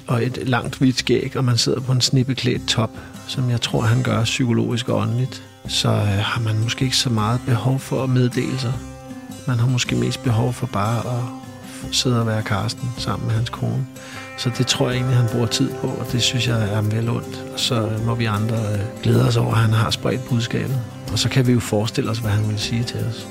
og 0.08 0.24
et 0.24 0.40
langt 0.46 0.76
hvidt 0.78 1.00
skæg, 1.00 1.32
og 1.36 1.44
man 1.44 1.58
sidder 1.58 1.80
på 1.80 1.92
en 1.92 2.02
snippeklædt 2.02 2.68
top, 2.68 2.90
som 3.28 3.50
jeg 3.50 3.62
tror, 3.62 3.82
han 3.82 4.04
gør 4.04 4.24
psykologisk 4.24 4.90
og 4.90 4.98
åndeligt, 4.98 5.44
så 5.68 5.90
øh, 5.90 5.98
har 5.98 6.42
man 6.42 6.60
måske 6.60 6.86
ikke 6.86 6.98
så 6.98 7.10
meget 7.10 7.40
behov 7.46 7.80
for 7.80 8.04
at 8.04 8.10
meddele 8.10 8.60
sig. 8.60 8.74
Man 9.48 9.60
har 9.60 9.68
måske 9.68 9.96
mest 9.96 10.24
behov 10.24 10.54
for 10.54 10.68
bare 10.68 11.00
at 11.00 11.24
sidde 11.92 12.20
og 12.20 12.28
være 12.28 12.42
Karsten 12.42 12.90
sammen 12.98 13.28
med 13.28 13.36
hans 13.36 13.50
kone. 13.50 13.86
Så 14.38 14.52
det 14.58 14.68
tror 14.68 14.90
jeg 14.90 14.96
egentlig, 14.96 15.18
han 15.18 15.30
bruger 15.32 15.48
tid 15.48 15.70
på, 15.82 15.88
og 15.88 16.12
det 16.12 16.22
synes 16.22 16.48
jeg 16.48 16.74
er 16.74 16.82
vel 16.82 17.10
ondt. 17.10 17.44
Og 17.54 17.60
så 17.60 17.90
må 18.06 18.16
vi 18.16 18.26
andre 18.26 18.56
øh, 18.56 18.80
glæde 19.04 19.28
os 19.28 19.38
over, 19.38 19.52
at 19.52 19.58
han 19.58 19.74
har 19.74 19.90
spredt 19.90 20.26
budskabet. 20.30 20.82
Og 21.12 21.20
så 21.20 21.30
kan 21.30 21.48
vi 21.48 21.52
jo 21.52 21.60
forestille 21.60 22.12
os, 22.12 22.18
hvad 22.18 22.32
han 22.32 22.50
vil 22.50 22.60
sige 22.60 22.84
til 22.84 23.00
os. 23.10 23.28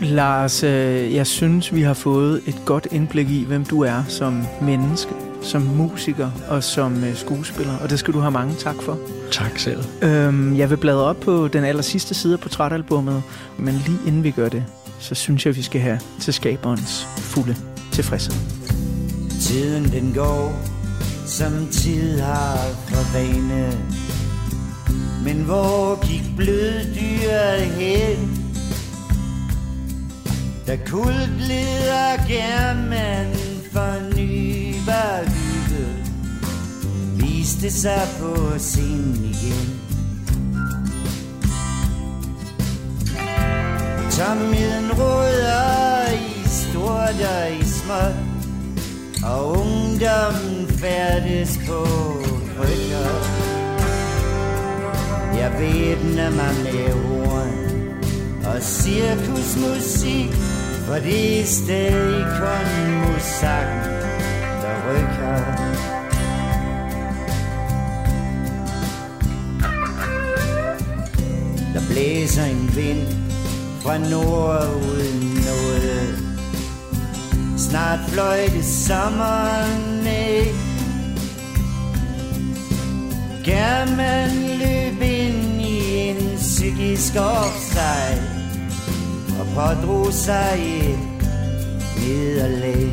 Lars, 0.00 0.62
øh, 0.62 1.14
jeg 1.14 1.26
synes, 1.26 1.74
vi 1.74 1.82
har 1.82 1.94
fået 1.94 2.42
et 2.46 2.62
godt 2.64 2.88
indblik 2.90 3.30
i, 3.30 3.44
hvem 3.44 3.64
du 3.64 3.80
er 3.80 4.02
som 4.08 4.46
menneske, 4.62 5.12
som 5.42 5.62
musiker 5.62 6.30
og 6.48 6.64
som 6.64 7.04
øh, 7.04 7.16
skuespiller, 7.16 7.76
og 7.76 7.90
det 7.90 7.98
skal 7.98 8.14
du 8.14 8.18
have 8.18 8.30
mange 8.30 8.54
tak 8.54 8.82
for. 8.82 8.98
Tak 9.30 9.58
selv. 9.58 9.84
Øhm, 10.02 10.56
jeg 10.56 10.70
vil 10.70 10.76
bladre 10.76 11.02
op 11.02 11.20
på 11.20 11.48
den 11.48 11.64
aller 11.64 11.82
sidste 11.82 12.14
side 12.14 12.32
af 12.32 12.40
portrætalbummet, 12.40 13.22
men 13.58 13.74
lige 13.86 13.98
inden 14.06 14.24
vi 14.24 14.30
gør 14.30 14.48
det, 14.48 14.64
så 14.98 15.14
synes 15.14 15.46
jeg, 15.46 15.56
vi 15.56 15.62
skal 15.62 15.80
have 15.80 16.00
til 16.20 16.34
skaberens 16.34 17.06
fulde 17.16 17.56
tilfredshed. 17.92 18.34
Tiden 19.40 19.84
den 19.84 20.14
går, 20.14 20.52
som 21.26 21.68
tid 21.72 22.20
har 22.20 22.58
for 22.88 23.12
vane 23.18 23.78
Men 25.24 25.44
hvor 25.44 26.06
gik 26.06 26.36
bløddyret 26.36 27.60
hen? 27.60 28.42
Da 30.66 30.76
kult 30.86 31.38
leder 31.38 32.16
german 32.28 33.34
for 33.72 34.16
nyere 34.16 35.24
hygge 35.24 35.86
Viste 37.16 37.70
sig 37.70 38.08
på 38.20 38.58
scenen 38.58 39.24
igen 39.24 39.85
Tomheden 44.16 44.92
råder 44.98 46.12
i 46.12 46.48
stort 46.48 47.20
og 47.36 47.52
i 47.60 47.64
småt 47.64 48.14
og 49.24 49.48
ungdommen 49.48 50.68
færdes 50.68 51.60
på 51.68 51.84
krykker. 52.56 53.10
Jeg 55.36 55.52
væbner 55.58 56.30
mig 56.30 56.54
med 56.64 56.92
horn 56.92 57.52
og 58.46 58.62
cirkusmusik, 58.62 60.32
for 60.86 60.94
det 60.94 61.40
er 61.40 61.44
stadig 61.44 62.26
kun 62.38 62.68
musak, 62.98 63.68
der 64.62 64.74
rykker. 64.88 65.38
Der 71.74 71.80
blæser 71.90 72.44
en 72.44 72.76
vind 72.76 73.25
fra 73.86 73.98
nord 73.98 74.66
uden 74.74 75.20
noget. 75.46 76.18
Snart 77.58 77.98
fløj 78.08 78.46
det 78.46 78.64
sommeren 78.64 80.06
ikke 80.06 80.54
af 83.54 83.86
man 83.96 84.30
løb 84.58 85.02
ind 85.02 85.60
i 85.60 85.98
en 86.08 86.36
psykisk 86.36 87.14
offside 87.16 88.22
Og 89.40 89.46
pådrog 89.54 90.12
sig 90.12 90.58
et 90.80 90.98
nederlag? 91.96 92.92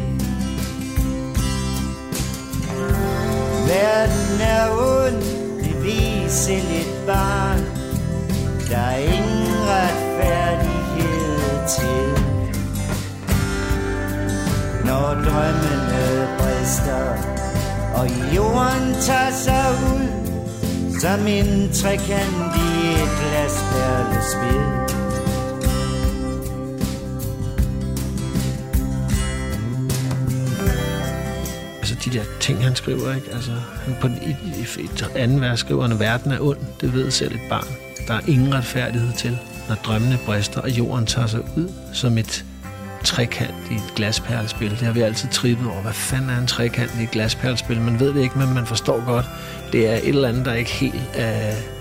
Verden 3.67 4.41
er 4.41 4.69
ond, 4.71 5.23
det 5.63 5.83
viser 5.83 6.61
lidt 6.73 7.05
barn. 7.07 7.59
Der 8.69 8.77
er 8.77 9.12
blomster 16.83 17.93
Og 17.93 18.35
jorden 18.35 18.93
tager 19.01 19.31
sig 19.31 19.65
ud 19.93 20.07
Som 21.01 21.27
en 21.27 21.71
trekant 21.73 22.55
i 22.55 22.91
et 22.91 23.09
glasperlespil 23.19 24.63
Altså 31.79 31.95
de 32.05 32.17
der 32.17 32.23
ting, 32.39 32.63
han 32.63 32.75
skriver, 32.75 33.15
ikke? 33.15 33.27
Altså, 33.33 33.51
han 33.85 33.95
på 34.01 34.07
den, 34.07 34.17
i, 34.21 34.29
i, 34.29 34.83
i 34.83 34.89
anden 35.15 35.41
vers 35.41 35.59
skriver 35.59 35.81
han, 35.81 35.91
at 35.91 35.99
verden 35.99 36.31
er 36.31 36.39
ond. 36.39 36.57
Det 36.81 36.93
ved 36.93 37.11
selv 37.11 37.35
et 37.35 37.41
barn. 37.49 37.67
Der 38.07 38.13
er 38.13 38.21
ingen 38.27 38.53
retfærdighed 38.53 39.13
til, 39.17 39.37
når 39.69 39.75
drømmene 39.75 40.19
brister, 40.25 40.61
og 40.61 40.69
jorden 40.69 41.05
tager 41.05 41.27
sig 41.27 41.39
ud 41.57 41.71
som 41.93 42.17
et 42.17 42.45
trekant 43.03 43.55
i 43.71 43.75
et 43.75 43.93
glasperlespil. 43.95 44.69
Det 44.69 44.79
har 44.79 44.93
vi 44.93 45.01
altid 45.01 45.29
trippet 45.29 45.67
over. 45.67 45.81
Hvad 45.81 45.93
fanden 45.93 46.29
er 46.29 46.37
en 46.37 46.47
trekant 46.47 46.91
i 46.99 47.03
et 47.03 47.11
glasperlespil? 47.11 47.81
Man 47.81 47.99
ved 47.99 48.13
det 48.13 48.21
ikke, 48.21 48.39
men 48.39 48.53
man 48.53 48.65
forstår 48.65 49.05
godt. 49.05 49.25
Det 49.71 49.87
er 49.89 49.95
et 49.95 50.07
eller 50.07 50.29
andet, 50.29 50.45
der 50.45 50.53
ikke 50.53 50.71
helt... 50.71 50.95
Uh, 51.15 51.73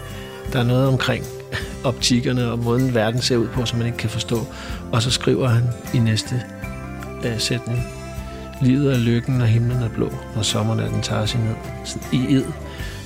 der 0.53 0.59
er 0.59 0.65
noget 0.65 0.89
omkring 0.89 1.25
optikkerne 1.85 2.51
og 2.51 2.59
måden 2.59 2.95
verden 2.95 3.21
ser 3.21 3.37
ud 3.37 3.49
på, 3.49 3.67
som 3.67 3.79
man 3.79 3.87
ikke 3.87 3.99
kan 3.99 4.11
forstå. 4.11 4.47
Og 4.93 5.03
så 5.03 5.11
skriver 5.11 5.49
han 5.49 5.63
i 5.95 5.99
næste 5.99 6.43
uh, 7.25 7.39
sætning. 7.39 7.87
Livet 8.63 8.93
er 8.93 8.99
lykken, 8.99 9.35
når 9.35 9.47
himlen 9.47 9.83
er 9.83 9.89
blå, 9.89 10.13
når 10.35 10.43
sommernatten 10.43 11.03
tager 11.03 11.27
sig 11.27 11.41
ned. 11.41 11.55
I 12.13 12.35
ed 12.35 12.45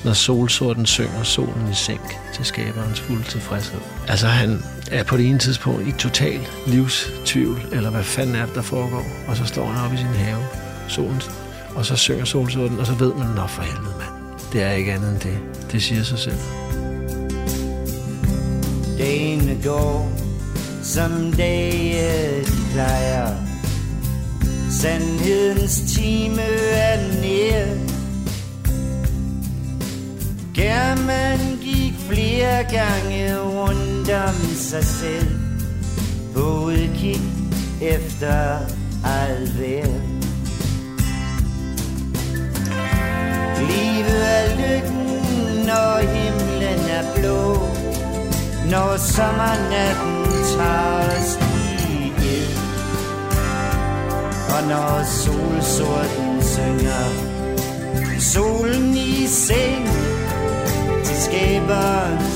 når 0.07 0.13
solsorten 0.13 0.87
synger 0.87 1.23
solen 1.23 1.69
i 1.71 1.75
sænk 1.75 2.17
til 2.35 2.45
skaberens 2.45 3.01
fulde 3.01 3.23
tilfredshed. 3.23 3.81
Altså 4.09 4.27
han 4.27 4.63
er 4.91 5.03
på 5.03 5.17
det 5.17 5.29
ene 5.29 5.39
tidspunkt 5.39 5.89
i 5.89 5.93
total 5.93 6.41
livstvivl, 6.67 7.61
eller 7.73 7.91
hvad 7.91 8.03
fanden 8.03 8.35
er 8.35 8.47
det, 8.47 8.55
der 8.55 8.63
foregår, 8.63 9.07
og 9.29 9.37
så 9.37 9.45
står 9.45 9.67
han 9.67 9.85
oppe 9.85 9.95
i 9.95 9.99
sin 9.99 10.07
have, 10.07 10.43
solen, 10.89 11.23
og 11.75 11.87
så 11.87 11.97
synger 11.97 12.25
solsorten, 12.25 12.79
og 12.79 12.87
så 12.87 12.93
ved 12.93 13.15
man, 13.15 13.29
nå 13.29 13.47
for 13.47 13.63
helvede 13.63 13.95
mand, 13.99 14.41
det 14.53 14.63
er 14.63 14.73
ikke 14.73 14.93
andet 14.93 15.11
end 15.11 15.21
det. 15.21 15.39
Det 15.73 15.83
siger 15.83 16.03
sig 16.03 16.19
selv. 16.19 16.39
Dagen 18.99 19.61
går, 19.65 20.13
som 20.83 21.33
dage 21.33 22.45
plejer. 22.73 23.37
Sandhedens 24.71 25.81
time 25.95 26.43
er 26.73 27.21
nær 27.23 27.96
German 30.57 31.59
gik 31.61 31.95
flere 32.09 32.65
gange 32.65 33.39
rundt 33.39 34.11
om 34.11 34.35
sig 34.55 34.85
selv 34.85 35.39
På 36.35 36.41
udkig 36.41 37.21
efter 37.81 38.59
alt 39.05 39.61
vejr 39.61 40.17
Livet 43.61 44.23
er 44.37 44.57
lykken, 44.57 45.07
når 45.67 45.99
himlen 45.99 46.91
er 46.91 47.15
blå. 47.15 47.59
Når 48.71 48.97
sommernatten 48.97 50.25
tager 50.57 51.19
os 51.19 51.39
igen. 51.91 52.59
Og 54.55 54.69
når 54.69 55.05
solsorten 55.05 56.43
synger 56.43 57.05
Solen 58.21 58.95
i 58.95 59.27
sengen 59.27 60.16
til 61.07 61.17
skabers 61.17 62.33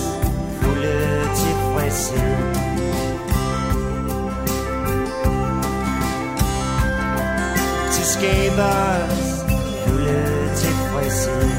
fulde 0.61 1.21
tilfredshed. 1.37 2.37
Til 7.93 8.05
skabers 8.05 9.45
fulde 9.87 10.51
tilfredshed. 10.57 11.51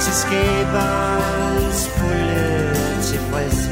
Til 0.00 0.12
skabers 0.14 1.88
fulde 1.88 2.74
tilfredshed. 3.02 3.63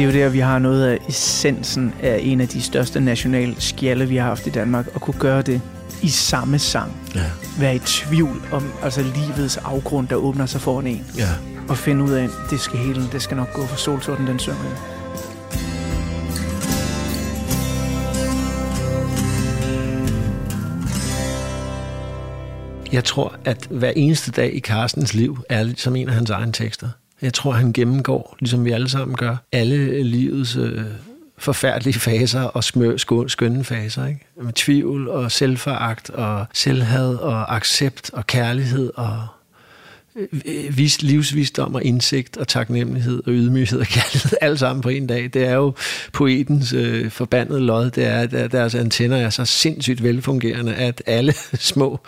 Det 0.00 0.08
er 0.08 0.12
jo 0.12 0.18
der, 0.24 0.28
vi 0.28 0.38
har 0.38 0.58
noget 0.58 0.86
af 0.86 0.98
essensen 1.08 1.94
af 2.02 2.20
en 2.22 2.40
af 2.40 2.48
de 2.48 2.62
største 2.62 3.00
nationale 3.00 3.54
skjalde, 3.58 4.08
vi 4.08 4.16
har 4.16 4.24
haft 4.24 4.46
i 4.46 4.50
Danmark, 4.50 4.86
og 4.94 5.00
kunne 5.00 5.18
gøre 5.20 5.42
det 5.42 5.60
i 6.02 6.08
samme 6.08 6.58
sang. 6.58 6.96
Ja. 7.14 7.24
Være 7.58 7.76
i 7.76 7.78
tvivl 7.78 8.42
om 8.52 8.72
altså 8.82 9.02
livets 9.02 9.56
afgrund, 9.56 10.08
der 10.08 10.16
åbner 10.16 10.46
sig 10.46 10.60
foran 10.60 10.86
en. 10.86 11.06
Ja. 11.18 11.28
Og 11.68 11.76
finde 11.76 12.04
ud 12.04 12.10
af, 12.10 12.28
det 12.50 12.60
skal 12.60 12.78
hele, 12.78 13.02
det 13.12 13.22
skal 13.22 13.36
nok 13.36 13.52
gå 13.52 13.66
for 13.66 13.76
solsorten, 13.76 14.26
den 14.26 14.38
synger. 14.38 14.58
Jeg 22.92 23.04
tror, 23.04 23.36
at 23.44 23.66
hver 23.70 23.92
eneste 23.96 24.30
dag 24.30 24.54
i 24.54 24.60
Carstens 24.60 25.14
liv 25.14 25.38
er 25.48 25.62
lidt 25.62 25.80
som 25.80 25.96
en 25.96 26.08
af 26.08 26.14
hans 26.14 26.30
egne 26.30 26.52
tekster. 26.52 26.88
Jeg 27.22 27.34
tror, 27.34 27.52
han 27.52 27.72
gennemgår, 27.72 28.36
ligesom 28.40 28.64
vi 28.64 28.70
alle 28.70 28.88
sammen 28.88 29.16
gør, 29.16 29.36
alle 29.52 30.02
livets 30.02 30.56
øh, 30.56 30.84
forfærdelige 31.38 32.00
faser 32.00 32.42
og 32.42 32.64
smø, 32.64 32.96
skø, 32.96 33.28
skønne 33.28 33.64
faser. 33.64 34.06
Ikke? 34.06 34.20
Med 34.42 34.52
tvivl 34.52 35.08
og 35.08 35.32
selvforagt 35.32 36.10
og 36.10 36.46
selvhad 36.52 37.14
og 37.14 37.56
accept 37.56 38.10
og 38.12 38.26
kærlighed 38.26 38.92
og 38.96 39.26
øh, 40.16 40.76
vis, 40.76 41.02
livsvisdom 41.02 41.74
og 41.74 41.84
indsigt 41.84 42.36
og 42.36 42.48
taknemmelighed 42.48 43.22
og 43.26 43.32
ydmyghed 43.32 43.80
og 43.80 43.86
kærlighed, 43.86 44.38
alt 44.46 44.58
sammen 44.58 44.82
på 44.82 44.88
en 44.88 45.06
dag. 45.06 45.30
Det 45.34 45.44
er 45.44 45.54
jo 45.54 45.74
poetens 46.12 46.72
øh, 46.72 47.10
forbandede 47.10 47.60
lod, 47.60 47.90
det 47.90 48.06
er, 48.06 48.18
at 48.18 48.52
deres 48.52 48.74
antenner 48.74 49.16
er 49.16 49.30
så 49.30 49.44
sindssygt 49.44 50.02
velfungerende, 50.02 50.74
at 50.74 51.02
alle 51.06 51.34
små 51.72 52.00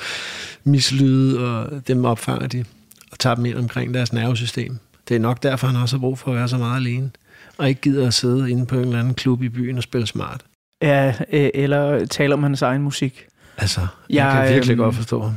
mislyde, 0.65 1.39
og 1.39 1.89
dem 1.89 2.05
opfanger 2.05 2.47
de 2.47 2.65
og 3.13 3.19
tager 3.19 3.35
dem 3.35 3.47
ind 3.47 3.57
omkring 3.57 3.95
deres 3.95 4.13
nervesystem. 4.13 4.79
Det 5.13 5.17
er 5.19 5.21
nok 5.23 5.43
derfor, 5.43 5.67
han 5.67 5.77
også 5.77 5.97
har 5.97 6.01
brug 6.01 6.19
for 6.19 6.31
at 6.31 6.37
være 6.37 6.49
så 6.49 6.59
meget 6.59 6.77
alene, 6.77 7.11
og 7.59 7.69
ikke 7.69 7.81
gider 7.81 8.07
at 8.07 8.15
sidde 8.15 8.51
inde 8.51 8.67
på 8.67 8.75
en 8.75 8.81
eller 8.81 8.99
anden 9.01 9.15
klub 9.15 9.43
i 9.43 9.49
byen 9.49 9.77
og 9.77 9.83
spille 9.83 10.07
smart. 10.07 10.41
Ja, 10.83 11.15
øh, 11.33 11.51
eller 11.55 12.07
tale 12.07 12.35
om 12.35 12.43
hans 12.43 12.63
egen 12.63 12.83
musik. 12.83 13.25
Altså, 13.59 13.81
jeg, 13.81 14.17
Jeg, 14.17 14.33
kan 14.47 14.55
virkelig 14.55 14.73
øhm, 14.75 14.83
godt 14.83 14.95
forstå 14.95 15.23
ham. 15.23 15.33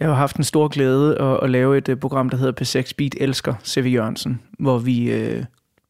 Jeg 0.00 0.08
har 0.08 0.14
haft 0.14 0.36
en 0.36 0.44
stor 0.44 0.68
glæde 0.68 1.18
at, 1.20 1.38
at 1.42 1.50
lave 1.50 1.78
et 1.78 1.88
uh, 1.88 1.96
program, 1.98 2.30
der 2.30 2.36
hedder 2.36 2.52
P6 2.82 2.92
Beat 2.98 3.14
Elsker 3.20 3.54
C.V. 3.66 3.92
Jørgensen, 3.94 4.40
hvor 4.58 4.78
vi 4.78 5.10
øh, 5.12 5.44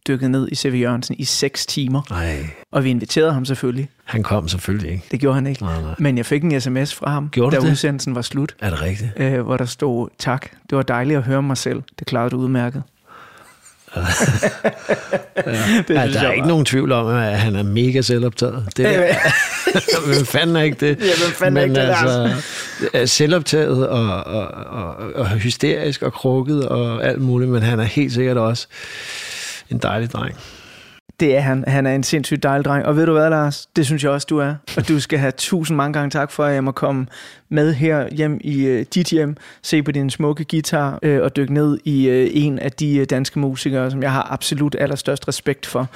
dykkede 0.09 0.31
ned 0.31 0.49
i 0.53 0.55
C.V. 0.55 0.75
Jørgensen 0.81 1.17
i 1.19 1.25
seks 1.25 1.67
timer. 1.67 2.03
Nej, 2.11 2.47
Og 2.73 2.85
vi 2.85 2.91
inviterede 2.91 3.33
ham 3.33 3.45
selvfølgelig. 3.45 3.89
han 4.05 4.23
kom 4.23 4.49
selvfølgelig 4.49 4.91
ikke. 4.93 5.05
Det 5.11 5.21
gjorde 5.21 5.35
han 5.35 5.47
ikke. 5.47 5.63
Nej, 5.63 5.83
nej. 5.83 5.95
Men 5.99 6.17
jeg 6.17 6.27
fik 6.27 6.45
en 6.45 6.61
sms 6.61 6.95
fra 6.95 7.11
ham, 7.11 7.29
Gjorde 7.29 7.57
da 7.57 7.61
det? 7.63 7.71
udsendelsen 7.71 8.15
var 8.15 8.23
slut, 8.23 8.55
Er 8.61 8.71
det 8.71 8.83
rigtigt? 8.83 9.11
øh, 9.17 9.41
hvor 9.41 9.57
der 9.57 9.65
stod, 9.65 10.09
tak, 10.19 10.47
det 10.71 10.77
var 10.77 10.83
dejligt 10.83 11.17
at 11.19 11.23
høre 11.25 11.43
mig 11.43 11.57
selv. 11.57 11.83
Det 11.99 12.07
klarede 12.07 12.31
du 12.31 12.37
udmærket. 12.37 12.83
Det 13.95 15.95
Ja, 15.95 16.07
der 16.07 16.21
er 16.21 16.33
ikke 16.33 16.49
nogen 16.49 16.65
tvivl 16.65 16.93
om, 16.93 17.07
at 17.07 17.39
han 17.39 17.57
er 17.57 17.63
mega 17.63 18.01
selvoptaget. 18.01 18.65
Det 18.77 18.85
der. 18.85 19.15
hvem 20.15 20.27
fanden 20.27 20.57
er 20.57 20.63
ikke 20.63 20.87
det? 20.87 20.99
Ja, 21.01 21.05
hvem 21.25 21.35
fanden 21.35 21.57
er 21.57 21.61
Men 21.67 21.71
ikke 21.71 21.81
det, 21.81 21.89
altså, 21.89 22.31
er 22.95 23.07
selvoptaget 23.07 23.89
og, 23.89 24.25
og, 24.25 24.47
og, 24.67 24.97
og 25.15 25.29
hysterisk 25.29 26.03
og 26.03 26.13
krukket 26.13 26.69
og 26.69 27.05
alt 27.05 27.21
muligt, 27.21 27.51
men 27.51 27.63
han 27.63 27.81
er 27.81 27.85
helt 27.85 28.13
sikkert 28.13 28.37
også 28.37 28.67
en 29.71 29.79
dejlig 29.79 30.13
dreng. 30.13 30.37
Det 31.21 31.37
er 31.37 31.41
han. 31.41 31.65
Han 31.67 31.87
er 31.87 31.95
en 31.95 32.03
sindssygt 32.03 32.43
dejlig 32.43 32.65
dreng. 32.65 32.87
Og 32.87 32.97
ved 32.97 33.07
du 33.07 33.13
hvad, 33.13 33.31
Lars? 33.31 33.67
Det 33.77 33.87
synes 33.87 34.05
jeg 34.05 34.11
også, 34.11 34.27
du 34.31 34.39
er. 34.39 34.55
Og 34.77 34.89
du 34.89 35.01
skal 35.01 35.19
have 35.19 35.33
tusind 35.37 35.77
mange 35.77 35.93
gange 35.93 36.11
tak 36.11 36.31
for, 36.31 36.45
at 36.45 36.55
jeg 36.55 36.65
må 36.65 36.73
komme 36.73 37.07
med 37.49 37.75
her 37.75 38.09
hjem 38.15 38.41
i 38.41 38.75
uh, 38.75 38.83
dit 38.95 39.07
hjem, 39.11 39.37
se 39.63 39.83
på 39.83 39.93
din 39.93 40.11
smukke 40.11 40.45
guitar 40.51 40.99
uh, 41.07 41.23
og 41.23 41.37
dykke 41.37 41.55
ned 41.55 41.79
i 41.85 42.09
uh, 42.09 42.45
en 42.45 42.59
af 42.59 42.73
de 42.73 43.01
uh, 43.01 43.05
danske 43.11 43.39
musikere, 43.39 43.91
som 43.91 44.03
jeg 44.03 44.13
har 44.13 44.33
absolut 44.33 44.77
allerstørst 44.79 45.29
respekt 45.29 45.67
for. 45.67 45.89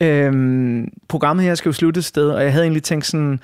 Uh, 0.00 0.84
programmet 1.08 1.44
her 1.44 1.54
skal 1.54 1.68
jo 1.68 1.72
slutte 1.72 1.98
et 1.98 2.04
sted, 2.04 2.30
og 2.30 2.42
jeg 2.44 2.52
havde 2.52 2.64
egentlig 2.64 2.82
tænkt 2.82 3.06
sådan... 3.06 3.40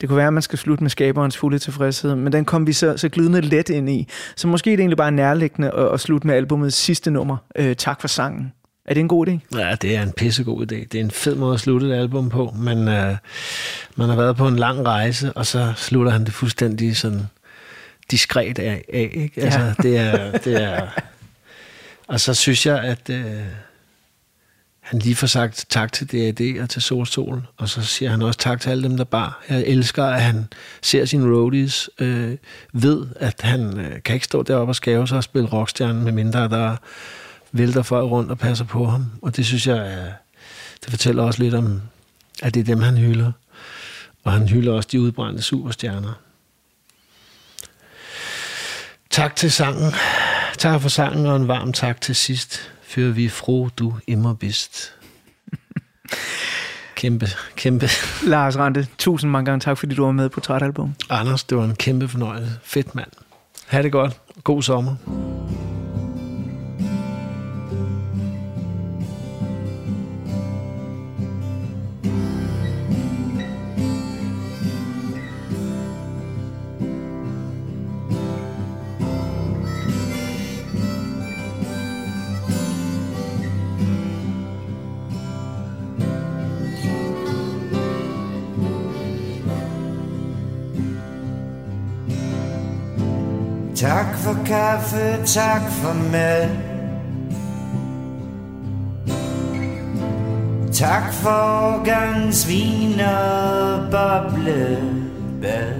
Det 0.00 0.08
kunne 0.08 0.16
være, 0.16 0.26
at 0.26 0.32
man 0.32 0.42
skal 0.42 0.58
slutte 0.58 0.84
med 0.84 0.90
skaberens 0.90 1.36
fulde 1.36 1.58
tilfredshed, 1.58 2.14
men 2.14 2.32
den 2.32 2.44
kom 2.44 2.66
vi 2.66 2.72
så, 2.72 2.96
så 2.96 3.08
glidende 3.08 3.40
let 3.40 3.68
ind 3.68 3.90
i. 3.90 4.08
Så 4.36 4.48
måske 4.48 4.72
er 4.72 4.76
det 4.76 4.82
egentlig 4.82 4.96
bare 4.96 5.10
nærliggende 5.10 5.70
at, 5.70 5.88
at 5.92 6.00
slutte 6.00 6.26
med 6.26 6.34
albumets 6.34 6.76
sidste 6.76 7.10
nummer. 7.10 7.36
Uh, 7.58 7.72
tak 7.72 8.00
for 8.00 8.08
sangen. 8.08 8.52
Er 8.88 8.94
det 8.94 9.00
en 9.00 9.08
god 9.08 9.28
idé? 9.28 9.58
Ja, 9.58 9.74
det 9.74 9.96
er 9.96 10.02
en 10.02 10.12
pissegod 10.12 10.62
idé. 10.62 10.74
Det 10.76 10.94
er 10.94 11.00
en 11.00 11.10
fed 11.10 11.34
måde 11.34 11.54
at 11.54 11.60
slutte 11.60 11.86
et 11.88 11.92
album 11.94 12.28
på, 12.28 12.54
men 12.58 12.88
øh, 12.88 13.16
man 13.96 14.08
har 14.08 14.16
været 14.16 14.36
på 14.36 14.48
en 14.48 14.56
lang 14.56 14.86
rejse, 14.86 15.32
og 15.32 15.46
så 15.46 15.72
slutter 15.76 16.12
han 16.12 16.24
det 16.24 16.32
fuldstændig 16.32 16.96
sådan 16.96 17.22
diskret 18.10 18.58
af, 18.58 18.84
af 18.92 19.10
ikke? 19.14 19.42
Altså, 19.42 19.58
Ja. 19.60 19.74
det 19.82 19.96
er, 19.98 20.38
det 20.38 20.62
er... 20.62 20.88
Og 22.06 22.20
så 22.20 22.34
synes 22.34 22.66
jeg, 22.66 22.78
at 22.80 23.10
øh, 23.10 23.24
han 24.80 24.98
lige 24.98 25.14
får 25.16 25.26
sagt 25.26 25.66
tak 25.68 25.92
til 25.92 26.06
D.A.D. 26.12 26.60
og 26.62 26.70
til 26.70 26.82
Solstol, 26.82 27.42
og 27.56 27.68
så 27.68 27.82
siger 27.82 28.10
han 28.10 28.22
også 28.22 28.38
tak 28.38 28.60
til 28.60 28.70
alle 28.70 28.82
dem, 28.88 28.96
der 28.96 29.04
bar. 29.04 29.44
Jeg 29.48 29.62
elsker, 29.66 30.04
at 30.04 30.22
han 30.22 30.46
ser 30.82 31.04
sine 31.04 31.36
roadies, 31.36 31.90
øh, 31.98 32.36
ved, 32.72 33.06
at 33.16 33.40
han 33.40 33.78
øh, 33.80 34.02
kan 34.04 34.14
ikke 34.14 34.26
stå 34.26 34.42
deroppe 34.42 34.70
og 34.70 34.76
skave 34.76 35.08
sig 35.08 35.16
og 35.16 35.24
spille 35.24 35.48
rockstjerne, 35.48 36.00
med 36.02 36.12
mindre 36.12 36.48
der 36.48 36.76
vælter 37.52 37.82
folk 37.82 38.10
rundt 38.10 38.30
og 38.30 38.38
passer 38.38 38.64
på 38.64 38.86
ham. 38.86 39.06
Og 39.22 39.36
det 39.36 39.46
synes 39.46 39.66
jeg, 39.66 40.12
det 40.84 40.90
fortæller 40.90 41.22
også 41.22 41.42
lidt 41.42 41.54
om, 41.54 41.80
at 42.42 42.54
det 42.54 42.60
er 42.60 42.64
dem, 42.64 42.80
han 42.80 42.96
hylder. 42.96 43.32
Og 44.24 44.32
han 44.32 44.48
hylder 44.48 44.72
også 44.72 44.88
de 44.92 45.00
udbrændte 45.00 45.42
superstjerner. 45.42 46.12
Tak 49.10 49.36
til 49.36 49.52
sangen. 49.52 49.92
Tak 50.58 50.80
for 50.80 50.88
sangen, 50.88 51.26
og 51.26 51.36
en 51.36 51.48
varm 51.48 51.72
tak 51.72 52.00
til 52.00 52.14
sidst. 52.14 52.72
Før 52.82 53.10
vi 53.10 53.28
fro, 53.28 53.68
du 53.68 53.94
immer 54.06 54.34
bist. 54.34 54.92
Kæmpe, 56.94 57.28
kæmpe. 57.56 57.88
Lars 58.26 58.56
Rante, 58.56 58.86
tusind 58.98 59.30
mange 59.30 59.44
gange 59.44 59.60
tak, 59.60 59.78
fordi 59.78 59.94
du 59.94 60.04
var 60.04 60.12
med 60.12 60.28
på 60.28 60.40
Trætalbum. 60.40 60.94
Anders, 61.10 61.44
det 61.44 61.58
var 61.58 61.64
en 61.64 61.76
kæmpe 61.76 62.08
fornøjelse. 62.08 62.52
Fedt 62.62 62.94
mand. 62.94 63.10
Ha' 63.66 63.82
det 63.82 63.92
godt. 63.92 64.20
God 64.44 64.62
sommer. 64.62 64.96
Kaffe, 94.88 95.24
tak 95.24 95.62
for 95.70 95.94
mad. 96.12 96.48
Tak 100.72 101.12
for 101.12 101.30
årgangsvin 101.30 103.00
og 103.00 103.90
boblebad. 103.90 105.72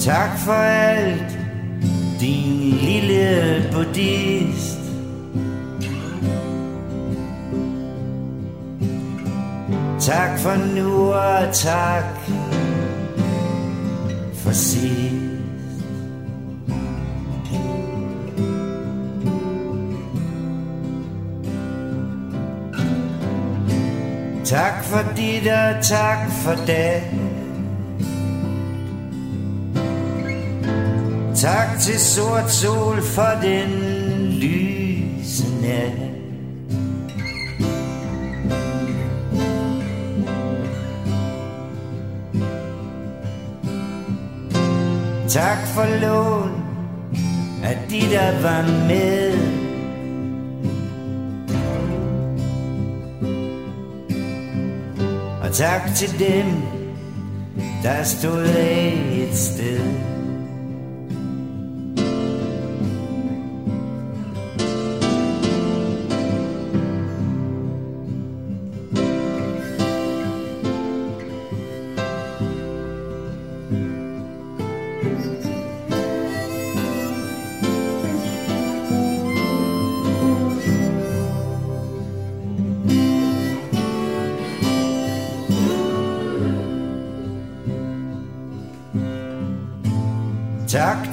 Tak 0.00 0.38
for 0.38 0.52
alt, 0.52 1.38
din 2.20 2.70
lille 2.70 3.64
buddhist. 3.72 4.83
Tak 10.06 10.38
for 10.38 10.56
nu 10.74 11.12
og 11.12 11.54
tak 11.54 12.04
for 14.34 14.52
sidst. 14.52 15.24
Tak 24.44 24.84
for 24.84 25.12
dit 25.16 25.46
og 25.46 25.82
tak 25.82 26.30
for 26.30 26.54
det 26.66 27.02
Tak 31.36 31.78
til 31.80 32.00
sort 32.00 32.50
sol 32.50 33.02
for 33.02 33.38
den 33.42 33.70
lyse 34.30 35.44
nat 35.62 36.03
Tak 45.34 45.66
for 45.66 46.00
lån 46.00 46.64
af 47.64 47.78
de 47.90 48.00
der 48.00 48.42
var 48.42 48.62
med. 48.88 49.32
Og 55.42 55.52
tak 55.52 55.94
til 55.96 56.18
dem 56.18 56.46
der 57.82 58.02
stod 58.02 58.42
af 58.42 58.92
et 59.12 59.36
sted. 59.36 60.13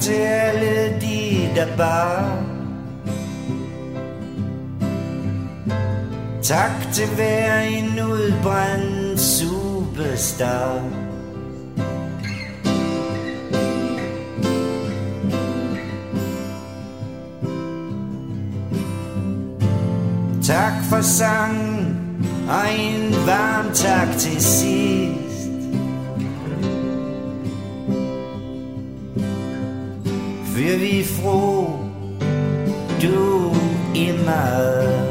Til 0.02 0.12
alle 0.12 1.00
de, 1.00 1.50
der 1.54 1.76
bare. 1.76 2.42
Tak 6.42 6.70
til 6.92 7.06
hver 7.14 7.60
en 7.60 8.00
udbrændt 8.02 9.20
superstar. 9.20 10.82
Tak 20.42 20.72
for 20.90 21.00
sangen 21.00 21.98
og 22.48 22.74
en 22.78 23.14
varm 23.26 23.72
tak 23.74 24.08
til 24.18 24.42
sig 24.42 25.01
For 30.62 30.78
vi 30.78 31.02
fro 31.02 31.80
du 33.00 33.52
immer 33.94 35.01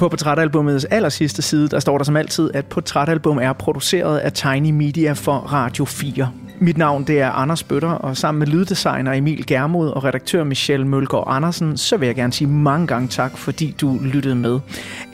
På 0.00 0.08
portrætalbumets 0.08 0.84
aller 0.84 1.08
sidste 1.08 1.42
side, 1.42 1.68
der 1.68 1.80
står 1.80 1.98
der 1.98 2.04
som 2.04 2.16
altid, 2.16 2.50
at 2.54 2.66
portrætalbum 2.66 3.38
er 3.38 3.52
produceret 3.52 4.18
af 4.18 4.32
Tiny 4.32 4.70
Media 4.70 5.12
for 5.12 5.32
Radio 5.32 5.84
4. 5.84 6.30
Mit 6.62 6.78
navn 6.78 7.04
det 7.04 7.20
er 7.20 7.30
Anders 7.30 7.62
Bøtter, 7.62 7.90
og 7.90 8.16
sammen 8.16 8.38
med 8.38 8.46
lyddesigner 8.46 9.12
Emil 9.12 9.46
Germod 9.46 9.88
og 9.88 10.04
redaktør 10.04 10.44
Michelle 10.44 10.86
Mølgaard 10.86 11.24
Andersen, 11.26 11.76
så 11.76 11.96
vil 11.96 12.06
jeg 12.06 12.14
gerne 12.14 12.32
sige 12.32 12.48
mange 12.48 12.86
gange 12.86 13.08
tak, 13.08 13.38
fordi 13.38 13.74
du 13.80 13.98
lyttede 14.02 14.34
med. 14.34 14.60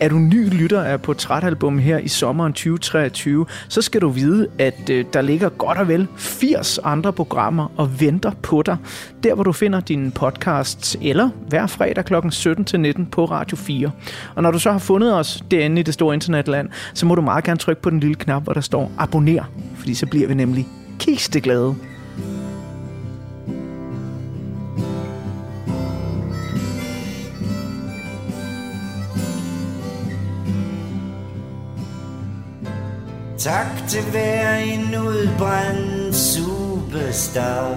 Er 0.00 0.08
du 0.08 0.18
ny 0.18 0.52
lytter 0.52 0.82
af 0.82 1.02
Portrætalbum 1.02 1.78
her 1.78 1.98
i 1.98 2.08
sommeren 2.08 2.52
2023, 2.52 3.46
så 3.68 3.82
skal 3.82 4.00
du 4.00 4.08
vide, 4.08 4.48
at 4.58 4.90
øh, 4.90 5.04
der 5.12 5.20
ligger 5.20 5.48
godt 5.48 5.78
og 5.78 5.88
vel 5.88 6.08
80 6.16 6.78
andre 6.84 7.12
programmer 7.12 7.72
og 7.76 8.00
venter 8.00 8.32
på 8.42 8.62
dig. 8.62 8.76
Der 9.22 9.34
hvor 9.34 9.44
du 9.44 9.52
finder 9.52 9.80
dine 9.80 10.10
podcasts, 10.10 10.96
eller 11.02 11.28
hver 11.48 11.66
fredag 11.66 12.04
kl. 12.04 12.14
17-19 12.14 13.04
på 13.10 13.24
Radio 13.24 13.56
4. 13.56 13.90
Og 14.34 14.42
når 14.42 14.50
du 14.50 14.58
så 14.58 14.72
har 14.72 14.78
fundet 14.78 15.14
os 15.14 15.44
derinde 15.50 15.80
i 15.80 15.82
det 15.82 15.94
store 15.94 16.14
internetland, 16.14 16.68
så 16.94 17.06
må 17.06 17.14
du 17.14 17.22
meget 17.22 17.44
gerne 17.44 17.58
trykke 17.58 17.82
på 17.82 17.90
den 17.90 18.00
lille 18.00 18.14
knap, 18.14 18.42
hvor 18.42 18.52
der 18.52 18.60
står 18.60 18.92
abonner, 18.98 19.44
fordi 19.76 19.94
så 19.94 20.06
bliver 20.06 20.28
vi 20.28 20.34
nemlig 20.34 20.66
kisteglade. 20.98 21.76
Tak 33.38 33.66
til 33.88 34.02
hver 34.10 34.56
en 34.56 34.98
udbrændt 34.98 36.16
superstar 36.16 37.76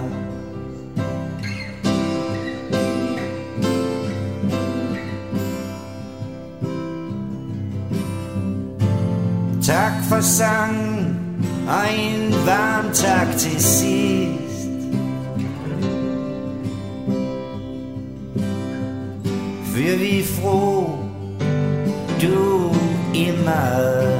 Tak 9.62 9.92
for 10.08 10.20
sangen 10.20 11.09
og 11.70 11.94
en 11.94 12.32
varm 12.46 12.90
tak 12.92 13.36
til 13.36 13.62
sidst 13.62 14.68
For 19.64 19.98
vi 19.98 20.24
fro 20.24 20.90
du 22.22 22.74
immer 23.14 24.19